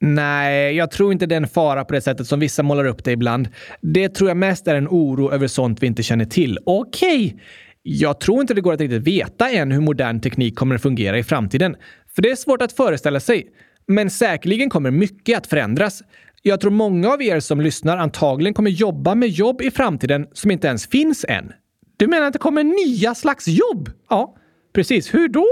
Nej, 0.00 0.76
jag 0.76 0.90
tror 0.90 1.12
inte 1.12 1.26
det 1.26 1.34
är 1.34 1.40
en 1.40 1.48
fara 1.48 1.84
på 1.84 1.94
det 1.94 2.00
sättet 2.00 2.26
som 2.26 2.40
vissa 2.40 2.62
målar 2.62 2.84
upp 2.84 3.04
det 3.04 3.12
ibland. 3.12 3.48
Det 3.80 4.08
tror 4.08 4.30
jag 4.30 4.36
mest 4.36 4.68
är 4.68 4.74
en 4.74 4.88
oro 4.88 5.32
över 5.32 5.46
sånt 5.46 5.82
vi 5.82 5.86
inte 5.86 6.02
känner 6.02 6.24
till. 6.24 6.58
Okej, 6.66 7.26
okay. 7.26 7.40
jag 7.82 8.20
tror 8.20 8.40
inte 8.40 8.54
det 8.54 8.60
går 8.60 8.72
att 8.72 8.80
riktigt 8.80 9.02
veta 9.02 9.50
än 9.50 9.72
hur 9.72 9.80
modern 9.80 10.20
teknik 10.20 10.56
kommer 10.56 10.74
att 10.74 10.82
fungera 10.82 11.18
i 11.18 11.22
framtiden. 11.22 11.76
För 12.14 12.22
det 12.22 12.30
är 12.30 12.36
svårt 12.36 12.62
att 12.62 12.72
föreställa 12.72 13.20
sig. 13.20 13.46
Men 13.86 14.10
säkerligen 14.10 14.70
kommer 14.70 14.90
mycket 14.90 15.38
att 15.38 15.46
förändras. 15.46 16.02
Jag 16.42 16.60
tror 16.60 16.70
många 16.70 17.08
av 17.08 17.22
er 17.22 17.40
som 17.40 17.60
lyssnar 17.60 17.96
antagligen 17.96 18.54
kommer 18.54 18.70
jobba 18.70 19.14
med 19.14 19.28
jobb 19.28 19.62
i 19.62 19.70
framtiden 19.70 20.26
som 20.32 20.50
inte 20.50 20.66
ens 20.68 20.86
finns 20.86 21.24
än. 21.28 21.52
Du 21.96 22.06
menar 22.06 22.26
att 22.26 22.32
det 22.32 22.38
kommer 22.38 22.64
nya 22.64 23.14
slags 23.14 23.48
jobb? 23.48 23.90
Ja, 24.10 24.36
precis. 24.74 25.14
Hur 25.14 25.28
då? 25.28 25.46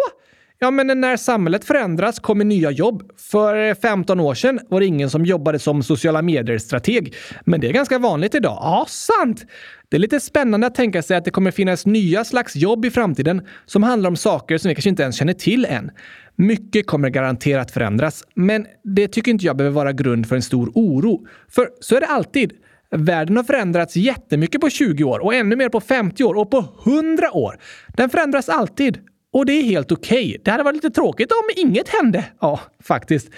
Ja, 0.58 0.70
men 0.70 1.00
när 1.00 1.16
samhället 1.16 1.64
förändras 1.64 2.18
kommer 2.18 2.44
nya 2.44 2.70
jobb. 2.70 3.10
För 3.30 3.74
15 3.74 4.20
år 4.20 4.34
sedan 4.34 4.60
var 4.68 4.80
det 4.80 4.86
ingen 4.86 5.10
som 5.10 5.24
jobbade 5.24 5.58
som 5.58 5.82
sociala 5.82 6.22
medier-strateg. 6.22 7.14
Men 7.44 7.60
det 7.60 7.68
är 7.68 7.72
ganska 7.72 7.98
vanligt 7.98 8.34
idag. 8.34 8.58
Ja, 8.62 8.86
sant! 8.88 9.46
Det 9.88 9.96
är 9.96 10.00
lite 10.00 10.20
spännande 10.20 10.66
att 10.66 10.74
tänka 10.74 11.02
sig 11.02 11.16
att 11.16 11.24
det 11.24 11.30
kommer 11.30 11.50
finnas 11.50 11.86
nya 11.86 12.24
slags 12.24 12.56
jobb 12.56 12.84
i 12.84 12.90
framtiden 12.90 13.46
som 13.66 13.82
handlar 13.82 14.10
om 14.10 14.16
saker 14.16 14.58
som 14.58 14.68
vi 14.68 14.74
kanske 14.74 14.88
inte 14.88 15.02
ens 15.02 15.16
känner 15.16 15.32
till 15.32 15.64
än. 15.64 15.90
Mycket 16.36 16.86
kommer 16.86 17.08
garanterat 17.08 17.70
förändras, 17.70 18.24
men 18.34 18.66
det 18.84 19.08
tycker 19.08 19.30
inte 19.30 19.46
jag 19.46 19.56
behöver 19.56 19.74
vara 19.74 19.92
grund 19.92 20.28
för 20.28 20.36
en 20.36 20.42
stor 20.42 20.72
oro. 20.74 21.26
För 21.48 21.68
så 21.80 21.96
är 21.96 22.00
det 22.00 22.06
alltid. 22.06 22.52
Världen 22.90 23.36
har 23.36 23.44
förändrats 23.44 23.96
jättemycket 23.96 24.60
på 24.60 24.70
20 24.70 25.04
år 25.04 25.18
och 25.18 25.34
ännu 25.34 25.56
mer 25.56 25.68
på 25.68 25.80
50 25.80 26.24
år 26.24 26.34
och 26.34 26.50
på 26.50 26.64
100 26.84 27.32
år. 27.32 27.58
Den 27.96 28.10
förändras 28.10 28.48
alltid. 28.48 28.98
Och 29.32 29.46
det 29.46 29.52
är 29.52 29.62
helt 29.62 29.92
okej. 29.92 30.28
Okay. 30.28 30.38
Det 30.44 30.50
hade 30.50 30.62
varit 30.62 30.74
lite 30.74 30.90
tråkigt 30.90 31.32
om 31.32 31.64
inget 31.64 31.88
hände. 31.88 32.24
Ja, 32.40 32.60
faktiskt. 32.82 33.30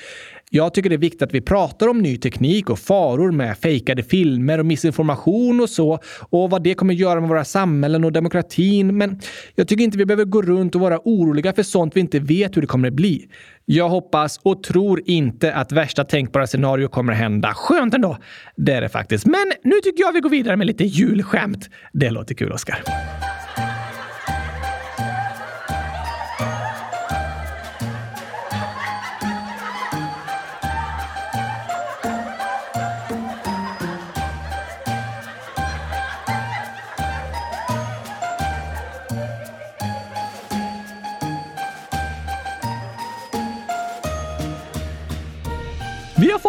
Jag 0.51 0.74
tycker 0.74 0.91
det 0.91 0.97
är 0.97 0.99
viktigt 0.99 1.22
att 1.22 1.34
vi 1.34 1.41
pratar 1.41 1.89
om 1.89 1.99
ny 1.99 2.16
teknik 2.16 2.70
och 2.70 2.78
faror 2.78 3.32
med 3.32 3.59
fejkade 3.59 4.03
filmer 4.03 4.59
och 4.59 4.66
missinformation 4.66 5.61
och 5.61 5.70
så 5.70 5.99
och 6.30 6.51
vad 6.51 6.62
det 6.62 6.74
kommer 6.74 6.95
göra 6.95 7.20
med 7.20 7.28
våra 7.28 7.45
samhällen 7.45 8.05
och 8.05 8.12
demokratin. 8.12 8.97
Men 8.97 9.20
jag 9.55 9.68
tycker 9.68 9.84
inte 9.84 9.99
vi 9.99 10.07
behöver 10.07 10.24
gå 10.24 10.43
runt 10.43 10.74
och 10.74 10.80
vara 10.80 11.01
oroliga 11.05 11.53
för 11.53 11.62
sånt 11.62 11.97
vi 11.97 12.01
inte 12.01 12.18
vet 12.18 12.57
hur 12.57 12.61
det 12.61 12.66
kommer 12.66 12.89
att 12.89 12.95
bli. 12.95 13.28
Jag 13.64 13.89
hoppas 13.89 14.41
och 14.43 14.62
tror 14.62 15.03
inte 15.07 15.55
att 15.55 15.72
värsta 15.72 16.05
tänkbara 16.05 16.47
scenario 16.47 16.89
kommer 16.89 17.12
att 17.12 17.18
hända. 17.18 17.55
Skönt 17.55 17.95
ändå! 17.95 18.16
Det 18.57 18.72
är 18.72 18.80
det 18.80 18.89
faktiskt. 18.89 19.26
Men 19.26 19.53
nu 19.64 19.80
tycker 19.84 20.03
jag 20.03 20.12
vi 20.12 20.20
går 20.20 20.30
vidare 20.30 20.57
med 20.57 20.66
lite 20.66 20.84
julskämt. 20.84 21.70
Det 21.93 22.11
låter 22.11 22.34
kul, 22.34 22.53
Oskar. 22.53 22.82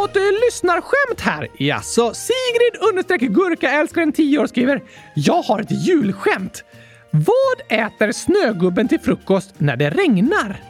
Fått 0.02 0.16
eh, 0.16 0.22
lyssnarskämt 0.46 1.22
här. 1.22 1.48
Jaså, 1.58 2.14
Sigrid 2.14 2.90
understreck 2.90 3.22
gurka 3.22 3.72
älskaren 3.72 4.12
10 4.12 4.40
år 4.40 4.48
skriver 4.48 4.82
“Jag 5.16 5.42
har 5.42 5.60
ett 5.60 5.88
julskämt. 5.88 6.64
Vad 7.12 7.80
äter 7.82 8.12
snögubben 8.12 8.88
till 8.88 9.00
frukost 9.00 9.54
när 9.58 9.76
det 9.76 9.90
regnar?” 9.90 10.64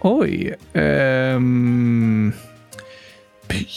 Oj. 0.00 0.54
Um... 0.72 2.32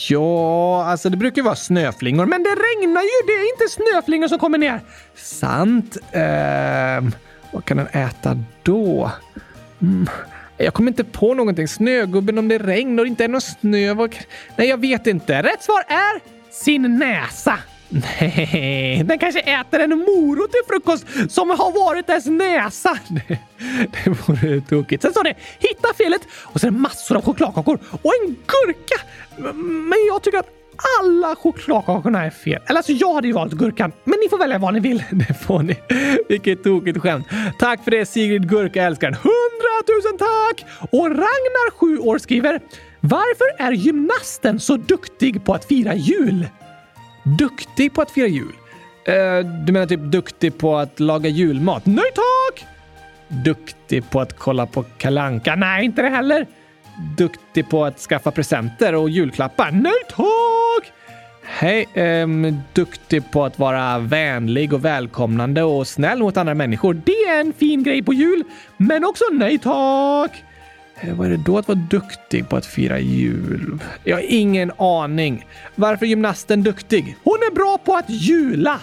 Ja, 0.08 0.84
alltså 0.84 1.10
det 1.10 1.16
brukar 1.16 1.36
ju 1.36 1.44
vara 1.44 1.56
snöflingor, 1.56 2.26
men 2.26 2.42
det 2.42 2.50
regnar 2.50 3.02
ju! 3.02 3.26
Det 3.26 3.32
är 3.32 3.52
inte 3.52 3.68
snöflingor 3.68 4.28
som 4.28 4.38
kommer 4.38 4.58
ner. 4.58 4.80
Sant. 5.14 5.96
Um... 5.96 7.12
Vad 7.52 7.64
kan 7.64 7.76
den 7.76 7.86
äta 7.86 8.38
då? 8.62 9.10
Mm. 9.82 10.06
Jag 10.56 10.74
kommer 10.74 10.90
inte 10.90 11.04
på 11.04 11.34
någonting. 11.34 11.68
Snögubben 11.68 12.38
om 12.38 12.48
det 12.48 12.58
regnar 12.58 13.02
och 13.02 13.06
inte 13.06 13.24
är 13.24 13.28
någon 13.28 13.40
snö. 13.40 13.94
Nej, 14.56 14.68
jag 14.68 14.80
vet 14.80 15.06
inte. 15.06 15.42
Rätt 15.42 15.62
svar 15.62 15.84
är 15.88 16.20
sin 16.50 16.98
näsa. 16.98 17.58
Nej, 18.20 19.02
den 19.04 19.18
kanske 19.18 19.40
äter 19.40 19.80
en 19.80 19.90
morot 19.90 20.52
till 20.52 20.60
frukost 20.68 21.32
som 21.32 21.50
har 21.50 21.84
varit 21.84 22.06
dess 22.06 22.26
näsa. 22.26 22.98
Det, 23.08 23.22
det 24.04 24.10
vore 24.10 24.60
tokigt. 24.60 25.02
Sen 25.02 25.10
står 25.10 25.24
det 25.24 25.34
hitta 25.58 25.94
felet 25.94 26.22
och 26.32 26.60
sen 26.60 26.80
massor 26.80 27.16
av 27.16 27.22
chokladkakor 27.24 27.78
och 28.02 28.12
en 28.22 28.36
gurka. 28.46 29.00
Men 29.62 29.98
jag 30.08 30.22
tycker 30.22 30.38
att 30.38 30.50
alla 31.00 31.36
chokladkakorna 31.36 32.24
är 32.24 32.30
fel. 32.30 32.62
Eller 32.66 32.78
alltså, 32.78 32.92
jag 32.92 33.14
hade 33.14 33.26
ju 33.26 33.32
valt 33.32 33.52
gurkan, 33.52 33.92
men 34.04 34.18
ni 34.22 34.28
får 34.28 34.38
välja 34.38 34.58
vad 34.58 34.74
ni 34.74 34.80
vill. 34.80 35.04
Det 35.10 35.34
får 35.34 35.62
ni. 35.62 35.76
Vilket 36.28 36.64
tokigt 36.64 36.98
skämt. 36.98 37.26
Tack 37.58 37.84
för 37.84 37.90
det 37.90 38.06
Sigrid 38.06 38.48
Gurka-älskaren. 38.48 39.16
Tusen 39.86 40.18
tack! 40.18 40.66
Och 40.90 41.06
Ragnar, 41.06 41.70
sju 41.70 41.98
år, 41.98 42.18
skriver 42.18 42.60
Varför 43.00 43.64
är 43.64 43.72
gymnasten 43.72 44.60
så 44.60 44.76
duktig 44.76 45.44
på 45.44 45.54
att 45.54 45.64
fira 45.64 45.94
jul? 45.94 46.48
Duktig 47.38 47.94
på 47.94 48.02
att 48.02 48.10
fira 48.10 48.26
jul? 48.26 48.52
Uh, 49.08 49.64
du 49.66 49.72
menar 49.72 49.86
typ 49.86 50.00
duktig 50.00 50.58
på 50.58 50.76
att 50.76 51.00
laga 51.00 51.28
julmat? 51.28 51.86
Nej 51.86 52.10
tack! 52.14 52.66
Duktig 53.28 54.10
på 54.10 54.20
att 54.20 54.38
kolla 54.38 54.66
på 54.66 54.82
kalanka? 54.82 55.56
Nej, 55.56 55.84
inte 55.84 56.02
det 56.02 56.08
heller 56.08 56.46
duktig 56.96 57.68
på 57.68 57.84
att 57.84 57.98
skaffa 57.98 58.30
presenter 58.30 58.94
och 58.94 59.10
julklappar? 59.10 59.70
Nej 59.70 59.92
tack! 60.08 60.92
Hej, 61.48 61.88
ähm, 61.94 62.62
duktig 62.72 63.30
på 63.30 63.44
att 63.44 63.58
vara 63.58 63.98
vänlig 63.98 64.72
och 64.72 64.84
välkomnande 64.84 65.62
och 65.62 65.86
snäll 65.86 66.18
mot 66.18 66.36
andra 66.36 66.54
människor. 66.54 66.94
Det 66.94 67.12
är 67.12 67.40
en 67.40 67.52
fin 67.52 67.82
grej 67.82 68.02
på 68.02 68.12
jul, 68.12 68.44
men 68.76 69.04
också 69.04 69.24
nej 69.32 69.58
tack! 69.58 70.44
Eh, 71.00 71.14
vad 71.14 71.26
är 71.26 71.30
det 71.30 71.42
då 71.46 71.58
att 71.58 71.68
vara 71.68 71.78
duktig 71.90 72.48
på 72.48 72.56
att 72.56 72.66
fira 72.66 72.98
jul? 72.98 73.78
Jag 74.04 74.16
har 74.16 74.24
ingen 74.28 74.72
aning. 74.78 75.46
Varför 75.74 76.06
är 76.06 76.10
gymnasten 76.10 76.62
duktig? 76.62 77.16
Hon 77.24 77.38
är 77.50 77.54
bra 77.54 77.78
på 77.84 77.94
att 77.94 78.10
jula! 78.10 78.80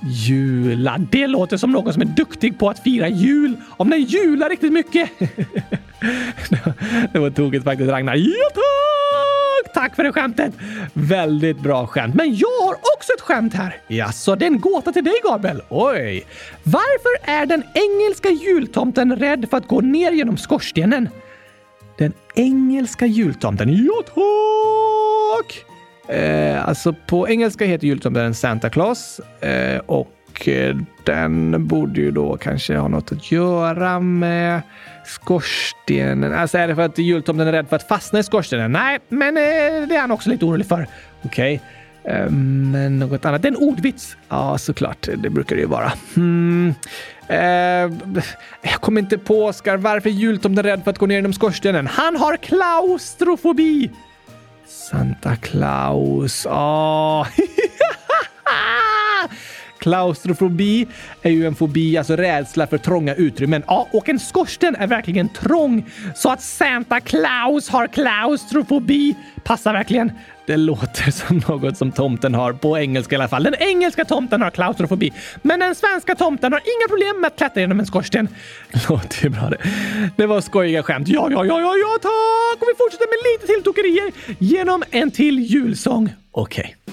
Jula, 0.00 0.98
det 1.10 1.26
låter 1.26 1.56
som 1.56 1.72
någon 1.72 1.92
som 1.92 2.02
är 2.02 2.06
duktig 2.06 2.58
på 2.58 2.70
att 2.70 2.78
fira 2.78 3.08
jul. 3.08 3.56
Om 3.76 3.90
den 3.90 4.02
jular 4.02 4.48
riktigt 4.48 4.72
mycket. 4.72 5.10
det 7.12 7.18
var 7.18 7.30
tokigt 7.30 7.64
faktiskt 7.64 7.90
Ragnar. 7.90 8.14
Ja 8.14 8.50
tack! 8.54 9.05
Tack 9.74 9.96
för 9.96 10.04
det 10.04 10.12
skämtet! 10.12 10.52
Väldigt 10.92 11.60
bra 11.60 11.86
skämt. 11.86 12.14
Men 12.14 12.36
jag 12.36 12.66
har 12.66 12.74
också 12.74 13.12
ett 13.12 13.20
skämt 13.20 13.54
här. 13.54 13.80
Jaså, 13.88 14.36
det 14.36 14.44
är 14.44 14.50
en 14.50 14.60
gåta 14.60 14.92
till 14.92 15.04
dig 15.04 15.14
Gabriel. 15.24 15.62
Oj! 15.68 16.26
Varför 16.62 17.30
är 17.32 17.46
den 17.46 17.62
engelska 17.74 18.28
jultomten 18.28 19.16
rädd 19.16 19.46
för 19.50 19.56
att 19.56 19.68
gå 19.68 19.80
ner 19.80 20.12
genom 20.12 20.36
skorstenen? 20.36 21.08
Den 21.98 22.12
engelska 22.34 23.06
jultomten? 23.06 23.86
Ja 23.86 24.02
tack! 24.04 25.64
Eh, 26.16 26.68
alltså 26.68 26.94
på 27.06 27.28
engelska 27.28 27.64
heter 27.64 27.86
jultomten 27.86 28.34
Santa 28.34 28.70
Claus 28.70 29.20
eh, 29.40 29.78
och 29.86 30.10
och 30.36 30.48
eh, 30.48 30.76
den 31.04 31.66
borde 31.66 32.00
ju 32.00 32.10
då 32.10 32.36
kanske 32.36 32.76
ha 32.76 32.88
något 32.88 33.12
att 33.12 33.32
göra 33.32 34.00
med 34.00 34.62
skorstenen. 35.04 36.34
Alltså 36.34 36.58
är 36.58 36.68
det 36.68 36.74
för 36.74 36.82
att 36.82 36.98
jultomten 36.98 37.48
är 37.48 37.52
rädd 37.52 37.68
för 37.68 37.76
att 37.76 37.88
fastna 37.88 38.18
i 38.18 38.22
skorstenen? 38.22 38.72
Nej, 38.72 38.98
men 39.08 39.36
eh, 39.36 39.88
det 39.88 39.94
är 39.94 40.00
han 40.00 40.10
också 40.10 40.30
lite 40.30 40.44
orolig 40.44 40.66
för. 40.66 40.86
Okej. 41.22 41.60
Okay. 42.04 42.28
Men 42.30 42.98
något 42.98 43.24
annat. 43.24 43.42
Det 43.42 43.48
är 43.48 43.52
en 43.52 43.56
ordvits. 43.56 44.16
Ja, 44.28 44.58
såklart. 44.58 45.08
Det 45.16 45.30
brukar 45.30 45.56
det 45.56 45.62
ju 45.62 45.68
vara. 45.68 45.92
Hmm. 46.14 46.74
Eh, 47.28 47.38
jag 48.62 48.80
kommer 48.80 49.00
inte 49.00 49.18
på, 49.18 49.44
Oskar, 49.44 49.76
varför 49.76 50.08
är 50.08 50.14
jultomten 50.14 50.64
rädd 50.64 50.84
för 50.84 50.90
att 50.90 50.98
gå 50.98 51.06
ner 51.06 51.16
genom 51.16 51.32
skorstenen? 51.32 51.86
Han 51.86 52.16
har 52.16 52.36
klaustrofobi! 52.36 53.90
Santa 54.66 55.36
Claus. 55.36 56.46
Åh. 56.46 56.54
Ah. 56.54 57.26
Klaustrofobi 59.86 60.86
är 61.22 61.30
ju 61.30 61.46
en 61.46 61.54
fobi, 61.54 61.98
alltså 61.98 62.16
rädsla 62.16 62.66
för 62.66 62.78
trånga 62.78 63.14
utrymmen. 63.14 63.62
Ja, 63.66 63.88
och 63.92 64.08
en 64.08 64.18
skorsten 64.18 64.76
är 64.76 64.86
verkligen 64.86 65.28
trång. 65.28 65.86
Så 66.14 66.30
att 66.30 66.42
Santa 66.42 67.00
Claus 67.00 67.68
har 67.68 67.86
klaustrofobi 67.86 69.16
passar 69.44 69.72
verkligen. 69.72 70.12
Det 70.46 70.56
låter 70.56 71.10
som 71.26 71.42
något 71.48 71.76
som 71.76 71.92
tomten 71.92 72.34
har, 72.34 72.52
på 72.52 72.78
engelska 72.78 73.14
i 73.14 73.18
alla 73.18 73.28
fall. 73.28 73.42
Den 73.42 73.54
engelska 73.54 74.04
tomten 74.04 74.42
har 74.42 74.50
klaustrofobi, 74.50 75.12
men 75.42 75.60
den 75.60 75.74
svenska 75.74 76.14
tomten 76.14 76.52
har 76.52 76.60
inga 76.60 76.88
problem 76.88 77.20
med 77.20 77.28
att 77.28 77.36
klättra 77.36 77.60
genom 77.60 77.80
en 77.80 77.86
skorsten. 77.86 78.28
Låter 78.88 79.24
ju 79.24 79.28
bra 79.28 79.50
det. 79.50 79.58
Det 80.16 80.26
var 80.26 80.40
skojiga 80.40 80.82
skämt. 80.82 81.08
Ja, 81.08 81.28
ja, 81.30 81.44
ja, 81.44 81.60
ja, 81.60 81.74
ja, 81.76 81.98
tack! 82.02 82.62
Och 82.62 82.68
vi 82.68 82.74
fortsätter 82.78 83.06
med 83.06 83.18
lite 83.32 83.52
till 83.52 83.64
tokerier 83.64 84.12
genom 84.38 84.82
en 84.90 85.10
till 85.10 85.38
julsång. 85.38 86.14
Okej. 86.32 86.76
Okay. 86.84 86.86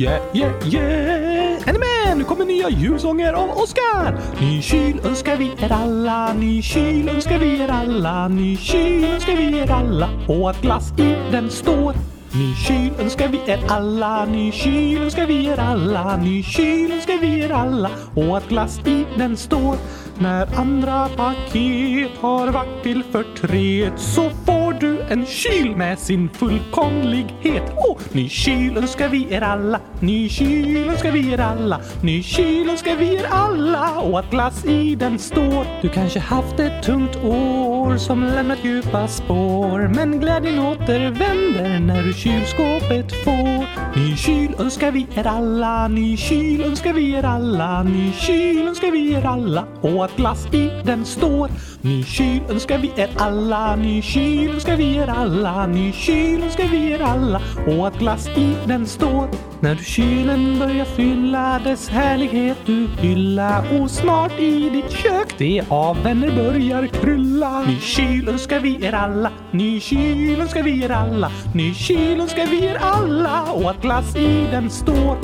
Yeah, 0.00 0.22
yeah, 0.32 0.52
yeah! 0.66 1.68
Är 1.68 1.72
ni 1.72 1.78
med? 1.78 2.18
Nu 2.18 2.24
kommer 2.24 2.44
nya 2.44 2.70
julsånger 2.70 3.32
av 3.32 3.50
Oskar! 3.50 4.18
Ny 4.40 4.62
kyl 4.62 5.00
önskar 5.04 5.36
vi 5.36 5.52
er 5.62 5.72
alla, 5.72 6.32
ny 6.32 6.62
kyl 6.62 7.08
önskar 7.08 7.38
vi 7.38 7.60
er 7.60 7.68
alla, 7.68 8.28
ny 8.28 8.56
kyl 8.56 9.04
önskar 9.04 9.36
vi 9.36 9.58
er 9.58 9.70
alla 9.70 10.08
och 10.28 10.50
att 10.50 10.62
glass 10.62 10.92
i 10.98 11.14
den 11.32 11.50
står. 11.50 11.94
Ny 12.32 12.54
kyl 12.54 12.92
önskar 13.00 13.28
vi 13.28 13.40
er 13.46 13.60
alla, 13.68 14.24
ny 14.24 14.52
kyl 14.52 15.02
önskar 15.02 15.26
vi 15.26 15.46
er 15.46 15.58
alla, 15.58 16.16
ny 16.16 16.42
kyl 16.42 16.92
önskar 16.92 17.18
vi 17.20 17.40
er 17.40 17.52
alla 17.52 17.90
och 18.14 18.36
att 18.36 18.48
glass 18.48 18.80
i 18.86 19.04
den 19.18 19.36
står. 19.36 19.76
När 20.18 20.58
andra 20.58 21.08
paket 21.08 22.10
har 22.20 22.48
varit 22.48 22.82
till 22.82 23.02
förtret 23.12 23.92
så 23.96 24.30
får 24.30 24.59
du 24.80 25.00
en 25.10 25.26
kyl 25.26 25.76
med 25.76 25.98
sin 25.98 26.28
fullkomlighet. 26.28 27.62
Åh, 27.76 27.90
oh, 27.90 27.98
ny 28.12 28.28
kyl 28.28 28.76
önskar 28.76 29.08
vi 29.08 29.26
er 29.30 29.42
alla, 29.42 29.80
ny 30.00 30.28
kyl 30.28 30.88
önskar 30.88 31.12
vi 31.12 31.32
er 31.32 31.40
alla, 31.40 31.80
ny 32.02 32.22
kyl 32.22 32.70
önskar 32.70 32.96
vi 32.96 33.14
er 33.14 33.26
alla 33.30 34.00
och 34.00 34.18
att 34.18 34.30
glass 34.30 34.64
i 34.64 34.94
den 34.94 35.18
står. 35.18 35.66
Du 35.82 35.88
kanske 35.88 36.20
haft 36.20 36.60
ett 36.60 36.82
tungt 36.82 37.16
år 37.24 37.96
som 37.96 38.24
lämnat 38.24 38.64
djupa 38.64 39.08
spår 39.08 39.88
men 39.94 40.20
glädjen 40.20 40.58
återvänder 40.58 41.80
när 41.80 42.02
du 42.02 42.12
kylskåpet 42.12 43.24
får. 43.24 43.66
Ny 43.96 44.16
kyl 44.16 44.54
önskar 44.58 44.90
vi 44.90 45.06
er 45.14 45.26
alla, 45.26 45.88
ny 45.88 46.16
kyl 46.16 46.64
önskar 46.64 46.92
vi 46.92 47.12
er 47.14 47.24
alla, 47.24 47.82
ny 47.82 48.12
kyl 48.12 48.68
önskar 48.68 48.90
vi 48.90 49.12
er 49.12 49.26
alla 49.26 49.64
och 49.80 50.04
att 50.04 50.16
glass 50.16 50.46
i 50.54 50.70
den 50.84 51.04
står. 51.04 51.50
Ny 51.82 52.02
kyl 52.04 52.42
önskar 52.50 52.78
vi 52.78 52.90
er 52.96 53.08
alla, 53.16 53.76
ny 53.76 54.02
kyl 54.04 54.50
önskar 54.52 54.76
vi 54.76 54.98
er 55.00 55.08
alla, 55.08 55.66
ny 55.66 55.92
kyl 55.96 56.42
önskar 56.44 56.68
vi 56.68 56.80
er 56.92 57.00
alla 57.00 57.40
och 57.66 57.86
att 57.86 57.98
glass 57.98 58.28
i 58.28 58.56
den 58.66 58.86
står. 58.86 59.28
När 59.60 59.74
du 59.74 59.84
kylen 59.84 60.58
börjar 60.58 60.84
fylla 60.84 61.60
dess 61.64 61.88
härlighet 61.88 62.56
du 62.66 62.88
hylla 62.98 63.64
och 63.72 63.90
snart 63.90 64.40
i 64.40 64.70
ditt 64.70 64.90
kök 64.90 65.34
det 65.38 65.62
av 65.68 66.02
vänner 66.02 66.36
börjar 66.36 66.86
krylla. 66.86 67.64
Ny 67.66 67.80
kyl 67.80 68.28
önskar 68.28 68.60
vi 68.60 68.84
er 68.84 68.92
alla, 68.92 69.30
ny 69.50 69.80
kyl 69.80 70.40
önskar 70.40 70.62
vi 70.62 70.84
er 70.84 70.90
alla, 70.90 71.30
ny 71.54 71.74
kyl 71.74 72.20
önskar 72.20 72.46
vi 72.46 72.64
er 72.64 72.76
alla 72.80 73.52
och 73.52 73.70
att 73.70 73.82
glass 73.82 74.16
i 74.16 74.46
den 74.50 74.70
står. 74.70 75.16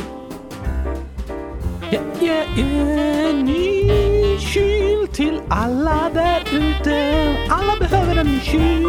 Yeah, 1.93 2.23
yeah, 2.23 2.59
yeah, 2.59 3.45
ny 3.45 4.16
kyl 4.57 5.09
till 5.13 5.41
alla 5.49 6.11
där 6.15 6.41
ute. 6.53 7.37
Alla 7.51 7.77
behöver 7.81 8.17
en 8.17 8.41
kyl. 8.41 8.87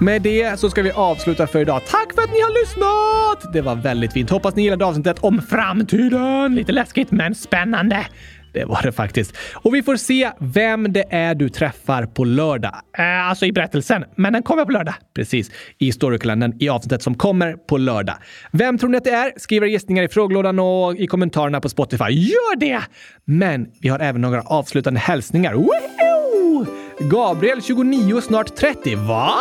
Med 0.00 0.22
det 0.22 0.60
så 0.60 0.70
ska 0.70 0.82
vi 0.82 0.90
avsluta 0.90 1.46
för 1.46 1.58
idag. 1.60 1.82
Tack 1.88 2.14
för 2.14 2.22
att 2.22 2.30
ni 2.30 2.40
har 2.40 2.60
lyssnat! 2.62 3.52
Det 3.52 3.60
var 3.60 3.74
väldigt 3.74 4.12
fint. 4.12 4.30
Hoppas 4.30 4.56
ni 4.56 4.62
gillade 4.62 4.84
avsnittet 4.84 5.18
om 5.20 5.42
framtiden. 5.42 6.54
Lite 6.54 6.72
läskigt, 6.72 7.10
men 7.10 7.34
spännande. 7.34 8.06
Det 8.52 8.64
var 8.64 8.82
det 8.82 8.92
faktiskt. 8.92 9.36
Och 9.54 9.74
vi 9.74 9.82
får 9.82 9.96
se 9.96 10.30
vem 10.38 10.92
det 10.92 11.04
är 11.10 11.34
du 11.34 11.48
träffar 11.48 12.06
på 12.06 12.24
lördag. 12.24 12.74
Äh, 12.98 13.28
alltså 13.28 13.46
i 13.46 13.52
berättelsen, 13.52 14.04
men 14.16 14.32
den 14.32 14.42
kommer 14.42 14.64
på 14.64 14.72
lördag. 14.72 14.94
Precis, 15.14 15.50
i 15.78 15.92
Storykalendern 15.92 16.56
i 16.60 16.68
avsnittet 16.68 17.02
som 17.02 17.14
kommer 17.14 17.52
på 17.52 17.78
lördag. 17.78 18.14
Vem 18.52 18.78
tror 18.78 18.90
ni 18.90 18.96
att 18.96 19.04
det 19.04 19.10
är? 19.10 19.32
Skriv 19.36 19.62
era 19.62 19.70
gissningar 19.70 20.02
i 20.02 20.08
frågelådan 20.08 20.58
och 20.58 20.96
i 20.96 21.06
kommentarerna 21.06 21.60
på 21.60 21.68
Spotify. 21.68 22.04
Gör 22.10 22.56
det! 22.56 22.80
Men 23.24 23.66
vi 23.80 23.88
har 23.88 23.98
även 23.98 24.20
några 24.20 24.40
avslutande 24.42 25.00
hälsningar. 25.00 25.54
Woohoo! 25.54 26.66
Gabriel, 27.10 27.62
29, 27.62 28.20
snart 28.20 28.56
30. 28.56 28.96
Va? 28.96 29.34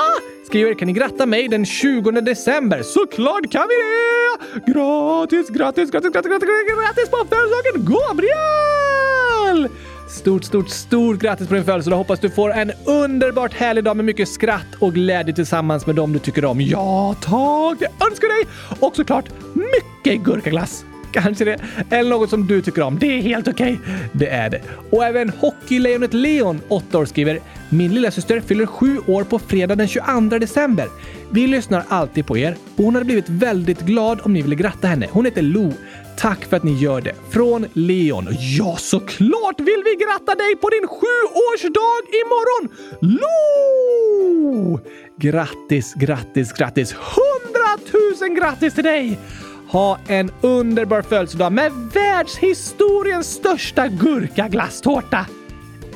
Skriver 0.52 0.74
“Kan 0.74 0.88
ni 0.88 0.94
gratta 0.94 1.26
mig 1.26 1.48
den 1.48 1.66
20 1.66 2.12
december?” 2.12 2.84
Såklart 2.84 3.52
kan 3.52 3.68
vi 3.70 3.76
det! 3.76 4.74
Gratis, 4.74 5.50
gratis, 5.50 5.92
gratis, 5.92 6.12
gratis, 6.12 6.32
gratis, 6.32 6.48
gratis 6.68 7.10
på 7.10 7.18
födelsedagen 7.18 7.86
Gabriel! 7.94 9.70
Stort, 10.10 10.44
stort, 10.44 10.70
stort 10.70 11.20
grattis 11.20 11.48
på 11.48 11.54
din 11.54 11.64
födelsedag! 11.64 11.98
Hoppas 11.98 12.20
du 12.20 12.30
får 12.30 12.54
en 12.54 12.72
underbart 12.86 13.54
härlig 13.54 13.84
dag 13.84 13.96
med 13.96 14.06
mycket 14.06 14.30
skratt 14.30 14.76
och 14.80 14.94
glädje 14.94 15.34
tillsammans 15.34 15.86
med 15.86 15.96
dem 15.96 16.14
du 16.14 16.20
tycker 16.20 16.46
om. 16.46 16.62
Ja, 16.62 17.16
tack! 17.22 17.80
Det 17.80 18.06
önskar 18.06 18.28
dig! 18.38 18.48
Och 18.80 18.96
såklart 18.96 19.26
mycket 19.54 20.26
gurkaglass! 20.26 20.86
Kanske 21.12 21.46
det. 21.46 21.58
Eller 21.90 22.10
något 22.10 22.30
som 22.30 22.48
du 22.48 22.62
tycker 22.62 22.82
om. 22.82 23.00
Det 23.00 23.18
är 23.18 23.22
helt 23.22 23.48
okej. 23.48 23.80
Okay. 23.82 23.96
Det 24.12 24.28
är 24.28 24.50
det. 24.50 24.62
Och 24.90 25.06
även 25.06 25.30
Hockeylejonet 25.30 26.14
Leon, 26.14 26.62
8 26.68 26.98
år, 26.98 27.06
skriver 27.06 27.40
“Min 27.74 27.94
lilla 27.94 28.12
syster 28.12 28.40
fyller 28.40 28.66
sju 28.66 28.98
år 29.08 29.24
på 29.24 29.40
fredag 29.40 29.76
den 29.76 29.88
22 29.88 30.40
december. 30.40 30.88
Vi 31.32 31.48
lyssnar 31.48 31.86
alltid 31.88 32.26
på 32.26 32.38
er 32.38 32.58
och 32.76 32.84
hon 32.84 32.96
hade 32.96 33.06
blivit 33.06 33.30
väldigt 33.30 33.82
glad 33.82 34.20
om 34.24 34.34
ni 34.34 34.42
ville 34.42 34.56
gratta 34.56 34.88
henne. 34.88 35.08
Hon 35.12 35.26
heter 35.26 35.42
Lo. 35.42 35.72
Tack 36.18 36.46
för 36.46 36.58
att 36.58 36.64
ni 36.64 36.74
gör 36.74 37.02
det. 37.02 37.16
Från 37.30 37.66
Leon. 37.74 38.28
Ja, 38.58 38.76
såklart 38.78 39.60
vill 39.60 39.84
vi 39.86 40.06
gratta 40.06 40.36
dig 40.36 40.56
på 40.56 40.70
din 40.70 40.88
sjuårsdag 40.88 42.02
imorgon! 42.22 42.70
Lo! 43.02 44.80
Grattis, 45.18 45.94
grattis, 45.94 46.54
grattis! 46.54 46.94
Hundratusen 46.94 48.36
grattis 48.36 48.74
till 48.74 48.84
dig! 48.84 49.20
Ha 49.68 50.00
en 50.08 50.32
underbar 50.42 51.02
födelsedag 51.02 51.52
med 51.52 51.72
världshistoriens 51.94 53.28
största 53.34 53.88
gurkaglasstårta! 53.88 55.26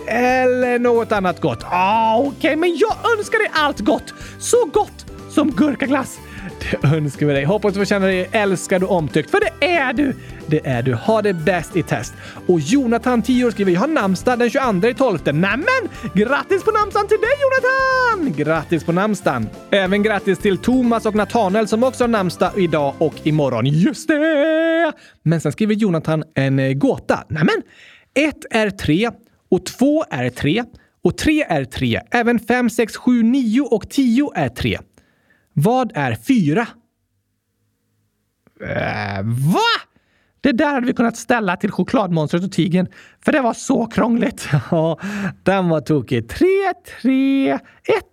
Eller 0.07 0.79
något 0.79 1.11
annat 1.11 1.41
gott. 1.41 1.63
Ah, 1.63 2.17
Okej, 2.17 2.29
okay, 2.37 2.55
men 2.55 2.77
jag 2.77 3.17
önskar 3.17 3.39
dig 3.39 3.51
allt 3.53 3.79
gott! 3.79 4.13
Så 4.39 4.65
gott 4.73 5.05
som 5.29 5.51
gurkaglass! 5.51 6.19
Det 6.71 6.87
önskar 6.87 7.25
vi 7.25 7.33
dig. 7.33 7.43
Hoppas 7.43 7.73
du 7.73 7.79
får 7.79 7.85
känna 7.85 8.05
dig 8.05 8.29
älskad 8.31 8.83
och 8.83 8.91
omtyckt, 8.91 9.31
för 9.31 9.39
det 9.39 9.65
är 9.65 9.93
du! 9.93 10.15
Det 10.47 10.67
är 10.67 10.81
du. 10.81 10.93
Ha 10.93 11.21
det 11.21 11.33
bäst 11.33 11.75
i 11.75 11.83
test. 11.83 12.13
Och 12.47 12.59
Jonathan, 12.59 13.21
10 13.21 13.45
år, 13.45 13.51
skriver 13.51 13.71
“Jag 13.71 13.79
har 13.79 13.87
namnsdag 13.87 14.39
den 14.39 14.49
22 14.49 14.93
12. 14.97 15.19
Nämen! 15.25 15.89
Grattis 16.13 16.63
på 16.63 16.71
namnsdagen 16.71 17.07
till 17.07 17.17
dig 17.17 17.29
Jonathan! 17.41 18.33
Grattis 18.37 18.83
på 18.83 18.91
namnsdagen! 18.91 19.49
Även 19.71 20.03
grattis 20.03 20.39
till 20.39 20.57
Thomas 20.57 21.05
och 21.05 21.15
Nathanael 21.15 21.67
som 21.67 21.83
också 21.83 22.03
har 22.03 22.09
namnsdag 22.09 22.51
idag 22.57 22.93
och 22.97 23.13
imorgon. 23.23 23.65
Just 23.65 24.07
det! 24.07 24.91
Men 25.23 25.41
sen 25.41 25.51
skriver 25.51 25.75
Jonathan 25.75 26.23
en 26.35 26.59
eh, 26.59 26.73
gåta. 26.73 27.23
Nämen! 27.29 27.61
Ett 28.15 28.45
är 28.51 28.69
tre 28.69 29.09
och 29.49 29.65
två 29.65 30.03
är 30.09 30.29
tre 30.29 30.63
och 31.03 31.17
tre 31.17 31.43
är 31.43 31.65
tre. 31.65 32.01
Även 32.11 32.39
fem, 32.39 32.69
sex, 32.69 32.97
sju, 32.97 33.23
nio 33.23 33.61
och 33.61 33.89
tio 33.89 34.31
är 34.35 34.49
tre. 34.49 34.79
Vad 35.53 35.91
är 35.95 36.15
fyra? 36.15 36.67
Äh, 38.61 39.23
va? 39.53 39.85
Det 40.41 40.51
där 40.51 40.73
hade 40.73 40.87
vi 40.87 40.93
kunnat 40.93 41.17
ställa 41.17 41.57
till 41.57 41.71
chokladmonstret 41.71 42.43
och 42.43 42.51
tigern, 42.51 42.87
för 43.25 43.31
det 43.31 43.41
var 43.41 43.53
så 43.53 43.85
krångligt. 43.85 44.47
Ja, 44.71 44.99
den 45.43 45.69
var 45.69 45.81
tokig. 45.81 46.29
3, 46.29 46.47
3, 47.01 47.51
1 47.51 47.59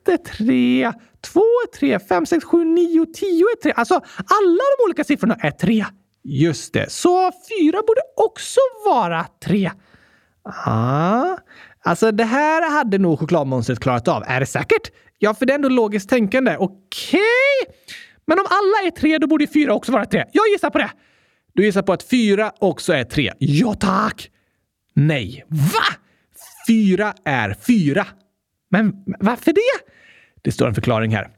är 0.09 0.16
3, 0.16 0.93
2 1.20 1.41
är 1.41 1.78
3, 1.78 1.99
5, 1.99 2.26
6, 2.26 2.45
7, 2.45 2.64
9, 2.64 3.07
10 3.07 3.45
är 3.45 3.62
3. 3.62 3.72
Alltså, 3.72 3.95
alla 4.16 4.62
de 4.78 4.85
olika 4.87 5.05
siffrorna 5.05 5.35
är 5.35 5.51
3. 5.51 5.85
Just 6.24 6.72
det, 6.72 6.93
så 6.93 7.33
4 7.61 7.72
borde 7.72 8.01
också 8.16 8.61
vara 8.87 9.26
3. 9.45 9.70
Ja, 10.45 11.38
alltså 11.84 12.12
det 12.12 12.24
här 12.24 12.70
hade 12.70 12.99
nog 12.99 13.18
chokladmonstret 13.18 13.80
klarat 13.80 14.09
av. 14.09 14.22
Är 14.26 14.40
det 14.40 14.47
säkert? 14.47 14.90
Ja, 15.18 15.34
för 15.34 15.47
det 15.47 15.53
är 15.53 15.55
ändå 15.55 15.68
logiskt 15.68 16.09
tänkande. 16.11 16.57
Okej? 16.59 17.20
Okay. 17.62 17.76
Men 18.26 18.38
om 18.38 18.47
alla 18.51 18.86
är 18.86 18.90
tre, 18.90 19.18
då 19.18 19.26
borde 19.26 19.47
fyra 19.47 19.74
också 19.74 19.93
vara 19.93 20.05
tre. 20.05 20.24
Jag 20.32 20.49
gissar 20.53 20.70
på 20.70 20.78
det. 20.78 20.90
Du 21.55 21.64
gissar 21.64 21.82
på 21.82 21.93
att 21.93 22.03
fyra 22.03 22.53
också 22.59 22.93
är 22.93 23.05
tre. 23.05 23.32
Ja, 23.38 23.74
tack! 23.74 24.30
Nej. 24.95 25.45
Va? 25.49 25.97
Fyra 26.68 27.14
är 27.24 27.57
fyra. 27.66 28.07
Men 28.70 28.93
varför 29.20 29.53
det? 29.53 29.93
Det 30.43 30.53
står 30.53 30.68
en 30.68 30.74
förklaring 30.74 31.14
här. 31.14 31.28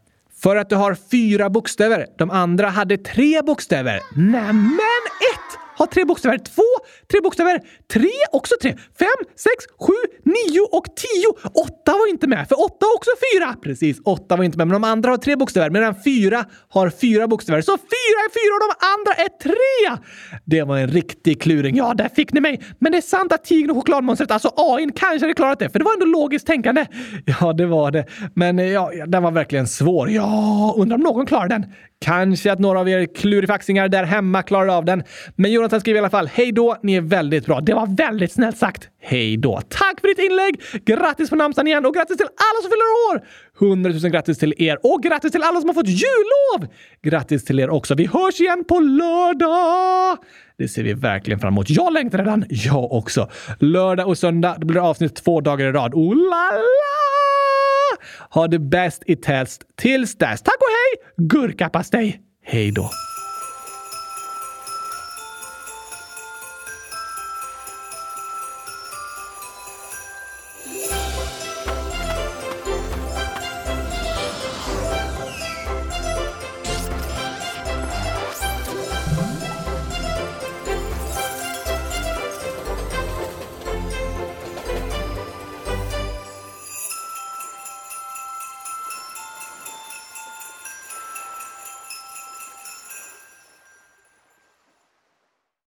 För 0.42 0.56
att 0.56 0.70
du 0.70 0.76
har 0.76 0.96
fyra 1.10 1.50
bokstäver. 1.50 2.06
De 2.18 2.30
andra 2.30 2.68
hade 2.68 2.96
tre 2.96 3.42
bokstäver. 3.42 4.00
Nämen 4.16 5.02
ett! 5.34 5.63
Har 5.76 5.86
tre 5.86 6.04
bokstäver. 6.04 6.38
Två, 6.38 6.62
tre 7.10 7.20
bokstäver. 7.20 7.60
Tre, 7.92 8.10
också 8.32 8.54
tre. 8.62 8.76
Fem, 8.98 9.18
sex, 9.36 9.64
sju, 9.80 9.94
nio 10.38 10.60
och 10.60 10.84
tio. 10.84 11.50
Åtta 11.64 11.92
var 11.92 12.10
inte 12.10 12.26
med, 12.26 12.48
för 12.48 12.64
åtta 12.64 12.86
har 12.86 12.94
också 12.96 13.10
fyra. 13.26 13.54
Precis, 13.62 14.00
åtta 14.04 14.36
var 14.36 14.44
inte 14.44 14.58
med, 14.58 14.66
men 14.66 14.80
de 14.80 14.84
andra 14.84 15.10
har 15.10 15.16
tre 15.16 15.36
bokstäver, 15.36 15.70
medan 15.70 15.94
fyra 16.04 16.44
har 16.68 16.90
fyra 16.90 17.28
bokstäver. 17.28 17.62
Så 17.62 17.72
fyra 17.76 18.18
är 18.26 18.30
fyra 18.40 18.52
och 18.54 18.62
de 18.68 18.86
andra 18.94 19.12
är 19.24 19.28
tre! 19.42 20.02
Det 20.44 20.62
var 20.62 20.78
en 20.78 20.88
riktig 20.88 21.42
kluring. 21.42 21.76
Ja, 21.76 21.94
där 21.94 22.08
fick 22.08 22.32
ni 22.32 22.40
mig. 22.40 22.60
Men 22.78 22.92
det 22.92 22.98
är 22.98 23.02
sant 23.02 23.32
att 23.32 23.44
tigern 23.44 23.70
och 23.70 23.76
chokladmonstret, 23.76 24.30
alltså 24.30 24.50
AIn, 24.56 24.92
kanske 24.92 25.24
hade 25.24 25.34
klarat 25.34 25.58
det, 25.58 25.70
för 25.70 25.78
det 25.78 25.84
var 25.84 25.92
ändå 25.92 26.06
logiskt 26.06 26.46
tänkande. 26.46 26.86
Ja, 27.40 27.52
det 27.52 27.66
var 27.66 27.90
det. 27.90 28.06
Men 28.34 28.58
eh, 28.58 28.64
ja, 28.64 28.90
den 29.06 29.22
var 29.22 29.30
verkligen 29.30 29.66
svår. 29.66 30.10
Ja, 30.10 30.74
undrar 30.76 30.96
om 30.96 31.00
någon 31.00 31.26
klarar 31.26 31.48
den. 31.48 31.66
Kanske 32.00 32.52
att 32.52 32.58
några 32.58 32.80
av 32.80 32.88
er 32.88 33.14
klurifaxingar 33.14 33.88
där 33.88 34.04
hemma 34.04 34.42
klarar 34.42 34.76
av 34.76 34.84
den. 34.84 35.02
Men 35.36 35.52
Jonathan 35.52 35.80
skriver 35.80 35.96
i 35.96 35.98
alla 35.98 36.10
fall 36.10 36.30
hej 36.34 36.52
då, 36.52 36.76
ni 36.82 36.94
är 36.94 37.00
väldigt 37.00 37.46
bra. 37.46 37.60
Det 37.60 37.74
var 37.74 37.96
väldigt 37.96 38.32
snällt 38.32 38.58
sagt. 38.58 38.88
Hej 39.02 39.36
då. 39.36 39.60
Tack 39.68 40.00
för 40.00 40.08
ditt 40.08 40.18
inlägg! 40.30 40.84
Grattis 40.84 41.30
på 41.30 41.36
namnsdagen 41.36 41.66
igen 41.66 41.86
och 41.86 41.94
grattis 41.94 42.16
till 42.16 42.26
alla 42.26 42.62
som 42.62 42.70
fyller 42.70 42.90
år! 43.10 43.26
100 43.60 43.90
000 43.90 44.00
grattis 44.12 44.38
till 44.38 44.54
er 44.58 44.78
och 44.82 45.02
grattis 45.02 45.32
till 45.32 45.42
alla 45.42 45.60
som 45.60 45.68
har 45.68 45.74
fått 45.74 45.88
jullov! 45.88 46.72
Grattis 47.02 47.44
till 47.44 47.60
er 47.60 47.70
också. 47.70 47.94
Vi 47.94 48.06
hörs 48.06 48.40
igen 48.40 48.64
på 48.68 48.80
lördag! 48.80 50.18
Det 50.58 50.68
ser 50.68 50.82
vi 50.82 50.92
verkligen 50.92 51.40
fram 51.40 51.52
emot. 51.52 51.70
Jag 51.70 51.92
längtar 51.92 52.18
redan. 52.18 52.44
Jag 52.48 52.92
också. 52.92 53.30
Lördag 53.58 54.08
och 54.08 54.18
söndag, 54.18 54.56
det 54.58 54.66
blir 54.66 54.90
avsnitt 54.90 55.16
två 55.16 55.40
dagar 55.40 55.66
i 55.66 55.72
rad. 55.72 55.94
Oh 55.94 56.14
la 56.16 56.50
la! 56.52 58.04
Ha 58.30 58.48
det 58.48 58.58
bäst 58.58 59.02
i 59.06 59.16
test 59.16 59.62
tills 59.76 60.18
dess. 60.18 60.42
Tack 60.42 60.56
och 60.56 60.68
hej! 60.68 61.26
Gurkapastej! 61.26 62.20
Hej 62.44 62.72
då! 62.72 62.90